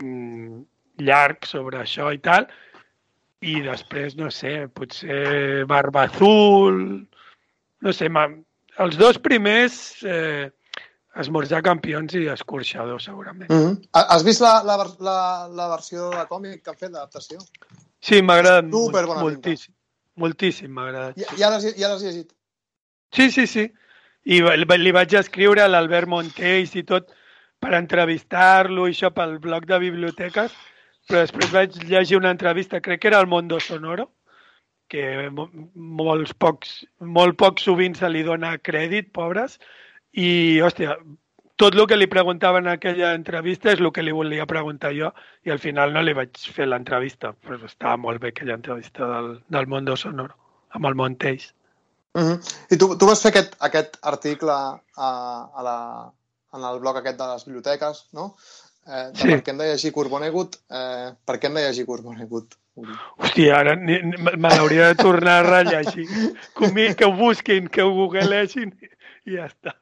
mm, 0.00 0.60
llarg 1.06 1.46
sobre 1.48 1.80
això 1.82 2.10
i 2.12 2.20
tal, 2.24 2.48
i 3.40 3.60
després, 3.64 4.16
no 4.20 4.28
sé, 4.34 4.66
potser 4.74 5.64
Barba 5.68 6.04
Azul, 6.08 6.80
no 7.80 7.92
sé, 7.96 8.10
els 8.84 8.98
dos 9.00 9.20
primers 9.22 9.76
eh, 10.04 10.50
Esmorzar 11.20 11.58
campions 11.66 12.12
i 12.14 12.28
Escorxador, 12.30 13.00
segurament. 13.02 13.50
Mm 13.50 13.62
-hmm. 13.62 13.78
Has 13.92 14.22
vist 14.24 14.40
la, 14.40 14.62
la, 14.62 14.76
la, 15.00 15.48
la 15.48 15.68
versió 15.68 16.10
de 16.10 16.26
còmic 16.28 16.62
que 16.62 16.70
han 16.70 16.76
fet, 16.76 16.92
l'adaptació? 16.92 17.38
Sí, 18.00 18.22
m'ha 18.22 18.38
agradat 18.40 18.64
molt, 18.70 18.90
Superbona 18.90 19.22
moltíssim. 19.26 19.74
Moltíssim 20.20 20.72
m'ha 20.74 20.86
agradat. 20.88 21.18
Ja, 21.20 21.36
ja 21.38 21.50
l'has 21.52 21.66
ja 21.76 21.92
llegit? 22.00 22.32
Sí, 23.12 23.30
sí, 23.30 23.46
sí. 23.46 23.66
I 24.24 24.40
li 24.44 24.92
vaig 24.92 25.14
escriure 25.16 25.62
a 25.64 25.68
l'Albert 25.68 26.08
Montells 26.08 26.74
i 26.76 26.82
tot 26.84 27.08
per 27.60 27.74
entrevistar-lo 27.76 28.86
i 28.88 28.94
això 28.94 29.10
pel 29.12 29.38
bloc 29.40 29.66
de 29.68 29.78
biblioteques, 29.80 30.52
però 31.08 31.22
després 31.24 31.52
vaig 31.52 31.76
llegir 31.88 32.16
una 32.18 32.30
entrevista, 32.32 32.80
crec 32.80 33.00
que 33.02 33.08
era 33.08 33.18
al 33.20 33.26
Mondo 33.28 33.58
Sonoro, 33.60 34.10
que 34.88 35.28
mo- 35.30 35.50
molts 35.74 36.32
pocs, 36.34 36.84
molt 37.00 37.36
poc 37.38 37.60
sovint 37.60 37.96
se 37.96 38.08
li 38.08 38.22
dona 38.26 38.56
crèdit, 38.58 39.10
pobres, 39.12 39.58
i, 40.12 40.60
hòstia, 40.60 40.96
tot 41.60 41.74
el 41.76 41.86
que 41.90 41.96
li 41.98 42.06
preguntaven 42.10 42.66
en 42.66 42.72
aquella 42.72 43.12
entrevista 43.16 43.72
és 43.74 43.80
el 43.84 43.90
que 43.92 44.02
li 44.02 44.12
volia 44.16 44.46
preguntar 44.48 44.92
jo 44.96 45.10
i 45.44 45.50
al 45.52 45.58
final 45.62 45.92
no 45.92 46.02
li 46.02 46.14
vaig 46.16 46.38
fer 46.54 46.66
l'entrevista, 46.68 47.34
però 47.46 47.58
estava 47.68 47.96
molt 48.00 48.20
bé 48.22 48.32
aquella 48.32 48.56
entrevista 48.56 49.06
del, 49.10 49.34
del 49.48 49.66
Mondo 49.68 49.96
Sonoro, 50.00 50.34
amb 50.76 50.86
el 50.90 50.94
Montells. 50.96 51.50
Mm 52.14 52.22
-hmm. 52.22 52.38
I 52.74 52.76
tu, 52.78 52.96
tu 52.98 53.06
vas 53.06 53.20
fer 53.22 53.30
aquest, 53.30 53.54
aquest 53.60 53.96
article 54.02 54.50
a, 54.50 55.10
a 55.54 55.62
la, 55.62 55.76
en 56.54 56.64
el 56.72 56.80
blog 56.80 56.96
aquest 56.96 57.18
de 57.18 57.26
les 57.32 57.44
biblioteques, 57.44 58.08
no? 58.12 58.34
Eh, 58.88 59.10
Sí. 59.14 59.28
Per 59.28 59.42
què 59.44 59.50
hem 59.50 59.58
de 59.58 59.66
llegir 59.70 59.92
Corbonegut? 59.92 60.56
Eh, 60.70 61.12
per 61.26 61.36
què 61.38 61.46
hem 61.46 61.54
de 61.54 61.60
llegir 61.68 61.86
Corbonegut? 61.86 62.56
Hòstia, 63.18 63.58
ara 63.58 63.74
ni- 63.76 64.00
ni- 64.02 64.16
me 64.36 64.48
l'hauria 64.48 64.88
de 64.88 64.94
tornar 64.94 65.38
a 65.40 65.42
rellegir. 65.42 66.06
Que, 66.96 67.04
ho 67.04 67.12
busquin, 67.12 67.68
que 67.68 67.82
ho 67.82 67.90
googlesin 67.92 68.72
i 69.26 69.36
ja 69.36 69.46
està. 69.46 69.74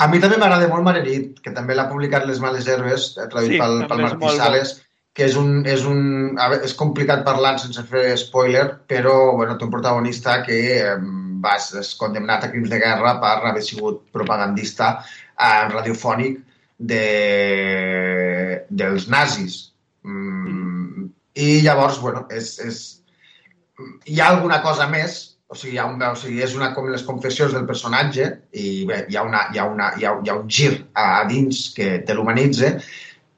A 0.00 0.06
mi 0.08 0.20
també 0.22 0.38
m'agrada 0.40 0.68
molt 0.70 0.86
Marenit, 0.86 1.40
que 1.44 1.52
també 1.56 1.74
l'ha 1.76 1.88
publicat 1.90 2.24
Les 2.28 2.40
Males 2.40 2.68
Herbes, 2.68 3.10
eh, 3.18 3.26
traduït 3.28 3.56
Sí, 3.56 3.60
pel, 3.60 3.82
pel 3.90 4.04
Martí. 4.06 4.30
Sales, 4.38 4.74
que 5.16 5.26
és 5.26 5.36
un, 5.36 5.50
és 5.68 5.84
un... 5.88 6.00
Veure, 6.38 6.60
és 6.64 6.76
complicat 6.78 7.24
parlar 7.26 7.56
sense 7.60 7.84
fer 7.90 8.14
spoiler, 8.20 8.66
però 8.88 9.16
bueno, 9.36 9.58
té 9.58 9.66
un 9.66 9.72
protagonista 9.74 10.38
que 10.46 10.60
eh, 10.78 10.94
va 11.44 11.56
és 11.60 11.92
condemnat 12.00 12.46
a 12.46 12.52
crims 12.52 12.70
de 12.72 12.78
guerra 12.80 13.16
per 13.20 13.34
haver 13.50 13.64
sigut 13.66 14.06
propagandista 14.14 14.92
eh, 15.00 15.66
radiofònic 15.74 16.40
de, 16.92 17.04
dels 18.70 19.08
nazis. 19.12 19.58
Mm, 20.06 21.10
I 21.40 21.50
llavors, 21.66 22.00
bueno, 22.00 22.24
és, 22.32 22.54
és, 22.64 22.80
hi 24.06 24.20
ha 24.20 24.30
alguna 24.32 24.60
cosa 24.64 24.88
més, 24.88 25.29
o 25.50 25.56
sigui, 25.58 25.78
ha 25.82 25.86
un, 25.90 25.98
o 25.98 26.14
sigui, 26.14 26.38
és 26.46 26.52
una 26.54 26.70
com 26.76 26.86
les 26.92 27.02
confessions 27.02 27.54
del 27.56 27.66
personatge 27.66 28.26
i 28.54 28.84
bé, 28.86 29.00
hi 29.10 29.16
ha, 29.18 29.24
una, 29.26 29.48
hi 29.50 29.58
ha, 29.58 29.64
una, 29.66 29.88
hi 29.98 30.06
ha, 30.06 30.12
hi 30.22 30.30
ha 30.30 30.36
un 30.38 30.46
gir 30.46 30.70
a, 30.94 31.06
a 31.20 31.24
dins 31.30 31.64
que 31.74 31.96
te 32.06 32.14
l'humanitza 32.14 32.76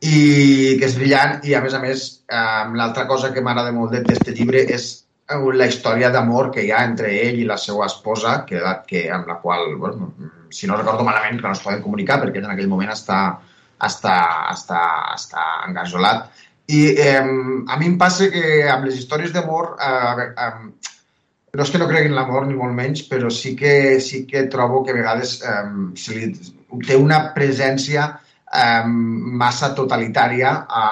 i 0.04 0.76
que 0.76 0.90
és 0.90 0.98
brillant 0.98 1.38
i 1.48 1.56
a 1.56 1.62
més 1.64 1.78
a 1.78 1.80
més 1.80 2.04
eh, 2.28 2.66
l'altra 2.76 3.06
cosa 3.08 3.32
que 3.32 3.40
m'agrada 3.40 3.72
molt 3.72 3.96
d'aquest 3.96 4.28
llibre 4.36 4.66
és 4.76 4.90
eh, 5.30 5.40
la 5.56 5.70
història 5.72 6.12
d'amor 6.12 6.50
que 6.52 6.66
hi 6.66 6.74
ha 6.74 6.84
entre 6.90 7.14
ell 7.22 7.40
i 7.40 7.48
la 7.48 7.56
seva 7.64 7.88
esposa 7.88 8.42
que, 8.44 8.60
que 8.90 9.06
amb 9.16 9.32
la 9.32 9.40
qual, 9.40 9.72
bueno, 9.80 10.12
si 10.52 10.68
no 10.68 10.76
recordo 10.76 11.08
malament, 11.08 11.40
que 11.40 11.48
no 11.48 11.56
es 11.56 11.64
poden 11.64 11.80
comunicar 11.80 12.20
perquè 12.20 12.44
en 12.44 12.52
aquell 12.52 12.68
moment 12.68 12.92
està, 12.92 13.22
està, 13.88 14.18
està, 14.52 14.84
està 15.16 15.48
engajolat 15.64 16.28
i 16.76 16.86
eh, 16.92 17.20
a 17.22 17.80
mi 17.80 17.88
em 17.88 17.96
passa 17.98 18.28
que 18.30 18.66
amb 18.68 18.84
les 18.84 19.00
històries 19.00 19.32
d'amor 19.32 19.78
eh, 19.80 20.26
eh, 20.28 20.91
no 21.52 21.64
és 21.66 21.70
que 21.70 21.78
no 21.80 21.86
cregui 21.88 22.08
en 22.08 22.14
l'amor 22.16 22.46
ni 22.48 22.54
molt 22.56 22.72
menys, 22.72 23.02
però 23.10 23.28
sí 23.28 23.50
que, 23.56 24.00
sí 24.00 24.22
que 24.28 24.46
trobo 24.52 24.80
que 24.84 24.92
a 24.94 24.96
vegades 24.96 25.34
eh, 25.44 25.64
se 26.00 26.14
li, 26.16 26.28
té 26.88 26.96
una 26.96 27.18
presència 27.34 28.06
eh, 28.08 28.84
massa 29.42 29.74
totalitària 29.76 30.54
a, 30.64 30.84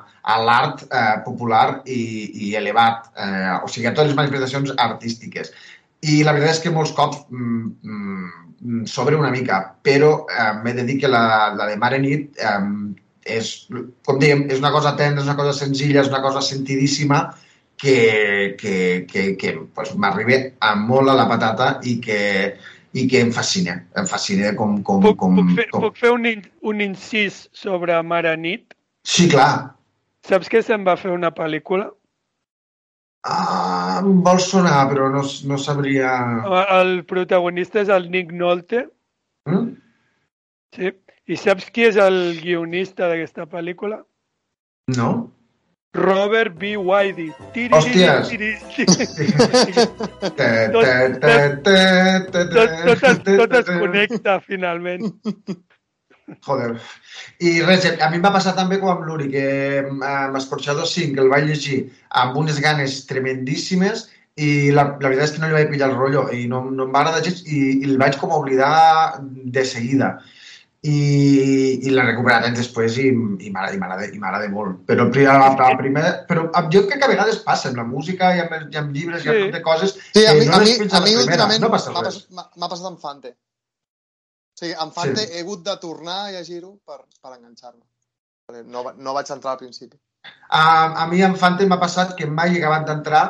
a 0.00 0.36
l'art 0.46 0.86
eh, 0.88 1.18
popular 1.26 1.82
i, 1.84 2.00
i 2.48 2.54
elevat, 2.56 3.10
eh, 3.20 3.58
o 3.60 3.68
sigui, 3.68 3.90
a 3.90 3.92
totes 3.92 4.14
les 4.14 4.16
manifestacions 4.16 4.72
artístiques. 4.80 5.52
I 6.00 6.22
la 6.24 6.32
veritat 6.32 6.56
és 6.56 6.62
que 6.64 6.72
molts 6.72 6.94
cops 6.96 7.26
mm, 7.28 7.68
mm, 7.84 8.86
sobre 8.88 9.18
una 9.18 9.34
mica, 9.34 9.58
però 9.84 10.22
eh, 10.24 10.54
m'he 10.62 10.72
de 10.78 10.86
dir 10.88 10.96
que 11.02 11.10
la, 11.12 11.52
la 11.58 11.68
de 11.68 11.76
Mare 11.76 12.00
Nit 12.00 12.40
eh, 12.40 12.56
és, 13.36 13.52
com 14.08 14.16
dèiem, 14.16 14.46
és 14.48 14.64
una 14.64 14.72
cosa 14.72 14.96
tendra, 14.96 15.20
és 15.20 15.28
una 15.28 15.36
cosa 15.36 15.52
senzilla, 15.60 16.00
és 16.00 16.08
una 16.08 16.24
cosa 16.24 16.40
sentidíssima, 16.48 17.26
que, 17.78 18.56
que, 18.60 19.06
que, 19.10 19.24
que 19.40 19.52
pues, 19.74 19.94
m'arriba 19.96 20.38
a 20.60 20.74
molt 20.76 21.08
a 21.12 21.14
la 21.18 21.28
patata 21.30 21.68
i 21.86 21.98
que, 22.02 22.18
i 22.98 23.06
que 23.10 23.20
em 23.22 23.30
fascina. 23.32 23.76
Em 23.96 24.06
fascina 24.10 24.54
com... 24.58 24.80
com, 24.82 25.00
Puc, 25.04 25.16
com, 25.20 25.36
puc, 25.38 25.52
fer, 25.56 25.68
com... 25.70 25.86
puc 25.86 26.00
fer 26.00 26.10
un, 26.14 26.26
in- 26.26 26.46
un 26.66 26.80
incís 26.84 27.44
sobre 27.54 27.96
Mare 28.02 28.34
Nit? 28.36 28.74
Sí, 29.06 29.28
clar. 29.30 29.74
Saps 30.26 30.50
que 30.52 30.60
se'n 30.66 30.82
va 30.84 30.96
fer 31.00 31.12
una 31.14 31.30
pel·lícula? 31.32 31.86
Ah, 33.28 33.98
em 34.02 34.20
vol 34.24 34.38
sonar, 34.40 34.86
però 34.90 35.08
no, 35.12 35.22
no 35.48 35.56
sabria... 35.60 36.10
El 36.78 37.02
protagonista 37.08 37.80
és 37.82 37.90
el 37.92 38.10
Nick 38.12 38.32
Nolte, 38.32 38.86
Mm? 39.48 39.70
sí? 40.76 40.90
I 41.28 41.36
saps 41.40 41.70
qui 41.72 41.86
és 41.86 41.96
el 42.00 42.16
guionista 42.42 43.06
d'aquesta 43.08 43.46
pel·lícula? 43.48 44.02
No? 44.96 45.08
Robert 45.94 46.58
B. 46.58 46.76
Whitey. 46.76 47.32
Hòsties! 47.72 48.28
Tot- 50.68 50.84
es, 53.62 53.70
connecta, 53.72 54.36
finalment. 54.44 55.08
Joder. 56.44 56.74
I 57.40 57.54
res, 57.64 57.86
a 57.88 58.10
mi 58.12 58.18
em 58.18 58.24
va 58.24 58.34
passar 58.34 58.52
també 58.56 58.76
com 58.82 58.90
amb 58.92 59.06
l'Uri, 59.08 59.30
que 59.32 59.44
eh, 59.48 59.80
amb 59.88 60.36
Escorxador 60.36 60.84
5 60.90 61.22
el 61.24 61.30
vaig 61.32 61.46
llegir 61.48 61.78
amb 62.20 62.36
unes 62.36 62.60
ganes 62.60 62.98
tremendíssimes 63.08 64.10
i 64.38 64.68
la, 64.70 64.84
la 65.00 65.08
veritat 65.08 65.24
és 65.24 65.32
que 65.34 65.40
no 65.42 65.48
li 65.48 65.56
vaig 65.56 65.70
pillar 65.72 65.88
el 65.90 65.96
rotllo 65.96 66.26
i 66.36 66.44
no, 66.50 66.60
no 66.70 66.84
em 66.84 66.92
va 66.94 67.00
agradar 67.00 67.24
gens 67.24 67.40
i, 67.48 67.62
i 67.80 67.88
el 67.88 67.96
vaig 67.98 68.18
com 68.20 68.30
oblidar 68.36 69.22
de 69.24 69.64
seguida. 69.64 70.18
I, 70.88 71.78
i 71.84 71.90
l'he 71.92 72.04
recuperat 72.06 72.46
anys 72.48 72.58
després 72.62 72.96
i, 73.02 73.08
i 73.10 73.50
m'agrada 73.52 74.48
molt. 74.52 74.78
Però 74.88 75.04
el 75.06 75.10
primer, 75.14 75.34
el 75.68 75.76
primer, 75.82 76.04
però 76.30 76.46
jo 76.72 76.82
crec 76.86 76.98
que 77.02 77.08
a 77.08 77.12
vegades 77.12 77.40
passa 77.46 77.68
amb 77.70 77.80
la 77.82 77.86
música 77.88 78.30
i 78.36 78.40
amb, 78.44 78.54
i 78.72 78.78
amb 78.80 78.94
llibres 78.96 79.24
i 79.26 79.28
amb 79.32 79.38
Sí. 79.38 79.44
tot 79.48 79.56
de 79.58 79.62
coses 79.66 79.94
Sí, 80.14 80.24
a 80.26 80.34
mi, 80.38 80.46
no 80.46 80.56
a 80.56 80.60
mi, 80.64 80.72
a 80.72 80.78
la 80.78 80.78
mi 80.78 80.78
primera. 80.78 81.24
últimament 81.24 81.60
No 81.66 81.70
passa 81.74 81.92
m'ha 81.94 82.02
res. 82.06 82.14
passat, 82.22 82.30
m'ha- 82.38 82.50
m'ha 82.56 82.68
passat 82.74 82.86
amb 82.92 82.98
Fante. 83.04 83.34
O 83.34 84.58
sigui, 84.60 84.74
amb 84.86 84.92
Fante 84.92 85.26
Sí. 85.26 85.32
he 85.34 85.40
hagut 85.44 85.64
de 85.64 85.76
tornar 85.82 86.18
a 86.26 86.30
llegir-ho 86.32 86.72
per, 86.86 87.00
per 87.22 87.34
enganxar-me. 87.36 87.84
No, 88.64 88.84
va- 88.84 88.94
no 88.96 89.12
vaig 89.14 89.30
entrar 89.30 89.52
al 89.52 89.58
principi. 89.58 89.98
A, 90.50 91.02
a 91.04 91.06
mi 91.06 91.20
en 91.22 91.36
Fante 91.36 91.66
m'ha 91.66 91.78
passat 91.80 92.14
que 92.16 92.26
mai 92.26 92.54
he 92.56 92.58
acabat 92.62 92.86
d'entrar 92.88 93.26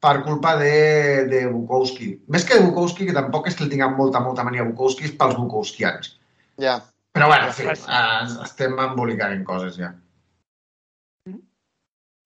per 0.00 0.22
culpa 0.24 0.54
de, 0.56 1.26
de 1.28 1.40
Bukowski. 1.52 2.22
Més 2.28 2.44
que 2.48 2.54
de 2.56 2.64
Bukowski, 2.64 3.04
que 3.06 3.12
tampoc 3.12 3.48
és 3.50 3.54
que 3.58 3.64
el 3.66 3.68
tinguem 3.70 3.92
molta, 3.98 4.20
molta 4.24 4.44
mania 4.46 4.62
a 4.62 4.68
Bukowski, 4.70 5.04
és 5.04 5.12
pels 5.18 5.34
bukowskians. 5.36 6.14
Ja. 6.56 6.78
Però 7.16 7.26
bueno, 7.26 7.48
en 7.48 7.50
Ja 7.50 7.56
fi, 7.56 7.66
passa. 7.66 7.98
eh, 7.98 8.44
estem 8.44 8.78
embolicant 8.78 9.32
en 9.34 9.44
coses 9.44 9.76
ja. 9.80 9.90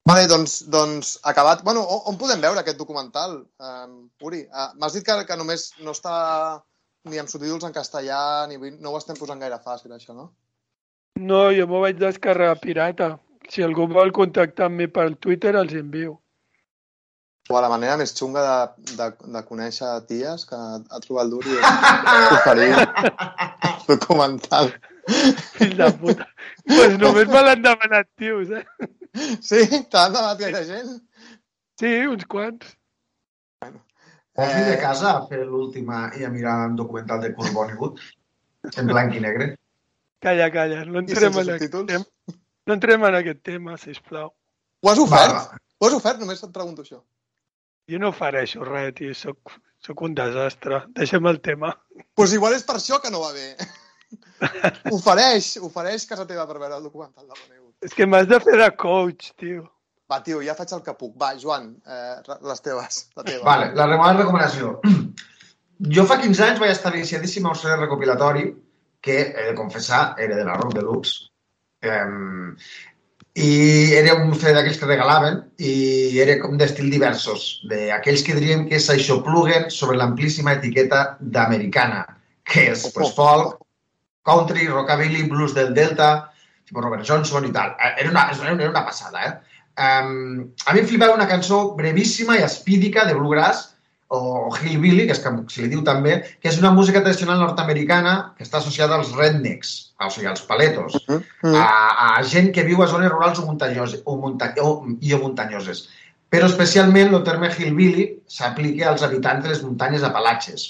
Vale, 0.04 0.26
doncs, 0.28 0.58
doncs 0.68 1.14
acabat... 1.24 1.62
Bueno, 1.64 1.80
on, 1.80 2.02
on 2.12 2.18
podem 2.20 2.42
veure 2.44 2.60
aquest 2.60 2.76
documental, 2.76 3.38
um, 3.56 3.94
Uri? 4.20 4.42
Uh, 4.52 4.74
M'has 4.76 4.92
dit 4.92 5.06
que, 5.06 5.14
que 5.24 5.38
només 5.40 5.70
no 5.80 5.94
està 5.96 6.16
ni 7.08 7.20
amb 7.20 7.30
subtítols 7.32 7.64
en 7.64 7.72
castellà, 7.72 8.18
ni 8.50 8.58
no 8.76 8.92
ho 8.92 8.98
estem 9.00 9.16
posant 9.16 9.40
gaire 9.40 9.56
fàcil, 9.64 9.94
això, 9.96 10.12
no? 10.16 10.28
No, 11.20 11.46
jo 11.56 11.64
m'ho 11.70 11.80
vaig 11.80 11.96
descarregar 11.96 12.60
pirata. 12.60 13.14
Si 13.48 13.64
algú 13.64 13.86
vol 13.88 14.12
contactar 14.12 14.68
amb 14.68 14.82
mi 14.82 14.88
per 14.92 15.14
Twitter, 15.16 15.54
els 15.56 15.72
envio. 15.80 16.18
O 17.52 17.60
la 17.60 17.68
manera 17.68 17.98
més 18.00 18.14
xunga 18.16 18.42
de, 18.44 18.92
de, 18.96 19.06
de 19.34 19.40
conèixer 19.44 19.88
ties 20.08 20.46
que 20.48 20.56
ha 20.56 21.00
trobat 21.04 21.34
és 21.44 22.36
oferir 22.38 22.70
documental. 23.88 24.70
Fill 25.58 25.74
de 25.76 25.90
puta. 26.00 26.24
pues 26.64 26.94
només 27.00 27.28
me 27.28 27.42
l'han 27.44 27.66
demanat 27.66 28.08
tios, 28.16 28.48
eh? 28.48 28.64
Sí? 29.44 29.60
T'han 29.92 30.14
demanat 30.14 30.40
gaire 30.40 30.62
gent? 30.70 30.94
Sí, 31.80 31.90
uns 32.08 32.24
quants. 32.30 32.72
Vols 34.34 34.54
vir 34.56 34.64
de 34.70 34.78
casa 34.82 35.10
a 35.12 35.26
fer 35.28 35.44
l'última 35.44 36.06
i 36.18 36.24
a 36.24 36.30
mirar 36.32 36.56
un 36.70 36.78
documental 36.80 37.20
de 37.22 37.34
Kurt 37.36 37.52
Vonnegut 37.54 38.00
en 38.72 38.88
blanc 38.88 39.12
i 39.14 39.20
negre? 39.22 39.50
Calla, 40.24 40.48
calla. 40.50 40.80
No 40.88 41.02
entrem, 41.04 41.36
en 41.42 41.52
aquest 41.54 41.76
tema. 41.76 42.06
no 42.66 42.74
entrem 42.78 43.04
en 43.04 43.18
aquest 43.20 43.44
tema, 43.44 43.76
sisplau. 43.78 44.32
Ho 44.82 44.90
has 44.90 45.02
ofert? 45.04 45.36
Va, 45.36 45.60
Ho 45.78 45.86
has 45.90 45.98
ofert? 46.00 46.18
Només 46.24 46.40
et 46.42 46.54
pregunto 46.56 46.82
això. 46.86 47.02
Jo 47.90 48.00
no 48.00 48.10
ofereixo 48.14 48.64
res, 48.64 48.94
tio. 48.98 49.14
Soc, 49.18 49.54
soc 49.84 50.02
un 50.06 50.14
desastre. 50.16 50.84
Deixem 50.96 51.26
el 51.30 51.40
tema. 51.44 51.74
Doncs 51.94 52.10
pues 52.20 52.36
igual 52.36 52.56
és 52.56 52.64
per 52.64 52.78
això 52.78 53.00
que 53.02 53.12
no 53.12 53.20
va 53.24 53.32
bé. 53.36 53.52
ofereix, 54.96 55.54
ofereix 55.68 56.06
casa 56.08 56.26
teva 56.28 56.46
per 56.48 56.58
veure 56.58 56.78
el 56.78 56.88
documental 56.88 57.26
de 57.28 57.34
Bonegut. 57.34 57.72
És 57.84 57.96
que 57.96 58.08
m'has 58.08 58.28
de 58.30 58.40
fer 58.40 58.56
de 58.60 58.70
coach, 58.80 59.32
tio. 59.40 59.68
Va, 60.10 60.20
tio, 60.24 60.40
ja 60.44 60.56
faig 60.56 60.72
el 60.76 60.82
que 60.86 60.96
puc. 60.96 61.14
Va, 61.20 61.32
Joan, 61.40 61.70
eh, 61.88 62.36
les 62.48 62.64
teves. 62.64 63.00
La 63.16 63.24
teva. 63.26 63.44
Vale, 63.46 63.70
la 63.76 63.88
meva 63.92 64.12
recomanació. 64.16 64.78
Jo 65.94 66.04
fa 66.06 66.20
15 66.20 66.42
anys 66.44 66.60
vaig 66.62 66.70
estar 66.70 66.92
iniciadíssim 66.94 67.46
a 67.48 67.50
un 67.50 67.56
servei 67.58 67.80
recopilatori 67.80 68.44
que, 69.04 69.16
he 69.34 69.46
de 69.48 69.54
confessar, 69.58 70.14
era 70.22 70.36
de 70.38 70.44
la 70.46 70.54
Rock 70.54 70.76
Deluxe. 70.78 71.26
Um, 71.84 72.54
I 73.34 73.94
era 73.98 74.14
un 74.14 74.30
CD 74.38 74.52
d'aquells 74.54 74.76
que 74.78 74.86
regalaven 74.86 75.40
i 75.58 76.20
era 76.22 76.36
com 76.38 76.54
d'estil 76.58 76.86
diversos, 76.92 77.64
d'aquells 77.66 78.22
que 78.22 78.36
diríem 78.36 78.68
que 78.68 78.78
s'aixopluguen 78.78 79.66
sobre 79.74 79.98
l'amplíssima 79.98 80.54
etiqueta 80.54 81.16
d'americana, 81.18 82.04
que 82.46 82.68
és 82.70 82.84
pues, 82.94 83.10
folk, 83.16 83.58
country, 84.22 84.68
rockabilly, 84.70 85.26
blues 85.32 85.54
del 85.56 85.74
Delta, 85.74 86.30
tipus 86.64 86.84
Robert 86.84 87.02
Johnson 87.02 87.48
i 87.48 87.52
tal. 87.52 87.74
Eh, 87.74 87.94
Era 88.04 88.10
una, 88.10 88.30
era 88.30 88.70
una 88.70 88.84
passada, 88.86 89.26
eh? 89.26 89.34
Um, 89.74 90.54
a 90.66 90.72
mi 90.72 90.84
em 90.84 90.86
flipava 90.86 91.16
una 91.18 91.26
cançó 91.26 91.74
brevíssima 91.74 92.38
i 92.38 92.44
espídica 92.46 93.04
de 93.08 93.18
bluegrass, 93.18 93.73
o 94.14 94.50
hillbilly, 94.54 95.06
que 95.08 95.14
és 95.16 95.20
com 95.24 95.42
se 95.50 95.64
li 95.64 95.68
diu 95.72 95.82
també, 95.86 96.20
que 96.40 96.50
és 96.50 96.58
una 96.60 96.70
música 96.76 97.02
tradicional 97.02 97.40
nord-americana 97.42 98.14
que 98.38 98.46
està 98.46 98.60
associada 98.60 98.96
als 98.98 99.12
rednecks, 99.18 99.74
o 100.00 100.10
sigui, 100.10 100.28
als 100.30 100.44
paletos, 100.48 100.96
Mm. 101.08 101.54
a, 101.60 102.16
a 102.18 102.22
gent 102.22 102.52
que 102.54 102.64
viu 102.64 102.82
a 102.82 102.86
zones 102.88 103.10
rurals 103.12 103.38
o, 103.38 103.46
muntanyoses, 103.46 104.00
o, 104.04 104.16
munta 104.16 104.52
o, 104.62 104.86
i 105.00 105.12
o 105.14 105.20
muntanyoses. 105.20 105.88
Però 106.32 106.48
especialment 106.48 107.12
el 107.14 107.22
terme 107.26 107.50
hillbilly 107.52 108.08
s'aplica 108.26 108.88
als 108.90 109.04
habitants 109.06 109.44
de 109.44 109.52
les 109.52 109.62
muntanyes 109.62 110.02
apalatges. 110.02 110.64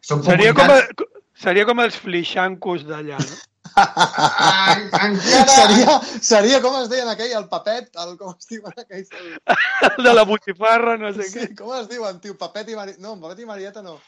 Són 0.00 0.22
Seria 0.24 0.54
com, 0.54 0.66
comunitats... 0.70 1.02
a, 1.02 1.22
seria 1.42 1.66
com 1.68 1.82
els 1.84 1.96
flixancos 1.96 2.86
d'allà, 2.88 3.18
no? 3.18 3.40
Ah, 3.76 4.76
encara... 5.06 5.46
Seria, 5.54 5.96
seria 6.20 6.60
com 6.64 6.76
es 6.82 6.88
deien 6.92 7.08
aquell, 7.12 7.32
el 7.38 7.48
papet, 7.50 7.90
el, 8.04 8.16
com 8.20 8.34
es 8.38 8.46
diuen 8.50 8.72
aquells? 8.76 9.10
El, 9.18 9.34
El 9.98 10.04
de 10.04 10.14
la 10.14 10.24
botifarra, 10.28 10.96
no 11.00 11.12
sé 11.16 11.26
què. 11.30 11.46
sí, 11.48 11.54
com 11.58 11.74
es 11.78 11.88
diuen, 11.90 12.20
tio? 12.20 12.36
Papet 12.40 12.68
i 12.72 12.78
Marieta... 12.78 13.00
No, 13.04 13.16
Papet 13.20 13.44
i 13.44 13.48
Marieta 13.48 13.82
no. 13.86 13.98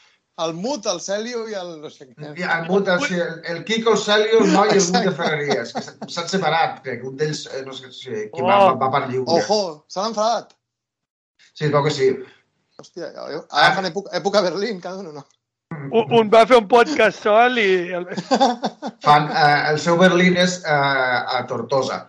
El 0.43 0.55
Mut, 0.57 0.87
el 0.89 0.97
Celio 0.99 1.43
i 1.47 1.53
el 1.53 1.75
no 1.83 1.89
sé 1.93 2.07
què. 2.09 2.31
I 2.39 2.45
el, 2.47 2.63
Mut, 2.65 2.87
el, 2.89 3.03
el, 3.13 3.33
el 3.53 3.59
Kiko, 3.67 3.91
el 3.93 3.99
Celio, 4.01 4.39
el 4.41 4.49
noi 4.51 4.71
i 4.73 4.79
el 4.79 4.87
Mut 4.95 5.03
de. 5.05 5.11
Ferreries, 5.19 5.73
que 5.77 6.09
s'han 6.09 6.29
separat, 6.31 6.79
crec 6.85 7.03
que 7.03 7.09
un 7.11 7.19
d'ells, 7.19 7.43
eh, 7.53 7.61
no 7.67 7.75
sé 7.77 7.91
si, 7.93 8.09
que 8.33 8.41
Oh. 8.41 8.47
va, 8.47 8.57
va, 8.81 8.89
per 8.95 9.03
lliure. 9.11 9.29
Ojo, 9.43 9.59
s'han 9.93 10.09
enfadat. 10.09 10.55
Sí, 11.53 11.67
es 11.67 11.71
veu 11.75 11.83
que 11.85 11.93
sí. 11.93 12.07
Hòstia, 12.81 13.11
jo- 13.29 13.43
ara 13.53 13.75
fan 13.77 13.85
època, 13.91 14.09
època 14.17 14.41
Berlín, 14.41 14.79
cada 14.81 14.97
un 15.03 15.11
o 15.11 15.15
no? 15.19 15.25
Un, 15.91 16.13
un 16.19 16.29
va 16.31 16.43
fer 16.49 16.57
un 16.59 16.67
podcast 16.71 17.25
sol 17.25 17.59
i... 17.61 17.67
Fan, 19.05 19.29
eh, 19.29 19.59
el 19.71 19.79
seu 19.83 19.97
Berlín 19.99 20.37
és 20.39 20.59
eh, 20.63 21.35
a 21.37 21.43
Tortosa. 21.49 22.03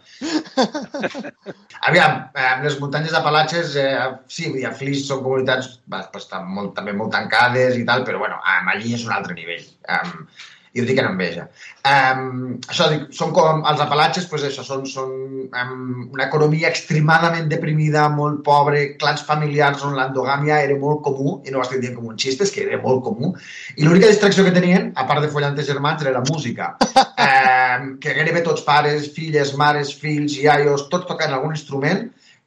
Aviam, 1.88 2.20
eh, 2.38 2.52
les 2.64 2.78
muntanyes 2.80 3.16
Apalatges, 3.18 3.74
eh, 3.80 3.94
sí, 4.30 4.50
dir, 4.54 4.66
a 4.68 4.74
Flix 4.76 5.06
són 5.08 5.24
comunitats 5.24 5.74
estan 6.20 6.46
molt, 6.50 6.74
també 6.78 6.94
molt 6.96 7.12
tancades 7.16 7.78
i 7.80 7.86
tal, 7.88 8.06
però 8.06 8.22
bueno, 8.22 8.40
allí 8.44 8.94
és 8.96 9.06
un 9.06 9.14
altre 9.16 9.36
nivell. 9.36 9.66
Um, 9.90 10.28
i 10.74 10.82
ho 10.82 10.86
dic 10.88 10.98
en 10.98 11.06
enveja. 11.06 11.44
Um, 11.86 12.56
això 12.66 12.88
dic, 12.90 13.04
són 13.14 13.30
com 13.36 13.62
els 13.70 13.82
Apalatges, 13.84 14.26
pues 14.30 14.42
això, 14.46 14.64
són, 14.66 14.82
són 14.90 15.12
um, 15.46 16.08
una 16.16 16.26
economia 16.26 16.70
extremadament 16.72 17.46
deprimida, 17.52 18.08
molt 18.10 18.42
pobre, 18.46 18.82
clans 18.98 19.22
familiars 19.28 19.84
on 19.86 19.94
l'endogàmia 19.98 20.58
era 20.66 20.78
molt 20.80 21.04
comú, 21.06 21.36
i 21.46 21.54
no 21.54 21.60
ho 21.60 21.64
estic 21.66 21.84
dient 21.84 21.94
com 21.98 22.10
un 22.10 22.18
xiste, 22.18 22.48
és 22.48 22.54
que 22.54 22.66
era 22.66 22.80
molt 22.82 23.04
comú, 23.06 23.30
i 23.76 23.86
l'única 23.86 24.10
distracció 24.10 24.46
que 24.46 24.54
tenien, 24.56 24.90
a 24.98 25.06
part 25.06 25.22
de 25.22 25.30
follar 25.30 25.52
entre 25.52 25.66
germans, 25.68 26.02
era 26.02 26.18
la 26.18 26.26
música. 26.30 26.74
Eh, 27.24 27.76
que 28.02 28.12
gairebé 28.16 28.40
tots 28.42 28.64
pares, 28.66 29.04
filles, 29.14 29.52
mares, 29.56 29.92
fills, 29.96 30.34
iaios, 30.42 30.88
tots 30.90 31.06
tocant 31.06 31.30
algun 31.32 31.54
instrument 31.54 32.02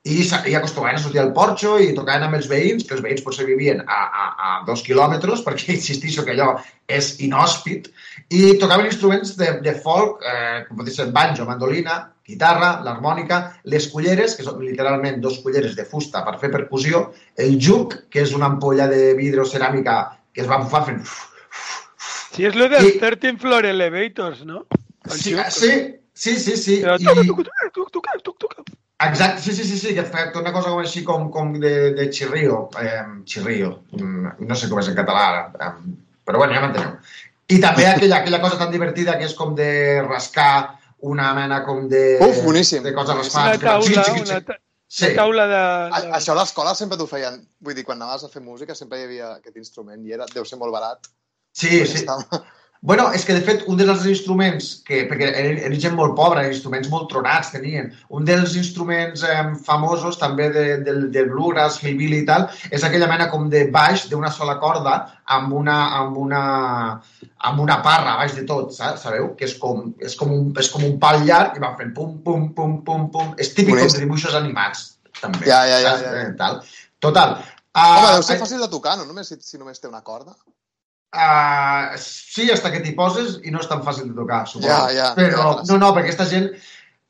i, 0.08 0.22
i 0.24 0.55
acostumaven 0.55 0.97
a 0.97 1.01
sortir 1.03 1.20
al 1.22 1.34
porxo 1.36 1.76
i 1.84 1.91
tocaven 1.97 2.24
amb 2.28 2.38
els 2.39 2.47
veïns, 2.51 2.86
que 2.88 2.95
els 2.95 3.03
veïns 3.03 3.24
potser 3.26 3.45
vivien 3.47 3.82
a, 3.86 3.99
a, 4.24 4.26
a 4.47 4.51
dos 4.68 4.84
quilòmetres, 4.86 5.43
perquè 5.45 5.74
insistixo 5.78 6.24
que 6.26 6.36
allò 6.36 6.53
és 6.88 7.18
inhòspit, 7.26 7.89
i 8.32 8.53
tocaven 8.62 8.88
instruments 8.88 9.36
de, 9.39 9.49
de 9.66 9.74
folk, 9.84 10.22
eh, 10.24 10.62
com 10.68 10.80
pot 10.80 10.89
ser 10.93 11.10
banjo, 11.16 11.45
mandolina, 11.49 11.97
guitarra, 12.28 12.74
l'harmònica, 12.84 13.41
les 13.72 13.86
culleres, 13.91 14.36
que 14.36 14.43
són 14.43 14.60
literalment 14.64 15.22
dos 15.24 15.38
culleres 15.43 15.76
de 15.76 15.86
fusta 15.88 16.24
per 16.28 16.38
fer 16.41 16.49
percussió, 16.51 17.05
el 17.39 17.55
juc, 17.60 17.95
que 18.12 18.24
és 18.24 18.34
una 18.36 18.49
ampolla 18.51 18.88
de 18.91 19.14
vidre 19.20 19.43
o 19.43 19.47
ceràmica 19.47 19.99
que 20.34 20.43
es 20.43 20.49
va 20.49 20.60
bufar 20.64 20.84
fent... 20.89 21.03
Si 22.38 22.45
és 22.45 22.53
lo 22.55 22.68
dels 22.70 22.91
I- 22.95 22.99
13 23.01 23.38
Floor 23.41 23.66
Elevators, 23.66 24.43
no? 24.45 24.66
El 25.08 25.16
Sí, 25.18 25.34
joc. 25.34 25.47
sí, 25.55 25.72
sí, 26.14 26.36
sí, 26.39 26.58
sí. 26.60 26.76
Però 26.84 26.97
I... 26.99 27.08
Exacte, 28.99 29.41
sí, 29.41 29.53
sí, 29.53 29.63
sí, 29.63 29.77
sí, 29.77 29.93
que 29.93 30.03
fa 30.09 30.23
una 30.39 30.51
cosa 30.53 30.71
com 30.73 30.79
així 30.81 31.03
com, 31.05 31.27
com 31.29 31.51
de, 31.61 31.93
de 31.93 32.07
xirrio, 32.09 32.63
eh, 32.81 33.03
xirrio, 33.29 33.83
no 33.93 34.55
sé 34.57 34.69
com 34.71 34.79
és 34.81 34.89
en 34.89 34.95
català, 34.97 35.27
eh, 35.53 35.69
però 36.25 36.41
bueno, 36.41 36.55
ja 36.57 36.63
m'enteneu. 36.63 36.95
I 37.53 37.59
també 37.61 37.85
aquella, 37.87 38.23
aquella 38.23 38.41
cosa 38.41 38.57
tan 38.57 38.71
divertida 38.73 39.13
que 39.19 39.27
és 39.29 39.35
com 39.37 39.53
de 39.55 40.01
rascar 40.01 40.79
una 41.07 41.29
mena 41.37 41.61
com 41.63 41.85
de... 41.87 42.17
Uf, 42.25 42.41
boníssim. 42.43 42.81
De 42.83 42.91
coses 42.95 43.13
Boníssim. 43.15 43.37
Una 43.39 43.53
raspades. 43.53 43.61
que 43.61 43.67
fan 43.67 43.83
taula, 43.85 44.03
xic, 44.03 44.25
una, 44.25 44.39
xic. 44.39 44.47
ta 44.49 44.57
Sí, 44.89 45.05
una 45.05 45.15
taula 45.21 45.45
de... 45.51 45.61
A, 45.61 46.01
això 46.17 46.33
a 46.33 46.39
l'escola 46.39 46.73
sempre 46.75 46.97
t'ho 46.97 47.05
feien. 47.07 47.41
Vull 47.61 47.75
dir, 47.77 47.83
quan 47.85 48.01
anaves 48.01 48.23
a 48.25 48.29
fer 48.33 48.41
música 48.41 48.75
sempre 48.75 48.99
hi 48.99 49.05
havia 49.05 49.31
aquest 49.37 49.57
instrument 49.61 50.03
i 50.07 50.15
era, 50.17 50.25
deu 50.33 50.45
ser 50.47 50.57
molt 50.57 50.73
barat. 50.73 51.07
sí, 51.53 51.85
sí. 51.85 52.01
Estava- 52.01 52.41
Bueno, 52.82 53.07
és 53.13 53.23
que 53.25 53.34
de 53.34 53.41
fet 53.41 53.63
un 53.71 53.80
dels 53.80 54.03
instruments, 54.05 54.67
que, 54.86 55.01
perquè 55.09 55.32
eren, 55.32 55.57
eren 55.65 55.80
gent 55.82 55.95
molt 55.97 56.13
pobra, 56.17 56.43
instruments 56.45 56.89
molt 56.91 57.07
tronats 57.09 57.49
tenien, 57.53 57.89
un 58.13 58.28
dels 58.28 58.53
instruments 58.59 59.23
eh, 59.25 59.39
famosos 59.65 60.19
també 60.21 60.51
de, 60.53 60.65
del, 60.86 61.07
del 61.13 61.32
bluegrass, 61.32 61.80
hillbilly 61.82 62.21
i 62.21 62.28
tal, 62.28 62.45
és 62.69 62.86
aquella 62.86 63.09
mena 63.09 63.32
com 63.34 63.49
de 63.49 63.65
baix 63.73 64.05
d'una 64.11 64.30
sola 64.34 64.59
corda 64.61 64.97
amb 65.38 65.57
una, 65.57 65.78
amb 65.97 66.21
una, 66.21 66.43
amb 67.49 67.65
una 67.65 67.80
parra 67.86 68.15
baix 68.21 68.38
de 68.38 68.45
tot, 68.45 68.69
saps? 68.78 69.07
sabeu? 69.07 69.32
Que 69.39 69.49
és 69.49 69.57
com, 69.57 69.88
és 69.97 70.15
com, 70.19 70.38
un, 70.38 70.53
és 70.61 70.69
com 70.73 70.86
un 70.86 70.99
pal 71.01 71.25
llarg 71.25 71.57
i 71.57 71.65
van 71.65 71.75
fent 71.82 71.95
pum, 71.97 72.17
pum, 72.23 72.51
pum, 72.53 72.80
pum, 72.86 73.09
pum. 73.13 73.34
És 73.41 73.55
típic 73.57 73.73
com 73.73 73.89
de 73.89 74.05
dibuixos 74.05 74.38
animats, 74.38 74.91
també. 75.17 75.47
Ja, 75.49 75.63
ja, 75.65 75.82
ja, 75.82 75.97
ja, 76.03 76.17
ja. 76.21 76.34
Tal. 76.38 76.61
Total. 77.01 77.39
Home, 77.41 77.53
Uh, 77.78 78.13
deu 78.15 78.23
ser 78.25 78.39
fàcil 78.41 78.61
de 78.63 78.67
tocar, 78.71 78.95
no? 78.97 79.03
Només 79.05 79.28
si, 79.30 79.36
si 79.45 79.59
només 79.61 79.78
té 79.78 79.86
una 79.89 80.01
corda. 80.01 80.32
Uh, 81.16 81.95
sí, 81.97 82.49
hasta 82.51 82.70
que 82.74 82.82
t'hi 82.84 82.91
poses 82.97 83.38
i 83.47 83.51
no 83.53 83.62
és 83.64 83.70
tan 83.70 83.80
fàcil 83.86 84.10
de 84.10 84.18
tocar, 84.18 84.41
suposo. 84.45 84.68
Ja, 84.68 84.89
ja, 84.91 85.14
Però, 85.16 85.53
ja, 85.62 85.68
no, 85.70 85.78
no, 85.80 85.93
perquè 85.95 86.12
aquesta 86.12 86.28
gent, 86.28 86.49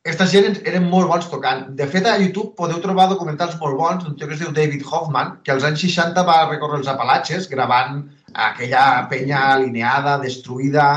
aquesta 0.06 0.28
gent 0.32 0.60
eren 0.70 0.86
molt 0.92 1.10
bons 1.10 1.26
tocant. 1.32 1.66
De 1.80 1.88
fet, 1.90 2.06
a 2.06 2.16
YouTube 2.22 2.54
podeu 2.60 2.80
trobar 2.84 3.10
documentals 3.10 3.58
molt 3.60 3.76
bons 3.80 4.06
d'un 4.06 4.16
tio 4.16 4.30
que 4.30 4.38
es 4.38 4.44
diu 4.44 4.54
David 4.56 4.86
Hoffman, 4.86 5.34
que 5.44 5.52
als 5.52 5.66
anys 5.68 5.84
60 5.84 6.24
va 6.30 6.44
recórrer 6.46 6.80
els 6.84 6.92
Apalatges 6.94 7.50
gravant 7.52 8.04
aquella 8.48 8.86
penya 9.12 9.42
alineada, 9.56 10.20
destruïda, 10.22 10.88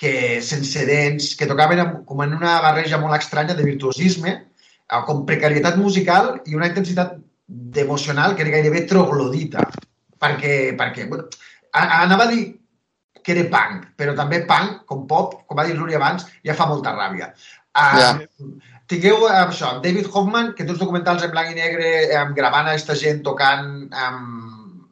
que 0.00 0.40
sense 0.44 0.84
dents, 0.88 1.34
que 1.36 1.48
tocaven 1.48 1.80
amb, 1.82 1.96
com 2.08 2.22
en 2.24 2.34
una 2.36 2.58
barreja 2.64 2.98
molt 3.00 3.18
estranya 3.18 3.56
de 3.56 3.66
virtuosisme, 3.66 4.32
eh, 4.34 5.02
com 5.06 5.26
precarietat 5.28 5.76
musical 5.80 6.38
i 6.48 6.56
una 6.56 6.70
intensitat 6.72 7.16
emocional 7.84 8.34
que 8.34 8.46
era 8.46 8.56
gairebé 8.56 8.86
troglodita. 8.90 9.66
Perquè, 10.20 10.74
perquè 10.76 11.06
bueno, 11.08 11.28
anava 11.72 12.26
a 12.26 12.30
dir 12.32 12.42
que 13.24 13.32
era 13.36 13.46
punk, 13.52 13.88
però 14.00 14.14
també 14.16 14.42
punk, 14.48 14.82
com 14.88 15.06
pop, 15.08 15.40
com 15.46 15.58
va 15.58 15.66
dir 15.68 15.76
l'Uri 15.76 15.96
abans, 15.98 16.26
ja 16.46 16.56
fa 16.56 16.68
molta 16.70 16.94
ràbia. 16.96 17.32
Uh, 17.70 17.98
Ja. 18.00 18.12
tingueu 18.90 19.26
eh, 19.28 19.34
això, 19.44 19.76
David 19.82 20.08
Hoffman, 20.12 20.54
que 20.54 20.64
té 20.64 20.72
uns 20.72 20.80
documentals 20.80 21.22
en 21.22 21.30
blanc 21.30 21.52
i 21.52 21.54
negre 21.54 21.90
eh, 22.08 22.24
gravant 22.34 22.66
a 22.66 22.72
aquesta 22.72 22.96
gent 22.98 23.20
tocant, 23.22 23.68
eh, 23.92 24.22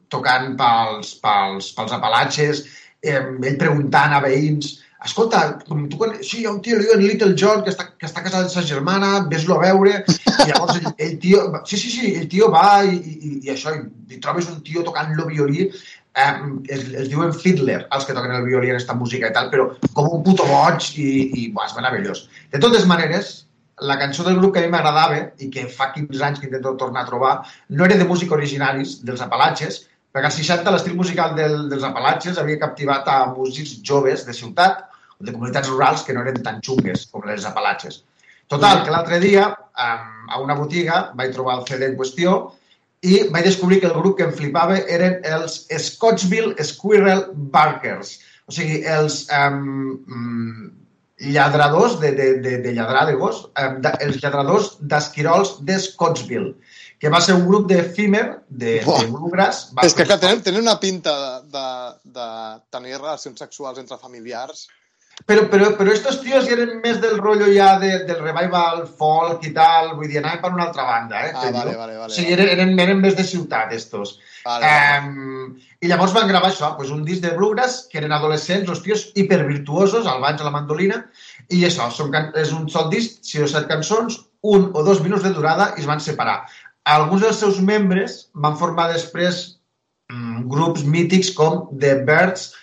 tocant 0.07 0.55
pels, 0.61 1.15
pels, 1.23 1.73
pels 1.75 1.95
Apalatges, 1.97 2.63
eh, 3.03 3.19
ell 3.19 3.57
preguntant 3.59 4.15
a 4.15 4.21
veïns 4.23 4.77
escolta, 5.05 5.59
com 5.67 5.85
tu, 5.87 5.97
quan... 5.99 6.15
sí, 6.23 6.41
hi 6.41 6.47
ha 6.47 6.51
un 6.51 6.59
tio, 6.63 6.77
li 6.77 6.87
diuen 6.87 7.03
Little 7.03 7.35
John, 7.39 7.61
que 7.63 7.71
està, 7.71 7.85
que 7.95 8.07
està 8.07 8.23
casat 8.25 8.47
amb 8.47 8.51
sa 8.51 8.63
germana, 8.67 9.11
ves-lo 9.31 9.55
a 9.55 9.61
veure, 9.63 10.01
i 10.03 10.49
llavors 10.49 10.79
el, 10.79 10.89
el 11.05 11.13
tio, 11.23 11.45
sí, 11.63 11.79
sí, 11.79 11.91
sí, 11.93 12.11
el 12.19 12.27
tio 12.31 12.49
va 12.51 12.81
i, 12.83 12.97
i, 12.99 13.31
i 13.47 13.53
això, 13.53 13.75
i, 13.77 14.15
i 14.15 14.19
trobes 14.23 14.49
un 14.51 14.59
tio 14.65 14.83
tocant-lo 14.87 15.29
violí, 15.29 15.69
eh, 16.15 16.33
es, 16.67 16.87
es 17.03 17.09
diuen 17.11 17.33
fiddler, 17.33 17.83
els 17.95 18.05
que 18.05 18.15
toquen 18.15 18.33
el 18.35 18.47
violí 18.47 18.71
en 18.71 18.77
aquesta 18.77 18.97
música 18.97 19.29
i 19.29 19.35
tal, 19.35 19.51
però 19.53 19.69
com 19.93 20.09
un 20.09 20.23
puto 20.25 20.47
boig 20.49 20.89
i, 20.97 21.09
i 21.41 21.45
buah, 21.53 21.69
és 21.69 21.77
meravellós. 21.77 22.25
De 22.53 22.61
totes 22.63 22.87
maneres, 22.89 23.35
la 23.79 23.97
cançó 23.99 24.25
del 24.25 24.37
grup 24.39 24.53
que 24.53 24.63
a 24.63 24.65
mi 24.65 24.73
m'agradava 24.73 25.21
i 25.39 25.49
que 25.53 25.67
fa 25.71 25.91
15 25.93 26.23
anys 26.25 26.41
que 26.41 26.49
intento 26.49 26.75
tornar 26.77 27.05
a 27.05 27.09
trobar 27.09 27.33
no 27.69 27.85
era 27.85 27.97
de 27.97 28.07
música 28.07 28.35
originaris 28.35 28.99
dels 29.07 29.23
Apalatges, 29.23 29.85
perquè 30.11 30.27
als 30.27 30.39
60 30.41 30.73
l'estil 30.73 30.97
musical 30.97 31.35
del, 31.37 31.69
dels 31.71 31.85
Apalatges 31.87 32.39
havia 32.41 32.59
captivat 32.59 33.07
a 33.07 33.19
músics 33.31 33.77
joves 33.85 34.25
de 34.27 34.35
ciutat 34.35 34.85
o 35.19 35.25
de 35.25 35.31
comunitats 35.31 35.69
rurals 35.69 36.03
que 36.03 36.15
no 36.15 36.25
eren 36.25 36.41
tan 36.43 36.59
xungues 36.65 37.07
com 37.11 37.27
les 37.27 37.45
Apalatges. 37.47 38.03
Total, 38.49 38.81
que 38.83 38.91
l'altre 38.91 39.19
dia 39.21 39.45
a 39.77 40.39
una 40.41 40.55
botiga 40.57 41.11
vaig 41.15 41.35
trobar 41.35 41.59
el 41.59 41.67
CD 41.67 41.91
en 41.91 41.97
qüestió 41.99 42.39
i 43.01 43.19
vaig 43.31 43.45
descobrir 43.47 43.79
que 43.79 43.87
el 43.87 43.95
grup 43.95 44.17
que 44.17 44.25
em 44.27 44.33
flipava 44.35 44.79
eren 44.91 45.21
els 45.23 45.61
Scottsville 45.85 46.55
Squirrel 46.63 47.29
Barkers. 47.53 48.17
O 48.49 48.55
sigui, 48.55 48.81
els 48.89 49.21
um, 49.35 50.71
lladradors 51.19 51.99
de, 52.01 52.11
de, 52.17 52.27
de, 52.43 52.57
de 52.63 52.73
lladrar 52.75 53.05
de 53.07 53.15
gos, 53.19 53.45
um, 53.53 53.77
de, 53.83 53.93
els 54.03 54.19
lladradors 54.23 54.73
d'esquirols 54.81 55.57
de 55.67 55.77
Scottsville, 55.79 56.55
que 56.99 57.11
va 57.13 57.21
ser 57.23 57.37
un 57.37 57.45
grup 57.47 57.69
de, 58.49 58.79
Buah. 58.83 59.05
de 59.05 59.13
bluegrass. 59.13 59.69
Va 59.77 59.87
És 59.87 59.95
que, 59.95 60.07
clar, 60.09 60.19
tenen, 60.19 60.43
tenen 60.43 60.65
una 60.65 60.79
pinta 60.81 61.15
de, 61.15 61.37
de, 61.55 61.69
de 62.19 62.27
tenir 62.73 62.97
relacions 62.97 63.39
sexuals 63.39 63.79
entre 63.79 64.01
familiars. 64.01 64.67
Però, 65.27 65.43
però, 65.51 65.73
però 65.75 65.91
estos 65.91 66.21
tios 66.23 66.45
ja 66.47 66.53
eren 66.55 66.77
més 66.83 66.99
del 67.03 67.17
rotllo 67.19 67.49
ja 67.51 67.73
de, 67.81 67.89
del 68.07 68.21
revival 68.23 68.85
folk 68.99 69.43
i 69.45 69.51
tal, 69.55 69.91
vull 69.97 70.07
dir, 70.07 70.21
anaven 70.21 70.39
per 70.43 70.51
una 70.55 70.67
altra 70.69 70.85
banda, 70.87 71.23
eh? 71.27 71.33
Ah, 71.33 71.49
vale, 71.51 71.75
vale, 71.75 71.97
vale, 71.97 72.07
O 72.07 72.15
sigui, 72.15 72.31
eren, 72.37 72.51
eren, 72.53 72.71
eren 72.79 73.01
més 73.03 73.17
de 73.17 73.25
ciutat, 73.27 73.73
estos. 73.75 74.15
Vale, 74.45 74.69
vale. 74.69 75.09
Um, 75.09 75.57
I 75.83 75.91
llavors 75.91 76.15
van 76.15 76.31
gravar 76.31 76.53
això, 76.53 76.71
pues, 76.77 76.93
un 76.95 77.03
disc 77.07 77.25
de 77.25 77.33
bluegrass, 77.35 77.81
que 77.91 77.99
eren 77.99 78.15
adolescents, 78.15 78.71
els 78.71 78.81
tios 78.85 79.05
hipervirtuosos, 79.19 80.07
al 80.07 80.23
baix 80.23 80.39
a 80.39 80.47
la 80.47 80.55
mandolina, 80.55 81.03
i 81.51 81.65
això, 81.67 81.89
són, 81.91 82.15
és 82.39 82.55
un 82.55 82.69
sol 82.71 82.87
disc, 82.93 83.19
sis 83.25 83.43
o 83.43 83.51
set 83.51 83.67
cançons, 83.69 84.21
un 84.55 84.69
o 84.71 84.85
dos 84.87 85.03
minuts 85.03 85.27
de 85.27 85.33
durada, 85.35 85.73
i 85.75 85.83
es 85.83 85.89
van 85.89 86.01
separar. 86.03 86.41
Alguns 86.89 87.27
dels 87.27 87.43
seus 87.43 87.59
membres 87.59 88.29
van 88.33 88.55
formar 88.57 88.87
després 88.93 89.43
mm, 90.09 90.47
grups 90.49 90.87
mítics 90.87 91.35
com 91.35 91.67
The 91.75 91.99
Birds 92.07 92.53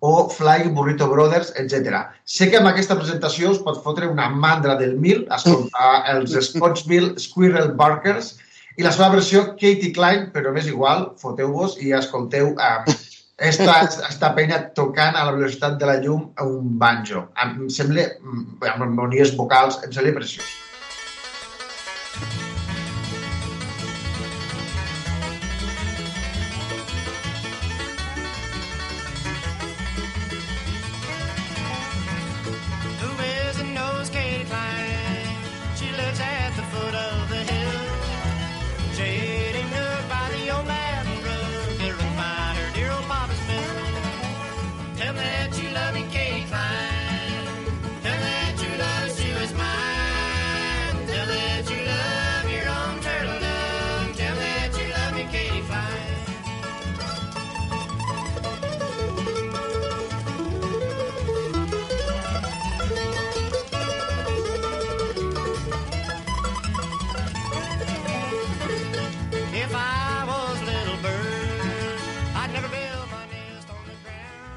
o 0.00 0.28
Flying 0.28 0.74
Burrito 0.74 1.08
Brothers, 1.08 1.52
etc. 1.56 2.02
Sé 2.24 2.50
que 2.50 2.58
amb 2.60 2.68
aquesta 2.70 2.96
presentació 2.98 3.52
us 3.54 3.62
pot 3.64 3.82
fotre 3.84 4.08
una 4.10 4.28
mandra 4.28 4.76
del 4.80 4.96
mil 5.00 5.24
escoltar 5.34 6.04
els 6.12 6.36
Scottsville 6.48 7.16
Squirrel 7.20 7.72
Barkers 7.80 8.34
i 8.76 8.84
la 8.84 8.92
seva 8.92 9.10
versió 9.14 9.44
Katie 9.54 9.92
Klein, 9.96 10.30
però 10.34 10.52
m'és 10.52 10.68
igual, 10.68 11.10
foteu-vos 11.20 11.78
i 11.80 11.94
escolteu 11.96 12.52
um, 12.52 12.92
esta, 13.38 13.78
esta 14.10 14.32
penya 14.36 14.60
tocant 14.76 15.16
a 15.16 15.24
la 15.28 15.36
velocitat 15.38 15.80
de 15.80 15.88
la 15.88 15.98
llum 16.04 16.28
un 16.44 16.76
banjo. 16.80 17.26
Em 17.42 17.56
em 17.64 17.70
sembla, 17.72 18.10
mm, 18.20 18.60
amb 18.72 18.88
harmonies 18.88 19.36
vocals, 19.36 19.80
em 19.84 19.92
sembla 19.92 20.18
preciós. 20.20 20.52
Who 22.16 22.45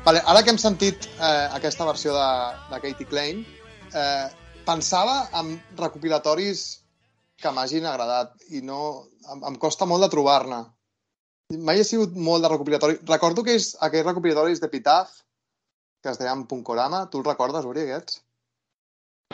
Vale, 0.10 0.24
ara 0.26 0.42
que 0.42 0.50
hem 0.50 0.58
sentit 0.58 1.04
eh, 1.06 1.48
aquesta 1.54 1.86
versió 1.86 2.16
de, 2.16 2.30
de 2.72 2.78
Katie 2.82 3.06
Klein, 3.06 3.44
eh, 3.94 4.30
pensava 4.66 5.20
en 5.38 5.52
recopilatoris 5.78 6.64
que 7.38 7.52
m'hagin 7.54 7.86
agradat 7.86 8.34
i 8.58 8.64
no... 8.66 8.80
Em, 9.30 9.44
em 9.52 9.60
costa 9.62 9.86
molt 9.86 10.02
de 10.02 10.10
trobar-ne. 10.10 10.64
Mai 11.68 11.84
he 11.84 11.86
sigut 11.86 12.18
molt 12.18 12.42
de 12.42 12.50
recopilatori. 12.50 12.98
Recordo 13.12 13.44
que 13.46 13.54
és 13.60 13.70
aquells 13.86 14.08
recopilatoris 14.08 14.64
de 14.64 14.72
Pitaf 14.74 15.14
que 16.02 16.10
es 16.10 16.18
deien 16.18 16.48
Punkorama. 16.50 17.04
Tu 17.14 17.22
els 17.22 17.30
recordes, 17.30 17.70
Uri, 17.70 17.86
aquests? 17.86 18.18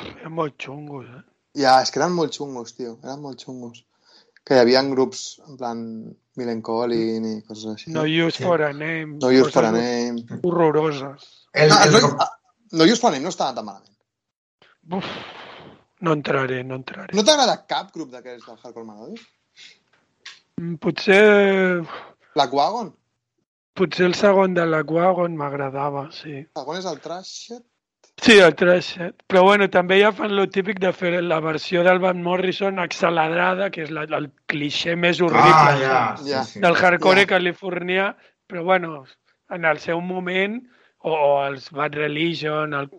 Eren 0.03 0.36
molt 0.41 0.59
xungos, 0.59 1.07
eh? 1.07 1.23
Ja, 1.63 1.78
és 1.86 1.88
que 1.88 2.03
eren 2.03 2.19
molt 2.19 2.36
xungos, 2.36 2.76
tio. 2.76 2.97
Eren 2.99 3.23
molt 3.23 3.47
xungos. 3.47 3.86
Que 4.43 4.59
hi 4.59 4.65
havia 4.65 4.84
grups, 4.91 5.23
en 5.47 5.55
plan, 5.55 5.88
Millen 6.38 6.61
Collin 6.61 7.25
i 7.29 7.36
coses 7.47 7.71
així. 7.73 7.91
No 7.95 8.03
use 8.05 8.43
for 8.43 8.61
a 8.61 8.71
name. 8.73 9.17
No 9.21 9.31
use 9.31 9.51
for 9.53 9.65
a 9.65 9.71
name. 9.71 10.23
Horroroses. 10.43 11.29
El, 11.53 11.71
Ah, 11.71 11.86
el, 11.86 11.93
no, 11.93 12.11
ah, 12.19 12.29
no 12.71 12.83
use 12.86 12.99
for 12.99 13.09
a 13.09 13.13
name 13.15 13.23
no 13.23 13.31
estava 13.33 13.55
tan 13.55 13.65
malament. 13.65 13.93
Uf, 14.91 15.05
no 16.01 16.13
entraré, 16.13 16.63
no 16.63 16.75
entraré. 16.81 17.15
No 17.15 17.23
t'agrada 17.23 17.61
cap 17.69 17.93
grup 17.95 18.11
d'aquests 18.11 18.45
del 18.49 18.59
Hardcore 18.61 18.86
Melodic? 18.86 19.23
Mm, 20.59 20.75
Potser, 20.83 21.81
Black 22.36 22.53
Wagon? 22.53 22.93
potser 23.75 24.05
el 24.07 24.13
segon 24.15 24.53
de 24.55 24.63
la 24.65 24.83
Wagon 24.88 25.33
m'agradava, 25.36 26.05
sí. 26.15 26.31
El 26.31 26.61
segon 26.61 26.77
és 26.79 26.86
el 26.88 26.99
Trash 27.03 27.31
Sí, 28.22 28.38
el 28.39 28.55
Trashet. 28.55 29.16
Però 29.28 29.43
bueno, 29.43 29.68
també 29.70 29.97
ja 29.99 30.11
fan 30.16 30.32
lo 30.36 30.45
típic 30.49 30.80
de 30.80 30.91
fer 30.95 31.11
la 31.24 31.39
versió 31.43 31.84
del 31.84 31.99
Van 31.99 32.22
Morrison 32.24 32.80
acceledrada, 32.80 33.70
que 33.72 33.84
és 33.84 33.91
la, 33.91 34.05
el 34.18 34.30
cliché 34.47 34.95
més 34.95 35.20
horrible 35.22 35.51
ah, 35.51 35.76
ja, 35.82 35.99
sí, 36.18 36.30
Ja. 36.32 36.43
sí. 36.47 36.61
del 36.63 36.78
hardcore 36.80 37.26
Ja. 37.26 37.32
californià, 37.36 38.07
però 38.47 38.63
bueno, 38.63 39.03
en 39.51 39.66
el 39.66 39.80
seu 39.84 39.99
moment, 40.01 40.61
o, 40.99 41.11
o 41.11 41.43
els 41.45 41.70
Bad 41.72 41.93
Religion, 41.99 42.74
el... 42.74 42.89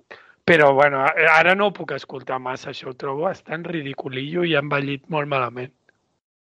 però 0.46 0.72
bueno, 0.74 1.00
ara 1.32 1.56
no 1.56 1.66
ho 1.70 1.72
puc 1.74 1.96
escoltar 1.96 2.38
massa, 2.38 2.70
això 2.70 2.92
ho 2.92 2.94
trobo 2.94 3.24
bastant 3.26 3.64
ridiculillo 3.66 4.44
i 4.44 4.54
ha 4.54 4.60
envellit 4.62 5.08
molt 5.08 5.26
malament. 5.32 5.72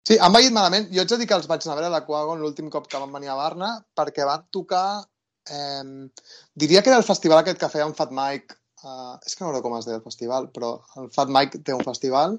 Sí, 0.05 0.17
han 0.21 0.33
veït 0.33 0.51
malament. 0.53 0.89
Jo 0.91 1.01
haig 1.01 1.09
de 1.13 1.17
dir 1.21 1.27
que 1.29 1.37
els 1.37 1.47
vaig 1.47 1.63
anar 1.63 1.77
a 1.77 1.79
veure 1.79 1.87
a 1.93 1.97
la 1.99 2.05
Quagon 2.05 2.41
l'últim 2.41 2.67
cop 2.69 2.89
que 2.89 2.99
van 2.99 3.13
venir 3.13 3.29
a 3.29 3.35
Barna 3.39 3.75
perquè 3.95 4.25
van 4.27 4.43
tocar... 4.51 5.05
Eh, 5.49 6.09
diria 6.55 6.81
que 6.81 6.89
era 6.89 6.97
el 6.97 7.07
festival 7.07 7.39
aquest 7.43 7.59
que 7.61 7.69
feia 7.69 7.85
en 7.85 7.95
Fat 7.97 8.11
Mike. 8.11 8.55
Eh, 8.85 9.13
és 9.25 9.35
que 9.35 9.43
no 9.43 9.51
recordo 9.51 9.63
com 9.69 9.77
es 9.79 9.85
deia 9.85 9.97
el 9.97 10.03
festival, 10.05 10.49
però 10.53 10.75
el 11.01 11.09
Fat 11.13 11.29
Mike 11.29 11.59
té 11.65 11.73
un 11.73 11.83
festival 11.85 12.37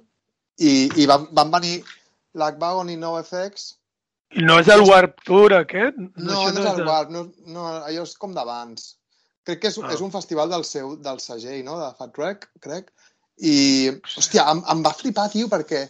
i, 0.58 0.88
i 1.02 1.06
van, 1.10 1.26
van 1.36 1.50
venir 1.50 1.80
la 2.34 2.52
Quagon 2.56 2.90
i 2.92 2.96
NoFX. 3.00 3.72
No 4.42 4.58
és 4.60 4.68
el 4.68 4.82
Warp 4.82 5.20
Tour 5.24 5.54
aquest? 5.54 5.96
No, 5.96 6.40
això 6.42 6.52
no 6.54 6.60
és 6.62 6.70
el 6.72 6.76
de- 6.82 6.86
Warp, 6.86 7.10
no, 7.14 7.24
no, 7.46 7.66
allò 7.86 8.02
és 8.02 8.14
com 8.18 8.34
d'abans. 8.34 8.96
Crec 9.46 9.60
que 9.62 9.68
és, 9.70 9.78
Ah. 9.78 9.92
és 9.94 10.00
un 10.02 10.10
festival 10.10 10.50
del 10.50 10.64
seu 10.66 10.96
del 10.96 11.20
segell, 11.22 11.62
no?, 11.64 11.78
de 11.78 11.92
Fat 11.98 12.16
Wreck, 12.18 12.48
crec. 12.60 12.90
I, 13.38 13.90
hòstia, 14.16 14.46
em, 14.50 14.62
em 14.72 14.82
va 14.82 14.92
flipar, 14.96 15.28
tio, 15.30 15.46
perquè 15.48 15.84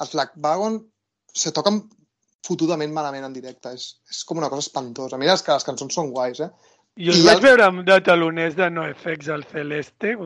els 0.00 0.12
Black 0.14 0.32
Wagon 0.36 0.80
se 1.34 1.52
toquen 1.52 1.82
fotudament 2.46 2.92
malament 2.92 3.24
en 3.28 3.32
directe. 3.32 3.72
És, 3.78 3.96
és 4.10 4.22
com 4.24 4.38
una 4.38 4.48
cosa 4.50 4.66
espantosa. 4.66 5.18
Mira, 5.18 5.36
que 5.38 5.52
les 5.56 5.64
cançons 5.68 5.94
són 5.94 6.10
guais, 6.10 6.40
eh? 6.40 6.50
Jo 6.98 7.12
els 7.14 7.20
I 7.22 7.26
vaig 7.28 7.36
el- 7.38 7.44
veure 7.48 7.64
amb 7.68 7.84
de 7.88 8.00
taloners 8.04 8.56
de 8.58 8.66
NoFX 8.70 9.28
al 9.32 9.44
Celeste, 9.50 10.16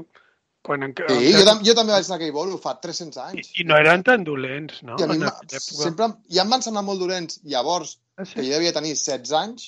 quan 0.67 0.83
en... 0.83 0.95
Sí, 0.99 1.33
jo, 1.37 1.45
tam 1.47 1.61
jo 1.63 1.75
també 1.79 1.93
vaig 1.95 2.05
anar 2.09 2.17
a 2.17 2.19
aquell 2.19 2.33
bolo 2.35 2.59
fa 2.59 2.73
300 2.83 3.17
I, 3.17 3.21
anys. 3.29 3.53
I 3.61 3.65
no 3.69 3.77
eren 3.79 4.03
tan 4.03 4.25
dolents, 4.27 4.81
no? 4.83 4.97
I 4.99 5.05
a 5.05 5.07
mi 5.13 5.21
En 5.21 5.29
època. 5.29 5.61
sempre, 5.61 6.09
ja 6.29 6.43
em 6.43 6.51
van 6.51 6.65
semblar 6.65 6.83
molt 6.89 6.99
dolents 7.05 7.39
llavors, 7.45 7.99
Ah, 8.17 8.25
que 8.25 8.41
sí? 8.41 8.47
jo 8.49 8.55
devia 8.57 8.73
tenir 8.73 8.95
16 8.97 9.33
anys, 9.37 9.67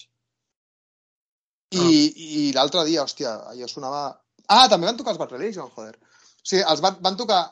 i, 1.71 1.79
Ah. 1.79 1.91
i 2.17 2.53
l'altre 2.57 2.85
dia, 2.89 3.03
hòstia, 3.05 3.35
allò 3.53 3.69
sonava... 3.69 4.03
Ah, 4.49 4.67
també 4.73 4.87
van 4.89 4.97
tocar 4.97 5.13
els 5.13 5.19
Bad 5.21 5.33
Religion, 5.37 5.69
joder. 5.77 5.95
O 6.01 6.49
sigui, 6.49 6.63
els 6.65 6.81
van, 6.81 6.97
van 7.05 7.17
tocar 7.21 7.43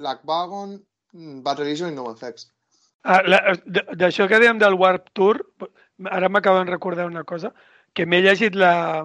Black 0.00 0.22
Wagon, 0.24 0.78
mm, 1.12 1.42
Bad 1.44 1.58
Religion 1.60 1.92
i 1.92 1.94
NoFX. 1.98 2.46
Ah, 3.04 3.20
d- 3.66 3.84
D'això 4.00 4.26
que 4.28 4.38
dèiem 4.40 4.58
del 4.58 4.74
Warp 4.80 5.10
Tour, 5.12 5.42
ara 6.10 6.28
m'acaben 6.28 6.64
de 6.66 6.72
recordar 6.72 7.06
una 7.06 7.22
cosa, 7.24 7.52
que 7.94 8.06
m'he 8.06 8.22
llegit 8.24 8.54
la, 8.56 9.04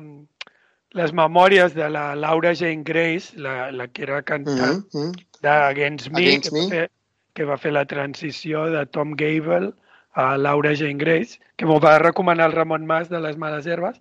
les 0.96 1.12
memòries 1.14 1.76
de 1.76 1.90
la 1.90 2.16
Laura 2.16 2.54
Jane 2.56 2.84
Grace, 2.88 3.36
la, 3.38 3.72
la 3.72 3.88
que 3.88 4.04
era 4.04 4.22
cantant 4.24 4.86
Mm 4.94 5.12
-hmm. 5.12 5.12
d'Against 5.42 6.10
Me, 6.12 6.22
Against 6.22 6.50
que, 6.52 6.60
va 6.60 6.70
fer, 6.70 6.90
que 7.34 7.46
va 7.46 7.58
fer 7.58 7.72
la 7.74 7.86
transició 7.86 8.66
de 8.72 8.86
Tom 8.86 9.14
Gable 9.16 9.74
a 10.14 10.38
Laura 10.38 10.74
Jane 10.76 10.98
Grace, 10.98 11.40
que 11.58 11.66
m'ho 11.66 11.80
va 11.80 12.00
recomanar 12.00 12.48
el 12.48 12.56
Ramon 12.56 12.86
Mas 12.86 13.10
de 13.10 13.20
les 13.20 13.38
Males 13.38 13.66
Herbes, 13.68 14.00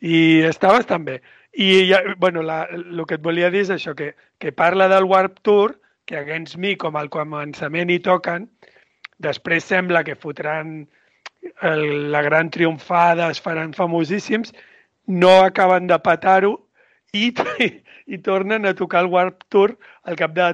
i 0.00 0.42
està 0.42 0.68
bastant 0.72 1.04
bé. 1.04 1.20
I 1.52 1.88
ja, 1.88 2.00
bueno, 2.18 2.42
la, 2.42 2.64
el 2.64 3.04
que 3.06 3.14
et 3.14 3.22
volia 3.22 3.50
dir 3.50 3.60
és 3.60 3.70
això, 3.70 3.94
que, 3.94 4.14
que 4.38 4.52
parla 4.52 4.88
del 4.88 5.04
Warp 5.04 5.38
Tour, 5.42 5.78
que 6.04 6.16
Against 6.16 6.56
Me, 6.56 6.76
com 6.76 6.96
al 6.96 7.08
començament 7.08 7.88
hi 7.90 8.00
toquen, 8.00 8.50
després 9.18 9.64
sembla 9.64 10.04
que 10.04 10.16
fotran 10.16 10.88
el, 11.62 12.10
la 12.12 12.22
gran 12.22 12.50
triomfada, 12.50 13.30
es 13.30 13.40
faran 13.40 13.74
famosíssims, 13.76 14.52
no 15.06 15.42
acaben 15.44 15.86
de 15.86 15.98
petar-ho 16.00 16.54
i, 17.12 17.30
i 18.14 18.18
tornen 18.24 18.66
a 18.66 18.74
tocar 18.74 19.04
el 19.04 19.12
Warp 19.12 19.44
Tour 19.52 19.76
al 20.04 20.16
cap 20.16 20.34
de 20.36 20.50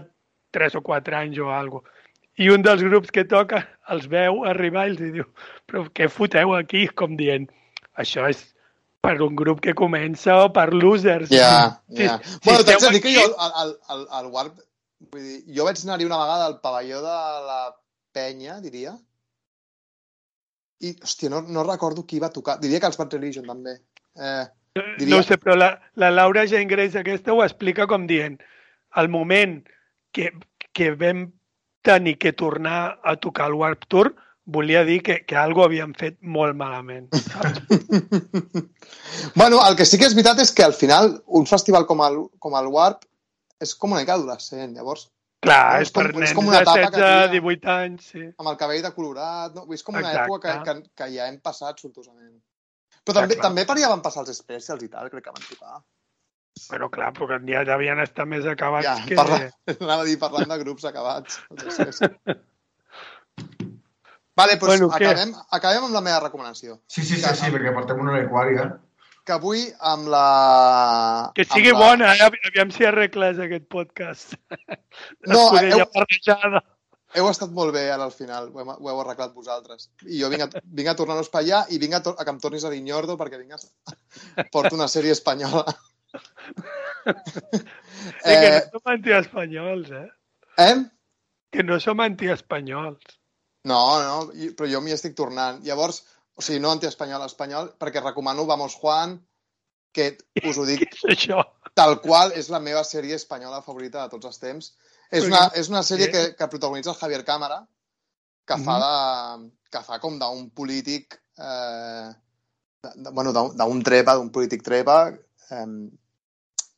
3 0.53 0.77
o 0.81 0.83
4 0.83 1.17
anys 1.17 1.39
o 1.39 1.51
alguna 1.55 1.83
cosa. 1.85 1.97
I 2.41 2.49
un 2.49 2.63
dels 2.65 2.81
grups 2.83 3.11
que 3.13 3.27
toca 3.29 3.67
els 3.93 4.07
veu 4.09 4.45
arribar 4.49 4.87
i 4.89 4.95
els 4.95 5.01
diu 5.13 5.27
però 5.69 5.85
què 5.93 6.09
foteu 6.09 6.55
aquí? 6.57 6.87
Com 6.89 7.17
dient, 7.19 7.45
això 8.01 8.25
és 8.31 8.41
per 9.05 9.17
un 9.25 9.37
grup 9.37 9.61
que 9.65 9.75
comença 9.77 10.39
o 10.45 10.49
per 10.53 10.71
losers. 10.73 11.29
Ja, 11.33 11.81
Si- 11.97 12.07
ja. 12.07 12.19
si 12.25 12.39
bueno, 12.45 12.65
t'haig 12.65 12.77
esteu 12.79 12.89
de 12.89 12.95
dir 12.97 13.03
que 13.05 13.13
jo 13.15 13.27
al, 13.37 13.53
al, 13.63 13.77
al, 13.89 14.07
al 14.21 14.27
Warp... 14.33 14.59
Vull 15.13 15.23
dir, 15.25 15.39
jo 15.57 15.65
vaig 15.65 15.79
anar-hi 15.85 16.05
una 16.05 16.19
vegada 16.21 16.47
al 16.51 16.59
pavelló 16.61 16.99
de 17.01 17.15
la 17.47 17.61
penya, 18.13 18.59
diria, 18.65 18.95
i, 20.81 20.95
hòstia, 20.97 21.29
no, 21.33 21.43
no 21.43 21.65
recordo 21.67 22.07
qui 22.09 22.21
va 22.23 22.31
tocar. 22.33 22.59
Diria 22.61 22.81
que 22.81 22.89
els 22.89 22.97
Bad 23.01 23.13
Religion, 23.19 23.47
també. 23.47 23.77
Eh, 24.17 24.47
diria- 24.99 25.17
No 25.17 25.23
sé, 25.27 25.37
però 25.39 25.57
la, 25.59 25.75
la 26.01 26.11
Laura 26.11 26.47
Jane 26.49 26.71
Grace 26.71 26.99
aquesta 26.99 27.35
ho 27.35 27.43
explica 27.45 27.87
com 27.87 28.07
dient 28.09 28.39
el 28.97 29.09
moment 29.13 29.61
que, 30.13 30.31
que 30.73 30.91
vam 30.97 31.29
tenir 31.87 32.17
que 32.19 32.33
tornar 32.33 32.99
a 33.05 33.17
tocar 33.17 33.49
el 33.49 33.55
Warp 33.61 33.87
Tour 33.89 34.15
volia 34.51 34.85
dir 34.85 35.03
que, 35.03 35.21
que 35.27 35.37
algo 35.37 35.63
havíem 35.65 35.93
fet 35.95 36.17
molt 36.23 36.57
malament. 36.59 37.07
Saps? 37.15 37.61
bueno, 39.39 39.61
el 39.69 39.77
que 39.79 39.87
sí 39.87 39.99
que 40.01 40.09
és 40.09 40.17
veritat 40.17 40.41
és 40.43 40.51
que 40.53 40.65
al 40.67 40.75
final 40.75 41.13
un 41.27 41.47
festival 41.47 41.87
com 41.87 42.03
el, 42.07 42.19
com 42.43 42.57
el 42.59 42.67
Warp 42.73 43.05
és 43.63 43.75
com 43.77 43.93
una 43.93 44.01
mica 44.03 44.17
adolescent, 44.17 44.75
llavors, 44.75 45.07
Clar, 45.41 45.81
És 45.81 45.89
és 45.89 45.93
per 45.97 46.03
com- 46.13 46.21
és 46.23 46.29
nens 46.29 46.35
com 46.37 46.47
una 46.51 46.57
de 46.59 46.63
etapa 46.67 46.77
que 46.81 47.01
16, 47.01 47.01
tria- 47.01 47.29
18 47.33 47.71
anys, 47.75 48.09
sí. 48.13 48.25
amb 48.39 48.49
el 48.51 48.57
cabell 48.61 48.83
de 48.85 48.91
colorat, 48.93 49.55
no? 49.57 49.65
És 49.73 49.83
com 49.83 49.95
una 49.97 50.03
Exacte. 50.05 50.27
època 50.29 50.57
que, 50.65 50.83
que, 50.83 50.91
que 51.01 51.07
ja 51.15 51.29
hem 51.31 51.39
passat 51.41 51.81
sortosament. 51.81 52.35
Però 53.05 53.15
també, 53.17 53.35
clar. 53.39 53.47
també 53.49 53.65
per 53.65 53.77
allà 53.79 53.89
van 53.95 54.03
passar 54.05 54.21
els 54.27 54.37
specials 54.37 54.83
i 54.85 54.89
tal, 54.93 55.09
crec 55.09 55.25
que 55.25 55.33
van 55.33 55.47
tocar. 55.49 55.79
Però 56.69 56.91
clar, 56.93 57.13
perquè 57.17 57.39
ja 57.49 57.65
devien 57.65 57.99
estar 58.05 58.27
més 58.29 58.45
acabats 58.45 58.85
Ja, 58.85 58.97
que... 59.07 59.17
parla, 59.17 59.39
anava 59.81 60.03
a 60.03 60.05
dir 60.05 60.19
parlant 60.21 60.49
de 60.53 60.59
grups 60.61 60.85
acabats. 60.85 61.41
Sí, 61.57 61.89
sí. 61.97 62.11
Vale, 64.41 64.57
doncs 64.57 64.67
Bueno, 64.69 64.89
què? 64.93 65.09
acabem, 65.09 65.33
acabem 65.57 65.85
amb 65.89 65.95
la 65.97 66.01
meva 66.05 66.21
recomanació. 66.27 66.79
Sí, 66.89 67.03
sí, 67.03 67.17
sí, 67.21 67.33
sí, 67.37 67.51
perquè 67.53 67.73
portem 67.77 67.99
una 68.01 68.13
hora 68.15 68.23
i 68.25 68.29
quart 68.31 68.55
ja. 68.57 68.69
Que 69.27 69.37
avui 69.37 69.67
amb 69.93 70.09
la... 70.13 70.25
Que 71.37 71.45
sigui 71.45 71.73
la... 71.75 71.79
bona, 71.79 72.13
eh? 72.17 72.29
Aviam 72.51 72.73
si 72.75 72.87
arregles 72.89 73.41
aquest 73.43 73.69
podcast. 73.73 74.37
No, 75.31 75.51
heu-. 75.57 76.61
Heu 77.19 77.27
estat 77.27 77.51
molt 77.51 77.75
bé 77.75 77.89
ara 77.91 78.05
al 78.07 78.13
final, 78.15 78.49
ho, 78.55 78.61
hem, 78.63 78.69
ho 78.71 78.91
heu 78.93 79.01
arreglat 79.03 79.33
vosaltres. 79.35 79.89
I 80.07 80.21
jo 80.21 80.31
vinc 80.31 80.45
a, 80.47 80.49
vinc 80.79 80.91
a 80.93 80.97
tornar-nos 80.99 81.31
per 81.33 81.43
allà 81.43 81.65
i 81.75 81.81
vinc 81.83 81.97
a, 81.99 82.03
a 82.13 82.27
que 82.27 82.35
em 82.35 82.41
tornis 82.43 82.67
a 82.67 82.71
dir 82.73 82.83
Nyordo 82.87 83.17
perquè 83.21 83.41
vinc 83.41 83.57
a... 83.57 83.97
porto 84.55 84.77
una 84.79 84.89
sèrie 84.91 85.15
espanyola. 85.17 85.65
Eh, 87.05 87.15
que 88.23 88.37
no 88.37 88.57
eh, 88.57 88.63
som 88.71 88.93
antiespanyols, 88.95 89.91
eh? 89.91 90.09
eh? 90.63 90.77
Que 91.51 91.67
no 91.67 91.81
som 91.83 92.03
antiespanyols. 92.05 93.19
No, 93.69 93.81
no, 94.01 94.15
però 94.57 94.71
jo 94.71 94.81
m'hi 94.81 94.95
estic 94.95 95.17
tornant. 95.19 95.61
Llavors, 95.67 96.05
o 96.41 96.45
sigui, 96.45 96.61
no 96.65 96.73
antiespanyol, 96.73 97.27
espanyol, 97.29 97.75
perquè 97.81 98.01
recomano 98.01 98.47
Vamos 98.49 98.79
Juan, 98.81 99.19
que 99.93 100.15
us 100.49 100.57
ho 100.57 100.65
dic 100.65 100.87
tal 101.79 101.99
qual 102.01 102.33
és 102.39 102.49
la 102.53 102.63
meva 102.65 102.83
sèrie 102.87 103.19
espanyola 103.19 103.61
favorita 103.67 104.01
de 104.03 104.15
tots 104.15 104.31
els 104.31 104.41
temps. 104.41 104.73
És 105.11 105.27
una, 105.27 105.45
és 105.59 105.69
una 105.69 105.83
sèrie 105.87 106.09
que, 106.11 106.25
que 106.39 106.51
protagonitza 106.51 106.95
el 106.95 106.99
Javier 107.01 107.25
Cámara, 107.27 107.61
que 108.47 108.59
fa, 108.65 108.77
de, 108.83 109.49
que 109.71 109.83
fa 109.87 109.99
com 110.03 110.19
d'un 110.19 110.49
polític, 110.57 111.19
eh, 111.39 112.09
de, 112.87 112.93
de, 112.95 113.11
bueno, 113.11 113.35
d'un 113.35 113.83
trepa, 113.87 114.17
d'un 114.19 114.31
polític 114.35 114.65
trepa, 114.67 115.01
eh, 115.51 115.67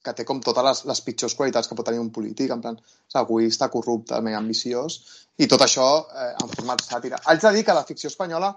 que 0.03 0.17
té 0.19 0.27
com 0.27 0.41
totes 0.43 0.67
les, 0.67 0.83
les 0.91 1.05
pitjors 1.07 1.37
qualitats 1.39 1.69
que 1.71 1.77
pot 1.79 1.87
tenir 1.87 2.03
un 2.03 2.11
polític, 2.11 2.51
en 2.51 2.65
plan, 2.65 2.81
és 2.81 3.21
egoista, 3.21 3.71
corrupte, 3.71 4.19
mega 4.25 4.41
ambiciós, 4.43 4.99
i 5.39 5.47
tot 5.49 5.63
això 5.63 5.89
eh, 6.09 6.33
en 6.43 6.53
format 6.57 6.83
sàtira. 6.83 7.21
Haig 7.29 7.45
de 7.45 7.55
dir 7.55 7.67
que 7.69 7.77
la 7.77 7.87
ficció 7.89 8.11
espanyola 8.11 8.51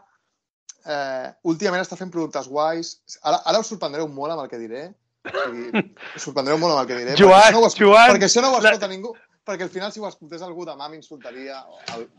eh, 0.86 1.32
últimament 1.44 1.84
està 1.86 1.98
fent 2.00 2.12
productes 2.14 2.48
guais. 2.48 2.96
Ara, 3.24 3.42
ara 3.46 3.60
us 3.60 3.68
sorprendreu 3.72 4.08
molt 4.08 4.34
amb 4.36 4.44
el 4.46 4.50
que 4.52 4.58
diré. 4.62 4.84
O 5.26 5.32
sigui, 5.50 5.84
us 6.16 6.22
sorprendreu 6.28 6.58
molt 6.62 6.76
amb 6.76 6.82
el 6.84 6.88
que 6.92 7.00
diré. 7.02 7.16
Joan, 7.18 7.42
perquè 7.42 7.50
això 7.50 7.60
no 7.60 7.64
ho, 7.64 7.68
es- 7.68 7.80
Joan, 7.80 8.12
perquè 8.14 8.30
això 8.30 8.42
no 8.46 8.52
ho 8.54 8.60
la- 8.60 8.70
escolta 8.76 8.88
ningú. 8.92 9.14
Perquè 9.46 9.62
al 9.68 9.70
final, 9.70 9.92
si 9.94 10.00
ho 10.00 10.08
escoltés 10.08 10.42
algú 10.42 10.66
demà, 10.66 10.88
m'insultaria. 10.90 11.60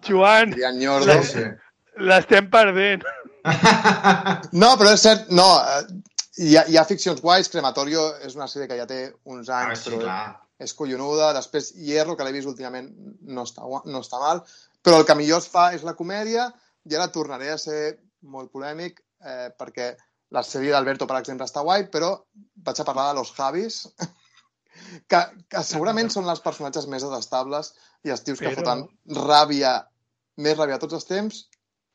Joan, 0.06 0.50
diria 0.50 0.70
Nyordo. 0.72 1.22
Sí, 1.22 1.32
sí. 1.40 1.44
l'estem 1.98 2.50
perdent. 2.50 3.02
No, 4.52 4.74
però 4.78 4.92
és 4.94 5.00
cert, 5.02 5.28
no. 5.30 5.46
eh, 5.60 6.02
Hi 6.36 6.50
ha, 6.58 6.66
hi 6.68 6.76
ha 6.76 6.82
ficcions 6.84 7.22
guais. 7.24 7.48
Crematorio 7.48 8.02
és 8.26 8.34
una 8.36 8.44
sèrie 8.50 8.66
que 8.68 8.76
ja 8.76 8.84
té 8.86 8.98
uns 9.24 9.48
Ah, 9.48 9.62
anys, 9.70 9.80
sí, 9.80 9.88
però 9.90 10.02
clar. 10.02 10.36
és 10.60 10.74
collonuda. 10.76 11.30
Després, 11.32 11.70
Hierro, 11.80 12.16
que 12.16 12.26
l'he 12.26 12.32
vist 12.34 12.46
últimament, 12.50 12.90
no 13.22 13.46
està, 13.48 13.64
no 13.86 14.02
està 14.04 14.20
mal. 14.20 14.42
Però 14.84 14.98
el 15.00 15.06
que 15.08 15.14
millor 15.16 15.40
es 15.40 15.48
fa 15.48 15.70
és 15.74 15.82
la 15.86 15.94
comèdia, 15.96 16.50
i 16.84 16.94
ara 16.94 17.08
tornaré 17.14 17.48
a 17.54 17.56
ser 17.58 17.98
molt 18.26 18.50
polèmic, 18.52 19.00
eh, 19.24 19.48
perquè 19.58 19.94
la 20.34 20.42
sèrie 20.42 20.72
d'Alberto, 20.74 21.06
per 21.06 21.20
exemple, 21.20 21.46
està 21.46 21.62
guai, 21.62 21.86
però 21.92 22.12
vaig 22.66 22.80
a 22.82 22.84
parlar 22.88 23.08
de 23.12 23.18
Los 23.20 23.32
Javis, 23.36 23.82
que, 25.10 25.20
que 25.48 25.62
segurament 25.64 26.10
són 26.12 26.28
els 26.30 26.42
personatges 26.44 26.88
més 26.90 27.04
detestables 27.06 27.72
i 28.04 28.12
els 28.14 28.24
tios 28.26 28.40
que 28.42 28.50
Però- 28.50 28.62
foten 28.62 28.86
ràbia, 29.26 29.76
més 30.42 30.56
ràbia 30.58 30.76
a 30.76 30.82
tots 30.82 30.98
els 30.98 31.06
temps. 31.08 31.44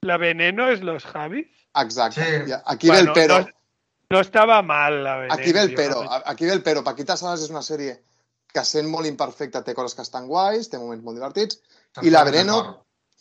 La 0.07 0.17
Veneno 0.17 0.69
és 0.73 0.81
los 0.81 1.03
Javis? 1.05 1.49
Exacte. 1.77 2.23
Sí. 2.47 2.53
Aquí 2.65 2.89
ve 2.89 2.99
el 3.03 3.11
pero. 3.13 3.41
No, 3.43 3.51
no 4.15 4.19
estava 4.23 4.61
mal, 4.65 5.03
la 5.03 5.17
Veneno. 5.19 5.35
Aquí 5.35 5.53
ve 5.53 5.61
el 5.67 5.75
pero, 5.75 6.01
aquí 6.25 6.45
ve 6.45 6.53
el 6.53 6.63
pero. 6.63 6.83
Paquita 6.83 7.15
Salas 7.17 7.43
és 7.45 7.51
una 7.53 7.61
sèrie 7.61 7.99
que 8.51 8.63
sent 8.67 8.89
molt 8.91 9.07
imperfecta, 9.07 9.61
té 9.63 9.75
coses 9.77 9.93
que 9.95 10.03
estan 10.03 10.25
guais, 10.27 10.67
té 10.71 10.79
moments 10.81 11.05
molt 11.05 11.15
divertits, 11.19 11.61
I 12.01 12.09
la 12.11 12.25
Veneno- 12.27 12.63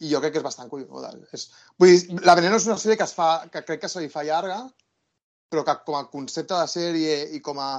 i 0.00 0.10
jo 0.10 0.20
crec 0.22 0.34
que 0.34 0.40
és 0.40 0.46
bastant 0.46 0.70
collonuda. 0.70 1.12
És... 1.36 1.48
Vull 1.80 1.92
dir, 1.92 2.20
la 2.24 2.36
Veneno 2.38 2.56
és 2.60 2.68
una 2.68 2.78
sèrie 2.80 2.96
que 3.00 3.06
es 3.08 3.16
fa, 3.16 3.30
que 3.52 3.64
crec 3.66 3.82
que 3.82 3.90
se 3.92 4.02
li 4.02 4.12
fa 4.12 4.24
llarga, 4.26 4.62
però 5.50 5.64
que 5.66 5.76
com 5.86 5.98
a 5.98 6.06
concepte 6.12 6.56
de 6.56 6.70
sèrie 6.70 7.18
i 7.36 7.42
com 7.44 7.60
a 7.60 7.72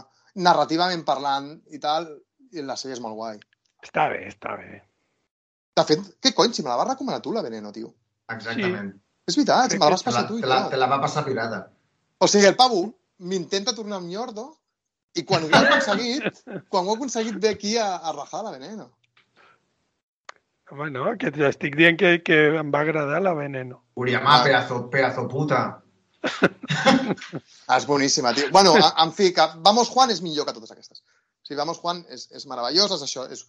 narrativament 0.46 1.04
parlant 1.08 1.54
i 1.74 1.82
tal, 1.82 2.08
la 2.68 2.78
sèrie 2.78 3.00
és 3.00 3.04
molt 3.04 3.18
guai. 3.18 3.42
Està 3.82 4.08
bé, 4.12 4.26
està 4.30 4.56
bé. 4.60 4.82
De 5.78 5.86
fet, 5.88 6.10
què 6.22 6.34
cony, 6.38 6.54
si 6.54 6.64
me 6.66 6.70
la 6.70 6.78
vas 6.82 6.92
recomanar 6.92 7.22
tu, 7.26 7.34
la 7.34 7.44
Veneno, 7.46 7.72
tio. 7.74 7.94
Exactament. 8.32 8.94
És 9.28 9.38
veritat, 9.38 9.72
si 9.72 9.78
Crec 9.78 9.82
me 9.82 9.88
la 9.88 9.96
vas 9.96 10.04
Te 10.04 10.12
la, 10.12 10.14
passar 10.14 10.28
tu 10.30 10.38
i 10.38 10.44
te, 10.44 10.50
la, 10.52 10.64
te 10.70 10.80
la 10.80 10.90
va 10.92 11.00
passar 11.02 11.24
pirada. 11.26 11.62
O 12.22 12.28
sigui, 12.30 12.48
el 12.50 12.58
pavo 12.60 12.84
m'intenta 13.32 13.74
tornar 13.78 14.02
un 14.02 14.10
nyordo 14.10 14.48
i 15.18 15.24
quan 15.28 15.46
ho 15.46 15.52
ha 15.52 15.62
aconseguit, 15.66 16.42
quan 16.72 16.86
ho 16.86 16.94
ha 16.94 17.00
aconseguit 17.00 17.40
ve 17.42 17.54
aquí 17.56 17.78
a, 17.78 17.96
a 17.98 18.14
rajar 18.18 18.44
la 18.46 18.54
Veneno. 18.58 18.92
Home, 20.72 20.88
no, 20.88 21.10
que 21.20 21.30
t'estic 21.36 21.74
dient 21.76 21.98
que, 22.00 22.12
que 22.24 22.36
em 22.56 22.70
va 22.72 22.86
agradar 22.86 23.20
la 23.20 23.34
Veneno. 23.36 23.82
Uriamà, 24.00 24.38
pedazo, 24.46 24.86
pedazo 24.94 25.28
puta. 25.32 25.64
Ah, 27.72 27.78
és 27.78 27.86
boníssima, 27.88 28.34
tio. 28.36 28.50
Bueno, 28.52 28.74
en 28.76 29.12
fi, 29.16 29.30
que 29.36 29.46
Vamos 29.64 29.90
Juan 29.92 30.12
és 30.12 30.20
millor 30.24 30.44
que 30.48 30.54
totes 30.56 30.74
aquestes. 30.74 31.00
O 31.00 31.48
sigui, 31.48 31.58
Vamos 31.60 31.80
Juan 31.80 32.02
és, 32.12 32.26
és 32.36 32.44
meravellós, 32.48 32.92
és 32.96 33.04
això, 33.06 33.24
és, 33.32 33.46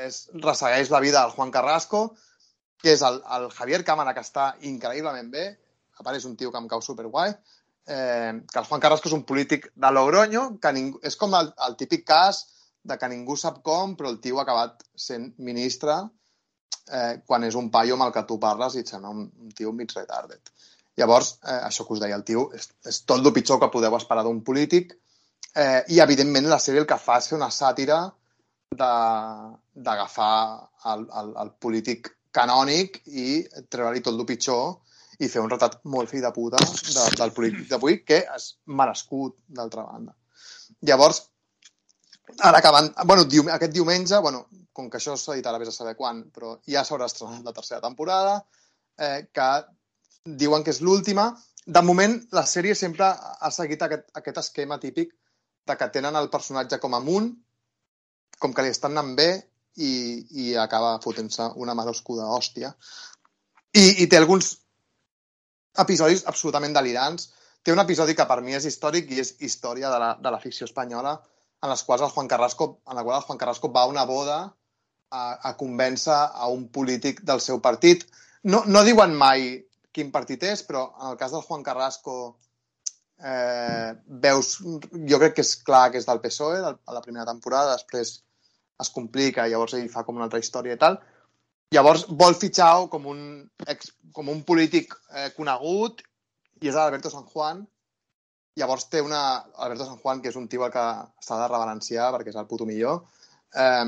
és, 0.00 0.18
ressegueix 0.40 0.88
la 0.92 1.00
vida 1.04 1.20
del 1.20 1.34
Juan 1.34 1.52
Carrasco, 1.52 2.00
que 2.80 2.94
és 2.94 3.04
el, 3.04 3.20
el 3.36 3.50
Javier 3.52 3.82
Cámara, 3.84 4.14
que 4.16 4.24
està 4.24 4.46
increïblement 4.70 5.28
bé, 5.32 5.44
a 6.00 6.06
part 6.06 6.16
és 6.16 6.24
un 6.28 6.38
tio 6.40 6.52
que 6.52 6.60
em 6.60 6.68
cau 6.72 6.80
superguai, 6.84 7.36
eh, 7.88 8.32
que 8.48 8.60
el 8.62 8.68
Juan 8.70 8.84
Carrasco 8.84 9.12
és 9.12 9.16
un 9.16 9.24
polític 9.28 9.70
de 9.76 9.92
Logroño, 9.92 10.46
que 10.60 10.72
ningú, 10.76 11.00
és 11.04 11.20
com 11.20 11.36
el, 11.36 11.52
el 11.68 11.76
típic 11.80 12.04
cas 12.08 12.44
de 12.84 12.96
que 13.00 13.12
ningú 13.12 13.36
sap 13.40 13.62
com, 13.64 13.96
però 13.96 14.12
el 14.12 14.20
tio 14.24 14.40
ha 14.40 14.44
acabat 14.44 14.84
sent 15.08 15.30
ministre 15.36 16.00
eh, 16.90 17.22
quan 17.26 17.44
és 17.46 17.56
un 17.58 17.70
paio 17.74 17.96
amb 17.96 18.06
el 18.08 18.12
que 18.14 18.24
tu 18.28 18.38
parles 18.40 18.76
i 18.76 18.84
et 18.84 18.90
sembla 18.90 19.12
un, 19.14 19.24
un 19.26 19.54
tio 19.56 19.72
mig 19.72 19.92
retarded. 19.96 20.52
Llavors, 21.00 21.38
eh, 21.42 21.60
això 21.68 21.86
que 21.86 21.96
us 21.96 22.02
deia 22.02 22.18
el 22.18 22.26
tio, 22.26 22.48
és, 22.54 22.68
és 22.86 23.00
tot 23.08 23.18
el 23.18 23.34
pitjor 23.34 23.60
que 23.62 23.72
podeu 23.72 23.96
esperar 23.98 24.24
d'un 24.26 24.42
polític 24.46 24.94
eh, 25.54 25.82
i, 25.88 26.00
evidentment, 26.04 26.48
la 26.50 26.60
sèrie 26.62 26.84
el 26.84 26.90
que 26.90 27.00
fa 27.00 27.18
és 27.22 27.30
fer 27.30 27.38
una 27.38 27.50
sàtira 27.54 28.04
d'agafar 28.74 30.36
el, 30.92 31.04
el, 31.20 31.34
el 31.44 31.52
polític 31.62 32.10
canònic 32.34 33.02
i 33.06 33.44
treure-li 33.70 34.02
tot 34.02 34.18
el 34.18 34.26
pitjor 34.26 34.64
i 35.22 35.30
fer 35.30 35.42
un 35.42 35.50
retrat 35.50 35.78
molt 35.86 36.10
fill 36.10 36.24
de 36.24 36.32
puta 36.34 36.58
de, 36.58 37.04
del 37.20 37.32
polític 37.36 37.68
d'avui, 37.70 38.00
que 38.06 38.24
és 38.24 38.48
merescut, 38.66 39.36
d'altra 39.46 39.86
banda. 39.86 40.14
Llavors, 40.88 41.22
ara 42.38 42.60
acabant... 42.60 42.92
Bueno, 43.04 43.24
dium, 43.30 43.48
aquest 43.52 43.72
diumenge, 43.72 44.18
bueno, 44.24 44.44
com 44.72 44.90
que 44.90 44.98
això 45.00 45.16
s'editarà 45.18 45.60
vés 45.62 45.70
a 45.70 45.76
saber 45.76 45.94
quan, 45.98 46.24
però 46.34 46.56
ja 46.70 46.84
s'haurà 46.84 47.08
estrenat 47.10 47.46
la 47.46 47.54
tercera 47.56 47.82
temporada, 47.84 48.38
eh, 48.98 49.26
que 49.32 49.48
diuen 50.42 50.64
que 50.64 50.74
és 50.74 50.80
l'última. 50.80 51.30
De 51.64 51.82
moment, 51.82 52.16
la 52.36 52.44
sèrie 52.48 52.74
sempre 52.76 53.08
ha 53.08 53.50
seguit 53.54 53.82
aquest, 53.86 54.10
aquest 54.20 54.40
esquema 54.42 54.80
típic 54.80 55.14
de 55.64 55.76
que 55.80 55.90
tenen 55.92 56.16
el 56.20 56.30
personatge 56.32 56.80
com 56.80 56.96
amunt, 56.96 57.30
com 58.38 58.52
que 58.52 58.64
li 58.64 58.72
estan 58.74 58.92
anant 58.92 59.14
bé, 59.16 59.30
i, 59.76 59.92
i 60.30 60.54
acaba 60.60 60.98
fotent-se 61.02 61.48
una 61.62 61.74
maroscuda 61.74 62.28
hòstia. 62.30 62.72
I, 63.74 64.04
I 64.04 64.06
té 64.06 64.20
alguns 64.20 64.52
episodis 65.82 66.24
absolutament 66.30 66.76
delirants. 66.76 67.30
Té 67.64 67.72
un 67.72 67.82
episodi 67.82 68.14
que 68.14 68.26
per 68.28 68.40
mi 68.44 68.54
és 68.54 68.66
històric 68.68 69.10
i 69.10 69.22
és 69.22 69.32
història 69.40 69.90
de 69.90 69.98
la, 70.02 70.10
de 70.20 70.30
la 70.30 70.40
ficció 70.42 70.68
espanyola, 70.68 71.16
en 71.64 71.72
les 71.72 71.82
quals 71.82 72.04
el 72.04 72.12
Juan 72.12 72.28
Carrasco, 72.28 72.80
en 72.86 72.96
la 72.98 73.02
qual 73.02 73.16
el 73.16 73.26
Juan 73.26 73.40
Carrasco 73.40 73.72
va 73.72 73.82
a 73.82 73.90
una 73.90 74.04
boda 74.04 74.38
a, 75.10 75.22
a 75.48 75.54
convèncer 75.56 76.14
a 76.14 76.48
un 76.52 76.68
polític 76.68 77.22
del 77.24 77.40
seu 77.40 77.60
partit. 77.64 78.04
No, 78.44 78.62
no 78.66 78.84
diuen 78.84 79.14
mai 79.16 79.64
quin 79.94 80.10
partit 80.12 80.42
és, 80.44 80.64
però 80.66 80.90
en 81.00 81.12
el 81.12 81.16
cas 81.20 81.32
del 81.32 81.44
Juan 81.46 81.64
Carrasco 81.64 82.18
eh, 83.22 83.94
veus, 84.26 84.58
jo 84.60 85.20
crec 85.22 85.38
que 85.38 85.46
és 85.46 85.54
clar 85.64 85.86
que 85.92 86.02
és 86.02 86.08
del 86.08 86.20
PSOE, 86.20 86.60
del, 86.66 86.76
a 86.84 86.96
la 86.96 87.02
primera 87.04 87.26
temporada, 87.30 87.78
després 87.78 88.18
es 88.82 88.90
complica, 88.90 89.46
llavors 89.48 89.76
ell 89.78 89.90
fa 89.92 90.02
com 90.04 90.18
una 90.18 90.26
altra 90.28 90.42
història 90.42 90.76
i 90.76 90.80
tal. 90.80 90.98
Llavors 91.74 92.04
vol 92.10 92.36
fitxar 92.38 92.72
com 92.90 93.06
un, 93.10 93.20
ex, 93.70 93.94
com 94.12 94.28
un 94.30 94.42
polític 94.46 94.92
eh, 95.14 95.30
conegut 95.38 96.02
i 96.60 96.70
és 96.70 96.76
Alberto 96.78 97.10
San 97.10 97.24
Juan. 97.30 97.64
Llavors 98.60 98.88
té 98.90 99.02
una... 99.02 99.20
Alberto 99.64 99.86
San 99.88 100.00
Juan, 100.02 100.20
que 100.22 100.30
és 100.30 100.38
un 100.38 100.48
tio 100.48 100.66
que 100.70 100.84
s'ha 101.26 101.38
de 101.40 101.48
reverenciar 101.50 102.10
perquè 102.14 102.30
és 102.32 102.38
el 102.40 102.48
puto 102.50 102.66
millor, 102.68 103.02
eh, 103.54 103.86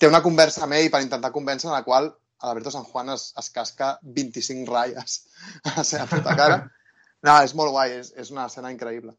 té 0.00 0.08
una 0.08 0.22
conversa 0.24 0.64
amb 0.64 0.78
ell 0.78 0.88
per 0.92 1.02
intentar 1.04 1.34
convèncer 1.34 1.68
en 1.70 1.76
la 1.76 1.84
qual 1.84 2.10
Alberto 2.46 2.70
San 2.70 2.84
Juan 2.84 3.12
es, 3.14 3.32
es 3.40 3.50
casca 3.50 3.98
25 4.02 4.72
ratlles 4.72 5.20
a 5.64 5.76
la 5.78 5.84
seva 5.84 6.08
puta 6.10 6.36
cara. 6.36 6.62
No, 7.26 7.36
és 7.42 7.54
molt 7.58 7.72
guai, 7.74 7.96
és, 8.00 8.12
és 8.16 8.32
una 8.32 8.46
escena 8.46 8.72
increïble. 8.72 9.14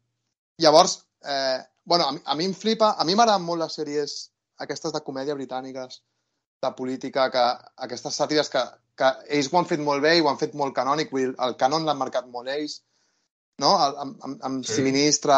Llavors, 0.63 0.99
eh, 1.25 1.61
bueno, 1.85 2.09
a, 2.09 2.33
a 2.33 2.35
mi 2.39 2.45
em 2.49 2.53
flipa, 2.55 2.93
a 2.97 3.05
mi 3.05 3.15
m'agraden 3.17 3.45
molt 3.45 3.63
les 3.63 3.77
sèries 3.79 4.17
aquestes 4.65 4.93
de 4.93 5.01
comèdia 5.05 5.35
britàniques, 5.37 6.01
de 6.61 6.71
política, 6.77 7.27
que, 7.33 7.45
aquestes 7.85 8.17
sàtires 8.17 8.49
que, 8.53 8.63
que 8.97 9.09
ells 9.37 9.49
ho 9.51 9.59
han 9.59 9.69
fet 9.69 9.81
molt 9.83 10.01
bé 10.05 10.15
i 10.17 10.23
ho 10.23 10.29
han 10.31 10.39
fet 10.41 10.55
molt 10.57 10.73
canònic, 10.77 11.11
vull 11.13 11.27
dir, 11.27 11.33
el 11.45 11.57
canon 11.61 11.85
l'han 11.85 11.99
marcat 11.99 12.29
molt 12.33 12.49
ells, 12.53 12.79
no? 13.59 13.71
El- 13.85 13.97
Amb, 14.03 14.23
amb, 14.23 14.43
amb 14.43 14.65
Sí. 14.65 14.69
sí. 14.71 14.75
Si 14.77 14.81
Ministra, 14.85 15.37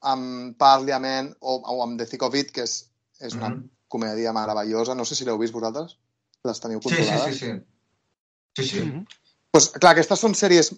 amb 0.00 0.56
Parliament 0.58 1.32
o, 1.40 1.56
o 1.58 1.82
amb 1.82 1.98
The 1.98 2.06
Thick 2.06 2.22
of 2.22 2.34
It, 2.34 2.52
que 2.52 2.62
és, 2.62 2.76
és 3.20 3.34
una 3.34 3.48
Mhm. 3.50 3.68
comèdia 3.88 4.32
meravellosa. 4.32 4.94
No 4.94 5.04
sé 5.04 5.14
si 5.14 5.24
l'heu 5.24 5.38
vist 5.38 5.52
vosaltres. 5.54 5.96
Les 6.44 6.60
teniu 6.60 6.80
Sí, 6.82 6.88
sí, 6.88 6.96
controlades. 6.96 7.38
sí, 7.38 7.46
sí. 7.46 7.60
Sí, 8.56 8.68
sí. 8.68 8.80
Mhm. 8.84 9.06
Pues, 9.50 9.70
clar, 9.70 9.92
aquestes 9.92 10.20
són 10.20 10.34
sèries 10.34 10.72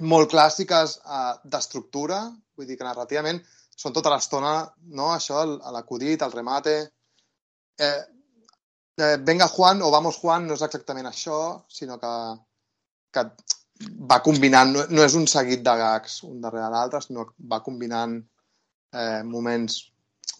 molt 0.00 0.30
clàssiques 0.32 0.98
uh, 1.04 1.38
d'estructura, 1.44 2.22
vull 2.56 2.66
dir 2.66 2.76
que 2.78 2.84
narrativament 2.84 3.40
són 3.76 3.92
tota 3.92 4.10
l'estona, 4.10 4.54
no? 4.88 5.10
Això, 5.14 5.44
l'acudit, 5.72 6.22
el 6.22 6.32
remate... 6.32 6.92
Eh, 7.78 8.00
eh, 8.98 9.16
Venga 9.24 9.48
Juan 9.48 9.80
o 9.82 9.90
Vamos 9.90 10.16
Juan 10.20 10.46
no 10.46 10.54
és 10.54 10.62
exactament 10.62 11.06
això, 11.08 11.64
sinó 11.68 11.98
que, 12.00 12.10
que 13.12 13.24
va 14.10 14.20
combinant, 14.24 14.72
no, 14.74 14.84
no 14.90 15.04
és 15.04 15.14
un 15.16 15.26
seguit 15.30 15.62
de 15.64 15.74
gags 15.80 16.20
un 16.28 16.40
darrere 16.42 16.68
l'altre, 16.72 17.00
sinó 17.04 17.26
va 17.52 17.62
combinant 17.64 18.18
eh, 18.20 19.22
moments 19.24 19.78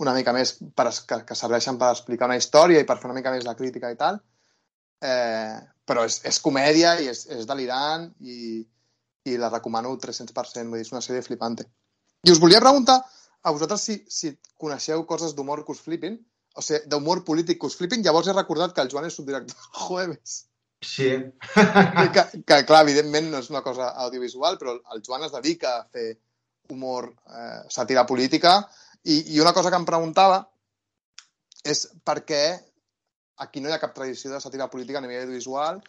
una 0.00 0.14
mica 0.16 0.32
més 0.32 0.54
per, 0.76 0.88
que, 1.08 1.20
que 1.28 1.36
serveixen 1.36 1.78
per 1.80 1.90
explicar 1.92 2.28
una 2.28 2.38
història 2.40 2.80
i 2.80 2.88
per 2.88 2.98
fer 3.00 3.10
una 3.10 3.18
mica 3.18 3.32
més 3.34 3.44
de 3.44 3.54
crítica 3.56 3.90
i 3.92 3.98
tal. 4.00 4.20
Eh, 5.00 5.56
però 5.88 6.04
és, 6.08 6.20
és 6.28 6.40
comèdia 6.44 6.94
i 7.00 7.08
és, 7.10 7.24
és 7.36 7.48
delirant 7.48 8.06
i, 8.20 8.60
i 9.28 9.36
la 9.40 9.50
recomano 9.52 9.92
300%, 10.00 10.68
vull 10.68 10.80
dir, 10.80 10.86
és 10.86 10.92
una 10.94 11.04
sèrie 11.04 11.24
flipante. 11.26 11.66
I 12.24 12.32
us 12.32 12.40
volia 12.40 12.60
preguntar 12.62 13.00
a 13.00 13.52
vosaltres 13.52 13.84
si, 13.88 13.96
si 14.08 14.34
coneixeu 14.60 15.06
coses 15.08 15.34
d'humor 15.36 15.64
que 15.64 15.72
us 15.72 15.82
flipin, 15.84 16.18
o 16.56 16.64
sigui, 16.64 16.84
d'humor 16.92 17.24
polític 17.24 17.60
que 17.60 17.68
us 17.70 17.76
flipin, 17.78 18.04
llavors 18.04 18.28
he 18.28 18.36
recordat 18.36 18.76
que 18.76 18.84
el 18.84 18.92
Joan 18.92 19.08
és 19.08 19.16
subdirector 19.16 19.56
de 19.56 19.86
Jueves. 19.86 20.40
Sí. 20.80 21.10
que, 22.14 22.24
que, 22.46 22.58
clar, 22.64 22.82
evidentment 22.86 23.28
no 23.30 23.40
és 23.42 23.50
una 23.52 23.62
cosa 23.62 23.90
audiovisual, 24.06 24.56
però 24.60 24.78
el 24.94 25.02
Joan 25.06 25.26
es 25.26 25.34
dedica 25.34 25.76
a 25.76 25.84
fer 25.92 26.14
humor, 26.72 27.10
eh, 27.28 27.60
sàtira 27.68 28.06
política, 28.08 28.56
i, 29.04 29.36
i 29.36 29.40
una 29.40 29.52
cosa 29.52 29.70
que 29.70 29.80
em 29.80 29.86
preguntava 29.88 30.40
és 31.68 31.86
per 32.04 32.20
què 32.24 32.44
aquí 33.44 33.60
no 33.60 33.68
hi 33.68 33.74
ha 33.74 33.80
cap 33.82 33.92
tradició 33.96 34.32
de 34.32 34.40
sàtira 34.40 34.68
política 34.72 35.00
a 35.00 35.04
nivell 35.04 35.26
audiovisual 35.26 35.80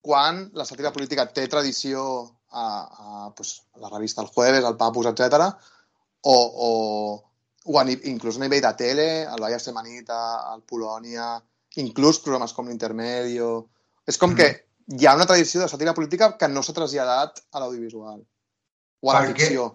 quan 0.00 0.46
la 0.56 0.64
sàtira 0.68 0.92
política 0.92 1.26
té 1.28 1.46
tradició 1.48 2.02
a, 2.50 2.64
a, 2.64 3.34
pues, 3.36 3.60
a 3.76 3.82
la 3.84 3.90
revista 3.92 4.22
El 4.22 4.30
Jueves, 4.32 4.64
al 4.64 4.78
Papus, 4.80 5.10
etc. 5.10 5.50
o, 6.22 6.36
o, 6.68 6.70
o 7.64 7.78
a, 7.78 7.84
inclús 8.08 8.38
a 8.38 8.44
nivell 8.44 8.64
de 8.64 8.72
tele, 8.80 9.10
al 9.26 9.40
Vaya 9.44 9.60
Semanita, 9.60 10.20
al 10.52 10.64
Polònia, 10.64 11.34
inclús 11.84 12.22
programes 12.24 12.56
com 12.56 12.68
l'Intermedio... 12.68 13.68
És 14.08 14.18
com 14.18 14.34
que 14.36 14.48
hi 14.90 15.06
ha 15.06 15.14
una 15.18 15.26
tradició 15.26 15.60
de 15.60 15.68
sàtira 15.70 15.94
política 15.94 16.32
que 16.38 16.48
no 16.48 16.62
s'ha 16.62 16.76
traslladat 16.76 17.42
a 17.52 17.60
l'audiovisual 17.62 18.20
o 19.00 19.10
a 19.10 19.20
la 19.20 19.26
ficció. 19.28 19.68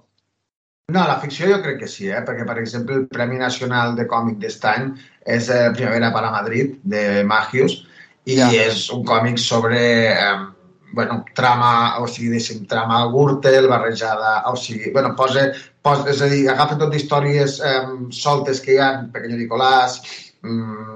No, 0.93 1.01
la 1.09 1.19
ficció 1.21 1.47
jo 1.49 1.61
crec 1.63 1.79
que 1.81 1.87
sí, 1.89 2.09
eh? 2.13 2.21
perquè, 2.25 2.43
per 2.45 2.59
exemple, 2.61 2.93
el 2.99 3.07
Premi 3.09 3.39
Nacional 3.41 3.95
de 3.97 4.05
Còmic 4.05 4.37
d'est 4.41 4.65
any 4.69 4.91
és 5.25 5.47
eh, 5.49 5.71
Primavera 5.73 6.11
para 6.13 6.29
Madrid, 6.33 6.75
de 6.83 7.23
Magius, 7.25 7.79
i 8.25 8.37
Ja. 8.37 8.49
és 8.51 8.89
un 8.93 9.03
còmic 9.05 9.37
sobre, 9.37 9.79
eh, 10.11 10.35
bueno, 10.93 11.23
trama, 11.35 11.97
o 12.01 12.07
sigui, 12.07 12.29
deixem, 12.29 12.65
trama 12.69 13.05
Gürtel, 13.09 13.67
barrejada, 13.67 14.43
o 14.51 14.55
sigui, 14.55 14.91
bueno, 14.93 15.15
posa, 15.15 15.51
posa 15.81 16.09
és 16.09 16.21
a 16.21 16.29
dir, 16.29 16.49
agafa 16.49 16.77
tot 16.77 16.93
històries 16.93 17.59
eh, 17.61 17.81
soltes 18.11 18.61
que 18.61 18.73
hi 18.73 18.77
ha, 18.77 19.09
Pequeño 19.13 19.37
Nicolás, 19.37 20.01
mm, 20.01 20.34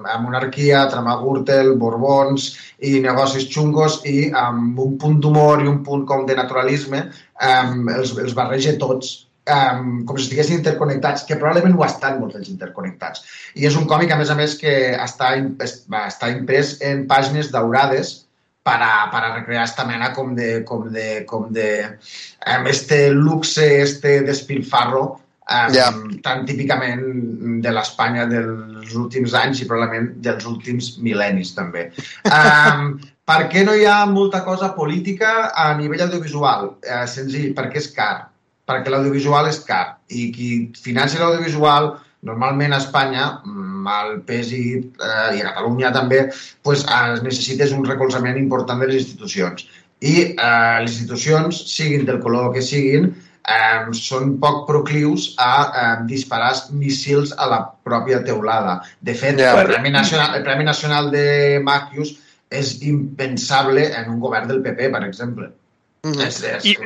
a 0.09 0.17
monarquia, 0.23 0.85
trama 0.91 1.15
Gürtel, 1.21 1.73
Borbons 1.81 2.49
i 2.85 2.99
negocis 3.03 3.47
xungos 3.51 3.99
i 4.09 4.29
amb 4.35 4.79
un 4.79 4.97
punt 5.01 5.19
d'humor 5.21 5.63
i 5.63 5.67
un 5.71 5.81
punt 5.83 6.05
com 6.07 6.25
de 6.27 6.35
naturalisme 6.37 7.01
um, 7.09 7.89
els, 7.95 8.13
els 8.17 8.33
barreja 8.37 8.75
tots 8.79 9.11
um, 9.49 10.05
com 10.05 10.17
si 10.17 10.27
estiguessin 10.27 10.59
interconnectats, 10.59 11.23
que 11.25 11.35
probablement 11.41 11.75
ho 11.79 11.85
estan 11.85 12.19
molts 12.21 12.35
d'ells 12.37 12.49
interconnectats. 12.53 13.23
I 13.57 13.65
és 13.65 13.75
un 13.79 13.87
còmic, 13.89 14.11
a 14.13 14.17
més 14.19 14.29
a 14.29 14.35
més, 14.37 14.55
que 14.61 14.73
està, 14.95 15.33
im- 15.39 15.55
es- 15.65 15.79
va 15.89 16.03
estar 16.07 16.29
imprès 16.35 16.75
en 16.85 17.07
pàgines 17.09 17.49
daurades 17.51 18.11
para, 18.63 19.09
para 19.11 19.33
recrear 19.39 19.63
esta 19.65 19.85
mena 19.89 20.11
com 20.13 20.35
de, 20.37 20.63
com 20.67 20.85
de, 20.93 21.23
com 21.25 21.47
de 21.53 21.69
um, 21.89 22.67
este 22.69 23.09
luxe, 23.11 23.81
este 23.81 24.19
despilfarro 24.27 25.03
um, 25.49 25.73
Ja. 25.73 25.87
tan 26.21 26.45
típicament 26.45 27.01
de 27.63 27.71
l'Espanya 27.73 28.27
dels 28.79 28.95
últims 28.97 29.35
anys 29.37 29.61
i 29.61 29.67
probablement 29.69 30.11
dels 30.25 30.47
últims 30.49 30.95
mil·lennis 31.03 31.53
també. 31.57 31.89
Um, 32.25 32.97
per 33.29 33.45
què 33.51 33.63
no 33.65 33.75
hi 33.77 33.85
ha 33.85 34.01
molta 34.09 34.41
cosa 34.47 34.73
política 34.75 35.51
a 35.53 35.71
nivell 35.77 36.07
audiovisual? 36.07 36.73
Eh, 36.81 37.05
senzill, 37.07 37.53
perquè 37.57 37.81
és 37.83 37.89
car. 37.95 38.29
Perquè 38.69 38.91
l'audiovisual 38.93 39.49
és 39.49 39.59
car. 39.65 39.99
I 40.09 40.29
qui 40.33 40.49
financia 40.77 41.21
l'audiovisual, 41.21 41.91
normalment 42.25 42.73
a 42.73 42.79
Espanya, 42.81 43.27
mm, 43.45 43.87
al 43.87 44.15
PESI 44.27 44.63
eh, 44.77 45.37
i 45.37 45.43
a 45.43 45.51
Catalunya 45.51 45.93
també, 45.95 46.25
pues, 46.65 46.83
es 46.85 47.23
necessites 47.25 47.71
un 47.75 47.85
recolzament 47.87 48.37
important 48.41 48.81
de 48.81 48.89
les 48.91 49.05
institucions. 49.05 49.67
I 50.01 50.15
eh, 50.31 50.77
les 50.83 50.91
institucions, 50.95 51.63
siguin 51.71 52.05
del 52.07 52.21
color 52.23 52.53
que 52.55 52.63
siguin, 52.65 53.11
eh, 53.49 53.85
són 53.97 54.35
poc 54.39 54.65
proclius 54.67 55.31
a 55.41 55.51
eh, 55.65 56.05
disparar 56.07 56.53
missils 56.71 57.33
a 57.37 57.47
la 57.49 57.59
pròpia 57.83 58.23
teulada. 58.23 58.79
De 59.01 59.15
fet, 59.15 59.39
Ja. 59.39 59.55
el, 59.61 59.67
Premi 59.67 59.89
Nacional, 59.91 60.35
el 60.37 60.43
Premi 60.43 60.63
Nacional 60.67 61.09
de 61.11 61.59
Magius 61.63 62.15
és 62.49 62.75
impensable 62.81 63.87
en 63.95 64.09
un 64.09 64.19
govern 64.19 64.47
del 64.47 64.61
PP, 64.61 64.89
per 64.89 65.03
exemple. 65.05 65.49
Mhm. 66.03 66.21
És, 66.23 66.43
és, 66.43 66.65
I- 66.65 66.77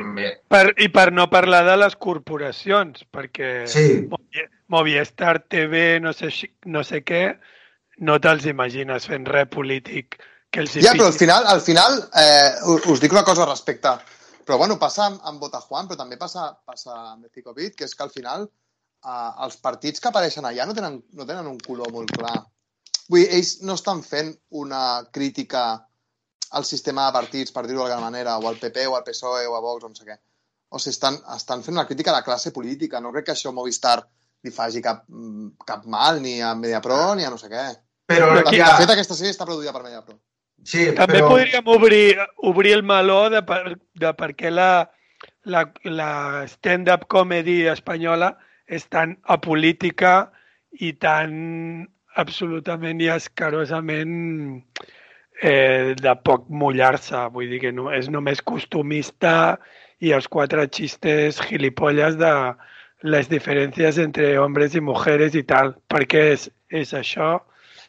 Per, 0.48 0.74
I 0.76 0.88
per 0.88 1.12
no 1.12 1.28
parlar 1.30 1.64
de 1.64 1.76
les 1.76 1.94
corporacions, 1.96 3.04
perquè 3.12 3.66
Sí. 3.66 4.08
Movi- 4.10 4.48
Movistar 4.68 5.44
TV, 5.48 6.00
no 6.00 6.12
sé, 6.12 6.30
no 6.64 6.82
sé 6.82 7.04
què, 7.04 7.38
no 7.98 8.18
te'ls 8.18 8.46
imagines 8.46 9.06
fent 9.06 9.26
res 9.26 9.46
polític 9.48 10.18
que 10.50 10.60
els 10.60 10.74
hi 10.76 10.82
Ja, 10.82 10.92
però 10.92 11.06
al 11.06 11.12
final, 11.12 11.44
al 11.46 11.60
final 11.60 12.00
eh, 12.16 12.50
us, 12.66 12.86
us 12.86 13.00
dic 13.00 13.12
una 13.12 13.22
cosa 13.22 13.42
al 13.44 13.50
respecte. 13.50 13.88
Però 14.44 14.58
bueno, 14.60 14.76
passa 14.78 15.06
amb, 15.06 15.20
amb 15.24 15.40
Botajuan, 15.40 15.86
però 15.88 15.96
també 16.02 16.18
passa, 16.20 16.50
passa 16.66 16.92
amb 17.14 17.24
Ecovit, 17.30 17.74
que 17.78 17.84
és 17.88 17.94
que 17.94 18.02
al 18.04 18.10
final 18.12 18.44
eh, 18.44 19.30
els 19.46 19.56
partits 19.56 20.00
que 20.00 20.10
apareixen 20.10 20.44
allà 20.44 20.66
no 20.68 20.74
tenen, 20.76 21.00
no 21.12 21.26
tenen 21.28 21.46
un 21.48 21.58
color 21.64 21.90
molt 21.92 22.12
clar. 22.16 22.34
Vull 23.08 23.20
dir, 23.24 23.30
ells 23.38 23.58
no 23.62 23.74
estan 23.78 24.02
fent 24.04 24.34
una 24.60 25.04
crítica 25.12 25.64
al 26.54 26.64
sistema 26.64 27.06
de 27.08 27.12
partits, 27.16 27.52
per 27.52 27.64
dir-ho 27.66 27.82
d'alguna 27.82 28.04
manera, 28.10 28.36
o 28.38 28.46
al 28.48 28.60
PP, 28.60 28.86
o 28.86 28.94
al 28.96 29.04
PSOE, 29.04 29.46
o 29.48 29.56
a 29.56 29.60
Vox, 29.64 29.84
o 29.84 29.88
no 29.90 29.96
sé 29.98 30.04
què. 30.06 30.18
O 30.74 30.78
sigui, 30.78 30.94
estan, 30.94 31.16
estan 31.36 31.62
fent 31.66 31.76
una 31.76 31.86
crítica 31.88 32.12
a 32.12 32.18
la 32.18 32.24
classe 32.26 32.52
política. 32.52 33.00
No 33.00 33.10
crec 33.12 33.26
que 33.26 33.34
això 33.34 33.52
Movistar 33.52 33.96
li 34.44 34.52
faci 34.52 34.80
cap, 34.84 35.04
mm, 35.08 35.64
cap 35.66 35.84
mal, 35.90 36.20
ni 36.22 36.36
a 36.42 36.54
Mediapro, 36.54 37.14
ni 37.18 37.24
a 37.24 37.30
no 37.32 37.38
sé 37.40 37.48
què. 37.50 37.64
Però 38.06 38.28
De, 38.34 38.40
aquí- 38.44 38.58
de 38.60 38.70
fet, 38.76 38.90
aquesta 38.94 39.14
sèrie 39.18 39.32
està 39.32 39.46
produïda 39.48 39.72
per 39.72 39.82
Mediapro. 39.82 40.18
Sí, 40.64 40.88
També 40.96 41.20
però... 41.20 41.30
podríem 41.34 41.70
obrir, 41.70 42.18
obrir 42.50 42.74
el 42.78 42.84
meló 42.86 43.28
de 43.32 43.42
per, 43.46 43.76
de 44.00 44.12
per 44.18 44.32
què 44.38 44.50
la, 44.52 44.88
la, 45.44 45.64
la 45.84 46.10
stand-up 46.50 47.06
comedy 47.12 47.62
espanyola 47.70 48.34
és 48.66 48.86
tan 48.88 49.16
apolítica 49.30 50.30
i 50.80 50.92
tan 50.98 51.86
absolutament 52.16 53.00
i 53.02 53.10
escarosament 53.12 54.14
eh, 55.42 55.94
de 56.00 56.14
poc 56.24 56.46
mullar-se. 56.48 57.26
Vull 57.34 57.50
dir 57.52 57.60
que 57.66 57.72
no, 57.74 57.90
és 57.92 58.08
només 58.12 58.42
costumista 58.42 59.58
i 60.04 60.12
els 60.16 60.28
quatre 60.28 60.66
xistes 60.72 61.40
gilipolles 61.48 62.18
de 62.20 62.32
les 63.04 63.28
diferències 63.28 63.98
entre 64.00 64.34
homes 64.40 64.74
i 64.74 64.80
mujeres 64.80 65.36
i 65.36 65.44
tal. 65.46 65.74
Per 65.92 66.04
què 66.08 66.28
és, 66.34 66.48
és 66.72 66.94
això? 66.96 67.36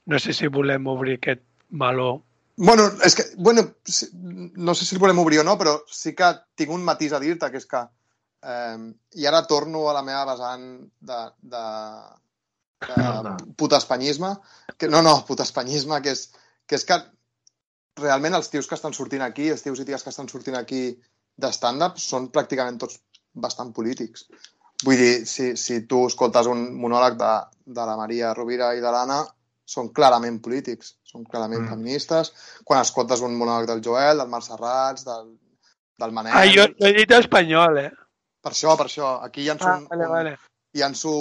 No 0.06 0.20
sé 0.22 0.36
si 0.36 0.52
volem 0.52 0.88
obrir 0.92 1.18
aquest 1.20 1.44
meló. 1.72 2.20
Bueno, 2.58 2.88
és 3.04 3.16
que, 3.16 3.24
bueno, 3.38 3.66
no 4.56 4.76
sé 4.76 4.86
si 4.86 4.96
el 4.96 5.02
volem 5.04 5.20
obrir 5.20 5.42
o 5.42 5.44
no, 5.44 5.58
però 5.60 5.76
sí 5.92 6.14
que 6.16 6.30
tinc 6.56 6.72
un 6.72 6.86
matís 6.88 7.12
a 7.12 7.20
dir-te, 7.20 7.50
que 7.52 7.60
és 7.60 7.68
que 7.68 7.82
eh, 7.84 8.86
i 9.20 9.28
ara 9.28 9.44
torno 9.50 9.90
a 9.90 9.96
la 9.98 10.04
meva 10.08 10.24
vessant 10.32 10.64
de, 11.10 11.20
de, 11.42 11.66
de 12.88 13.02
Merda. 13.02 13.36
putespanyisme, 13.60 14.32
que, 14.78 14.88
no, 14.88 15.04
no, 15.04 15.18
putespanyisme, 15.28 16.00
que 16.06 16.16
és, 16.16 16.30
que 16.66 16.80
és 16.80 16.88
que 16.88 17.02
realment 18.00 18.40
els 18.40 18.50
tios 18.54 18.72
que 18.72 18.80
estan 18.80 18.96
sortint 18.96 19.28
aquí, 19.28 19.50
els 19.52 19.64
tios 19.66 19.84
i 19.84 19.88
ties 19.88 20.04
que 20.04 20.16
estan 20.16 20.32
sortint 20.32 20.56
aquí 20.60 20.86
de 21.36 21.52
stand-up 21.52 22.00
són 22.00 22.32
pràcticament 22.32 22.80
tots 22.80 23.02
bastant 23.36 23.76
polítics. 23.76 24.30
Vull 24.84 25.00
dir, 25.00 25.14
si, 25.28 25.54
si 25.60 25.82
tu 25.90 26.06
escoltes 26.08 26.48
un 26.52 26.70
monòleg 26.80 27.20
de, 27.20 27.34
de 27.80 27.86
la 27.88 27.96
Maria 28.00 28.34
Rovira 28.36 28.74
i 28.76 28.84
de 28.84 28.92
l'Anna, 28.92 29.24
són 29.66 29.90
clarament 29.98 30.40
polítics, 30.46 30.96
són 31.04 31.24
clarament 31.26 31.62
Mm. 31.62 31.66
mm. 31.66 31.70
feministes. 31.74 32.32
Quan 32.64 32.82
escoltes 32.82 33.22
un 33.26 33.36
monòleg 33.38 33.68
del 33.68 33.82
Joel, 33.84 34.18
del 34.22 34.30
Marc 34.30 34.46
Serrats, 34.46 35.06
del, 35.06 35.32
del 36.00 36.12
Manel... 36.12 36.34
Ah, 36.36 36.46
jo, 36.46 36.68
jo 36.80 36.88
he 36.90 36.94
dit 36.94 37.12
espanyol, 37.18 37.78
eh? 37.82 37.92
Per 38.46 38.52
això, 38.54 38.76
per 38.78 38.86
això. 38.86 39.16
Aquí 39.26 39.44
llanço, 39.48 39.68
Ah, 39.68 39.78
un, 39.80 39.88
vale, 39.90 40.06
un, 40.06 40.12
vale. 40.12 40.38
llanço 40.74 41.12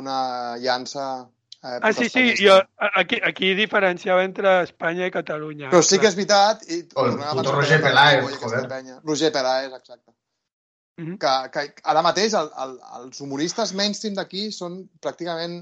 una 0.00 0.56
llança... 0.58 1.28
Eh, 1.62 1.78
Ah, 1.80 1.92
sí, 1.92 2.08
sí, 2.08 2.34
jo 2.40 2.56
aquí, 2.98 3.20
aquí 3.22 3.54
diferenciava 3.54 4.24
entre 4.24 4.62
Espanya 4.64 5.06
i 5.06 5.12
Catalunya. 5.14 5.68
Però 5.70 5.82
sí 5.86 6.00
que 6.02 6.08
és 6.10 6.16
veritat... 6.18 6.64
I, 6.66 6.80
O 6.98 7.04
puto 7.36 7.52
Roger 7.54 7.78
Peláez, 7.80 8.26
joder. 8.40 8.64
Roger 9.04 9.30
Peláez, 9.30 9.70
exacte. 9.72 10.10
Mhm. 10.98 11.16
que, 11.18 11.30
que 11.52 11.82
ara 11.88 12.02
mateix 12.04 12.34
el, 12.36 12.50
el, 12.64 12.74
els 12.98 13.20
humoristes 13.24 13.72
mainstream 13.78 14.14
d'aquí 14.18 14.50
són 14.52 14.74
pràcticament 15.00 15.54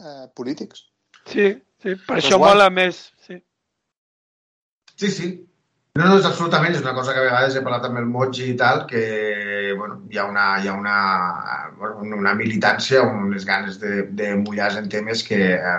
eh, 0.00 0.26
polítics. 0.34 0.86
Sí, 1.26 1.62
sí, 1.82 1.94
per 2.06 2.18
això 2.20 2.38
guai. 2.38 2.52
mola 2.54 2.70
més. 2.70 3.12
Sí. 3.26 3.38
Sí, 4.96 5.10
sí. 5.10 5.28
No, 5.96 6.08
no, 6.08 6.16
és 6.18 6.24
absolutament, 6.26 6.74
és 6.74 6.80
una 6.82 6.92
cosa 6.94 7.12
que 7.14 7.20
a 7.22 7.26
vegades 7.28 7.54
he 7.54 7.60
parlat 7.62 7.84
amb 7.86 8.00
el 8.00 8.06
Moji 8.10 8.48
i 8.50 8.56
tal, 8.58 8.80
que 8.90 9.72
bueno, 9.78 10.00
hi 10.10 10.18
ha 10.18 10.24
una, 10.26 10.46
hi 10.58 10.66
ha 10.68 10.72
una, 10.74 10.94
bueno, 11.78 12.16
una 12.18 12.32
militància, 12.34 13.02
unes 13.06 13.44
ganes 13.46 13.78
de, 13.78 14.02
de 14.10 14.32
mullar 14.40 14.72
en 14.80 14.88
temes 14.90 15.22
que 15.22 15.38
eh, 15.54 15.76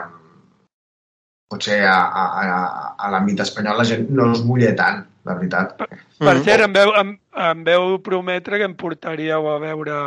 potser 1.52 1.82
a, 1.86 1.98
a, 2.00 2.24
a, 2.46 2.96
a 2.96 3.12
l'àmbit 3.12 3.44
espanyol 3.44 3.78
la 3.78 3.86
gent 3.92 4.08
no 4.10 4.30
es 4.34 4.42
mulla 4.48 4.72
tant, 4.80 5.04
la 5.28 5.36
veritat. 5.36 5.76
Per 5.84 5.90
Mhm. 5.92 6.44
cert, 6.48 6.64
em 6.64 6.74
veu, 6.74 6.94
em, 6.96 7.12
em 7.52 7.64
veu 7.68 8.00
prometre 8.00 8.58
que 8.58 8.64
em 8.72 8.74
portaríeu 8.80 9.50
a 9.52 9.60
veure 9.60 10.00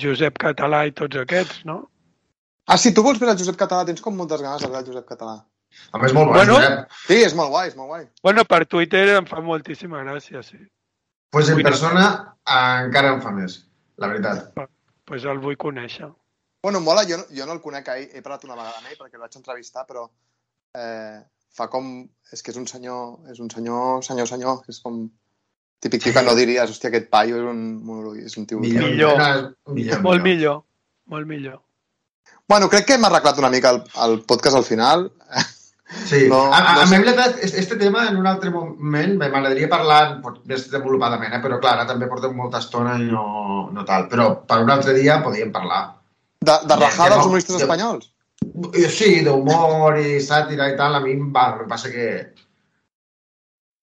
Josep 0.00 0.38
Català 0.42 0.86
i 0.88 0.92
tots 0.92 1.16
aquests, 1.22 1.62
no? 1.64 1.84
Ah, 2.66 2.78
sí, 2.80 2.94
tu 2.96 3.02
vols 3.04 3.18
veure 3.20 3.34
el 3.34 3.38
Josep 3.40 3.56
Català? 3.60 3.84
Tens 3.88 4.00
com 4.00 4.14
moltes 4.16 4.40
ganes 4.40 4.62
de 4.62 4.68
veure 4.70 4.80
el 4.80 4.86
Josep 4.88 5.06
Català. 5.08 5.34
A 5.92 5.98
més, 5.98 6.12
molt 6.14 6.28
bo, 6.30 6.36
Bueno. 6.38 6.54
Josep. 6.60 6.92
Sí, 7.08 7.16
és 7.26 7.34
molt 7.34 7.50
guai, 7.50 7.68
és 7.68 7.76
molt 7.76 7.88
guai. 7.90 8.04
Bueno, 8.22 8.44
per 8.48 8.64
Twitter 8.66 9.04
em 9.18 9.26
fa 9.26 9.40
moltíssima 9.42 10.00
gràcia, 10.04 10.42
sí. 10.46 10.56
Pues 11.34 11.48
en 11.50 11.60
persona 11.66 12.04
encara 12.46 13.10
em 13.16 13.20
fa 13.20 13.32
més, 13.34 13.58
la 13.98 14.08
veritat. 14.12 14.52
Doncs 14.54 14.70
pues 15.04 15.24
el 15.28 15.40
vull 15.42 15.56
conèixer. 15.60 16.08
Bueno, 16.62 16.80
mola, 16.80 17.02
jo, 17.04 17.18
no- 17.18 17.26
jo 17.36 17.44
no 17.44 17.52
el 17.52 17.60
conec, 17.60 17.88
he, 17.92 18.06
he 18.16 18.22
parlat 18.22 18.44
una 18.46 18.54
vegada 18.54 18.78
amb 18.78 18.86
ell 18.88 18.96
perquè 18.96 19.18
el 19.18 19.24
vaig 19.26 19.34
entrevistar, 19.36 19.84
però 19.86 20.06
eh, 20.78 21.18
fa 21.52 21.66
com... 21.68 21.90
És 22.32 22.40
que 22.42 22.50
és 22.54 22.56
un 22.56 22.66
senyor, 22.70 23.18
és 23.30 23.40
un 23.44 23.50
senyor, 23.50 24.00
senyor, 24.06 24.26
senyor, 24.30 24.62
és 24.72 24.78
com 24.80 25.02
típic 25.84 26.02
tio 26.06 26.14
que 26.14 26.22
no 26.24 26.32
diries, 26.38 26.70
hòstia, 26.70 26.88
aquest 26.88 27.10
paio 27.12 27.36
és 27.36 27.44
un, 27.50 28.16
és 28.24 28.38
un 28.40 28.46
tio... 28.46 28.62
Millor. 28.62 28.88
Millor. 28.88 29.18
No, 29.20 29.74
millor, 29.76 30.00
Molt 30.06 30.22
millor, 30.24 30.62
molt 31.12 31.26
millor. 31.28 31.60
Bueno, 32.48 32.68
crec 32.68 32.84
que 32.86 32.94
hem 32.98 33.04
arreglat 33.08 33.38
una 33.40 33.50
mica 33.50 33.70
el, 33.70 33.82
el 34.04 34.18
podcast 34.28 34.56
al 34.56 34.64
final. 34.64 35.10
Sí, 36.08 36.26
No, 36.28 36.52
a, 36.52 36.58
a, 36.58 36.74
no 36.74 36.80
a 36.82 36.86
mi, 36.86 36.98
veritat, 36.98 37.36
este 37.44 37.76
tema 37.76 38.08
en 38.08 38.16
un 38.18 38.26
altre 38.26 38.50
moment 38.50 39.12
m'agradaria 39.20 39.68
parlar 39.70 40.18
més 40.48 40.64
desenvolupadament, 40.66 41.36
eh? 41.36 41.40
però 41.44 41.60
clar, 41.62 41.74
ara 41.78 41.86
també 41.86 42.08
portem 42.10 42.34
molta 42.34 42.58
estona 42.64 42.96
i 42.98 43.06
no, 43.06 43.68
no 43.72 43.84
tal. 43.86 44.08
Però 44.10 44.26
per 44.48 44.58
un 44.64 44.72
altre 44.74 44.94
dia 44.96 45.20
podríem 45.22 45.52
parlar. 45.54 45.84
De, 46.44 46.56
de 46.66 46.76
rajar 46.80 47.06
Que 47.08 47.14
dels 47.14 47.26
humoristes 47.30 47.56
jo- 47.56 47.62
espanyols. 47.62 48.10
Eh, 48.74 48.88
Sí, 48.90 49.20
d'humor 49.24 49.96
i 50.02 50.18
sàtira 50.20 50.66
i 50.72 50.76
tal, 50.76 50.98
a 50.98 51.00
mi 51.04 51.14
em 51.14 51.30
va, 51.32 51.46
el 51.52 51.60
que 51.62 51.68
passa 51.70 51.90
que... 51.92 52.08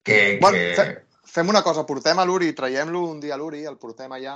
que, 0.03 0.19
Bueno, 0.41 0.57
que... 0.57 0.73
fe- 0.75 1.05
fem 1.31 1.49
una 1.49 1.63
cosa, 1.63 1.85
portem 1.87 2.19
a 2.19 2.25
l'Uri, 2.27 2.51
traiem-lo 2.53 3.05
un 3.07 3.19
dia 3.23 3.33
a 3.35 3.39
l'Uri, 3.39 3.63
el 3.65 3.77
portem 3.81 4.11
allà, 4.11 4.35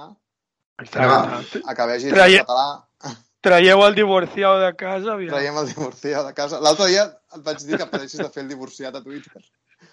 Exacte. 0.79 1.61
a 1.65 1.75
que 1.75 1.85
vegi 1.91 2.09
Traie- 2.15 2.39
el 2.39 2.45
català, 2.45 3.17
Traieu 3.45 3.83
el 3.85 3.95
divorciat 3.97 4.63
de 4.63 4.71
casa, 4.79 5.13
aviam. 5.13 5.33
traiem 5.35 5.57
el 5.61 5.67
divorciat 5.69 6.25
de 6.27 6.33
casa. 6.37 6.59
L'altre 6.65 6.87
dia 6.89 7.05
et 7.35 7.43
vaig 7.45 7.61
dir 7.67 7.77
que 7.81 7.87
pareixis 7.91 8.19
de 8.23 8.29
fer 8.33 8.43
el 8.43 8.49
divorciat 8.49 8.95
a 8.97 9.03
Twitter. 9.03 9.43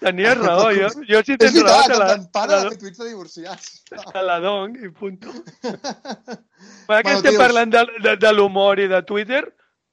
Tenies 0.01 0.37
raó, 0.39 0.71
jo, 0.73 0.87
jo 1.05 1.19
sí 1.23 1.35
És 1.35 1.39
tens 1.43 1.57
raó, 1.61 1.83
veritat, 1.83 1.91
te 1.91 1.97
la, 1.99 2.07
em 2.17 2.23
para 2.33 2.61
de 2.63 2.69
fer 2.73 2.79
tuits 2.81 2.97
de 3.03 3.09
divorciats. 3.11 3.67
te 3.91 4.23
la 4.25 4.39
dono 4.41 4.79
i 4.81 4.89
punto. 4.89 5.29
Va, 6.89 6.97
que 7.03 7.03
Bueno, 7.03 7.17
estem 7.19 7.37
parlant 7.37 7.75
de, 7.75 7.83
de, 8.07 8.15
de 8.17 8.31
l'humor 8.33 8.81
i 8.81 8.87
de 8.89 9.03
Twitter, 9.05 9.43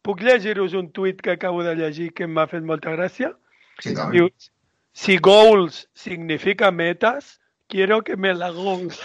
puc 0.07 0.23
llegir-vos 0.25 0.73
un 0.79 0.89
tuit 0.97 1.21
que 1.21 1.35
acabo 1.37 1.63
de 1.67 1.75
llegir 1.77 2.09
que 2.17 2.27
m'ha 2.27 2.47
fet 2.49 2.65
molta 2.65 2.95
gràcia? 2.97 3.35
Sí. 3.85 3.93
Diu, 4.15 4.31
si 4.97 5.19
goals 5.19 5.85
significa 5.95 6.71
metas, 6.73 7.37
quiero 7.69 8.01
que 8.03 8.17
me 8.17 8.33
la 8.35 8.51
goals. 8.51 8.99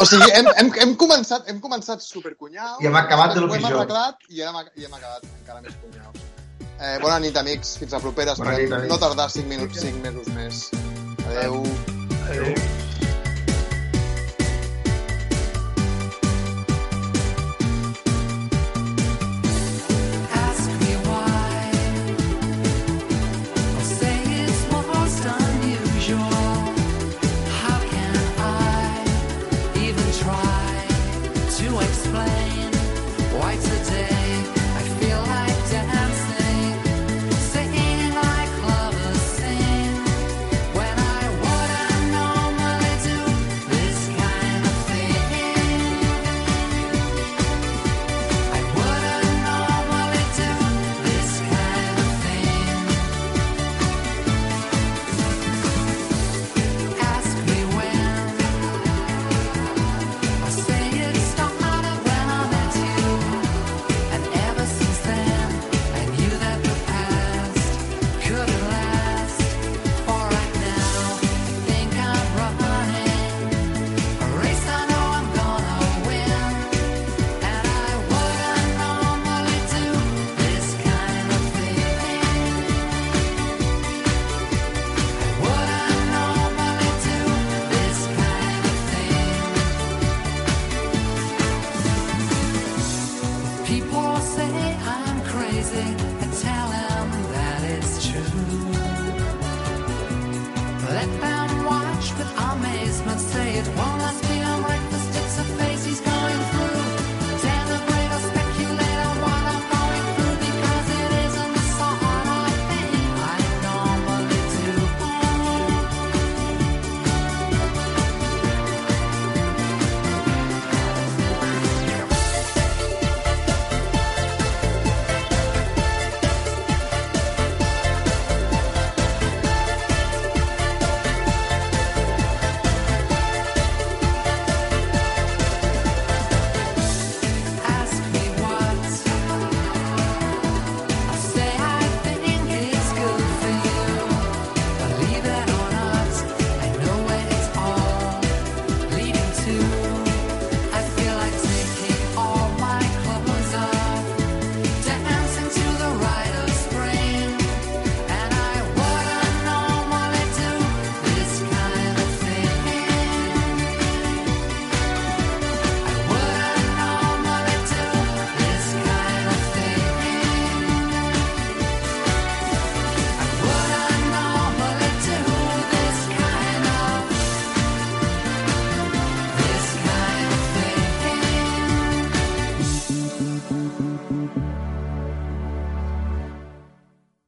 O 0.00 0.04
sigui, 0.06 0.30
hem, 0.34 0.46
hem, 0.56 0.70
hem 0.82 0.94
començat, 1.00 1.46
hem 1.50 1.60
començat 1.62 2.02
supercunyaus. 2.04 2.80
I 2.82 2.88
hem 2.90 2.96
acabat 3.00 3.34
de 3.34 3.40
lo 3.44 3.50
Ho 3.50 3.54
hem 3.54 3.62
pitjor. 3.62 3.78
arreglat 3.80 4.16
i 4.28 4.42
hem, 4.44 4.58
i 4.76 4.88
hem 4.88 4.94
acabat 4.98 5.24
encara 5.30 5.62
més 5.64 5.76
cunyaus. 5.82 6.24
Eh, 6.76 6.96
bona 7.00 7.18
nit, 7.24 7.36
amics. 7.40 7.76
Fins 7.80 7.92
la 7.96 8.00
propera. 8.04 8.34
Esperem 8.36 8.88
no 8.90 8.98
tardar 9.00 9.30
5 9.32 9.48
minuts, 9.48 9.80
5 9.80 10.02
mesos 10.04 10.28
més. 10.36 10.66
Adeu. 11.30 11.62
Adéu. 12.26 12.95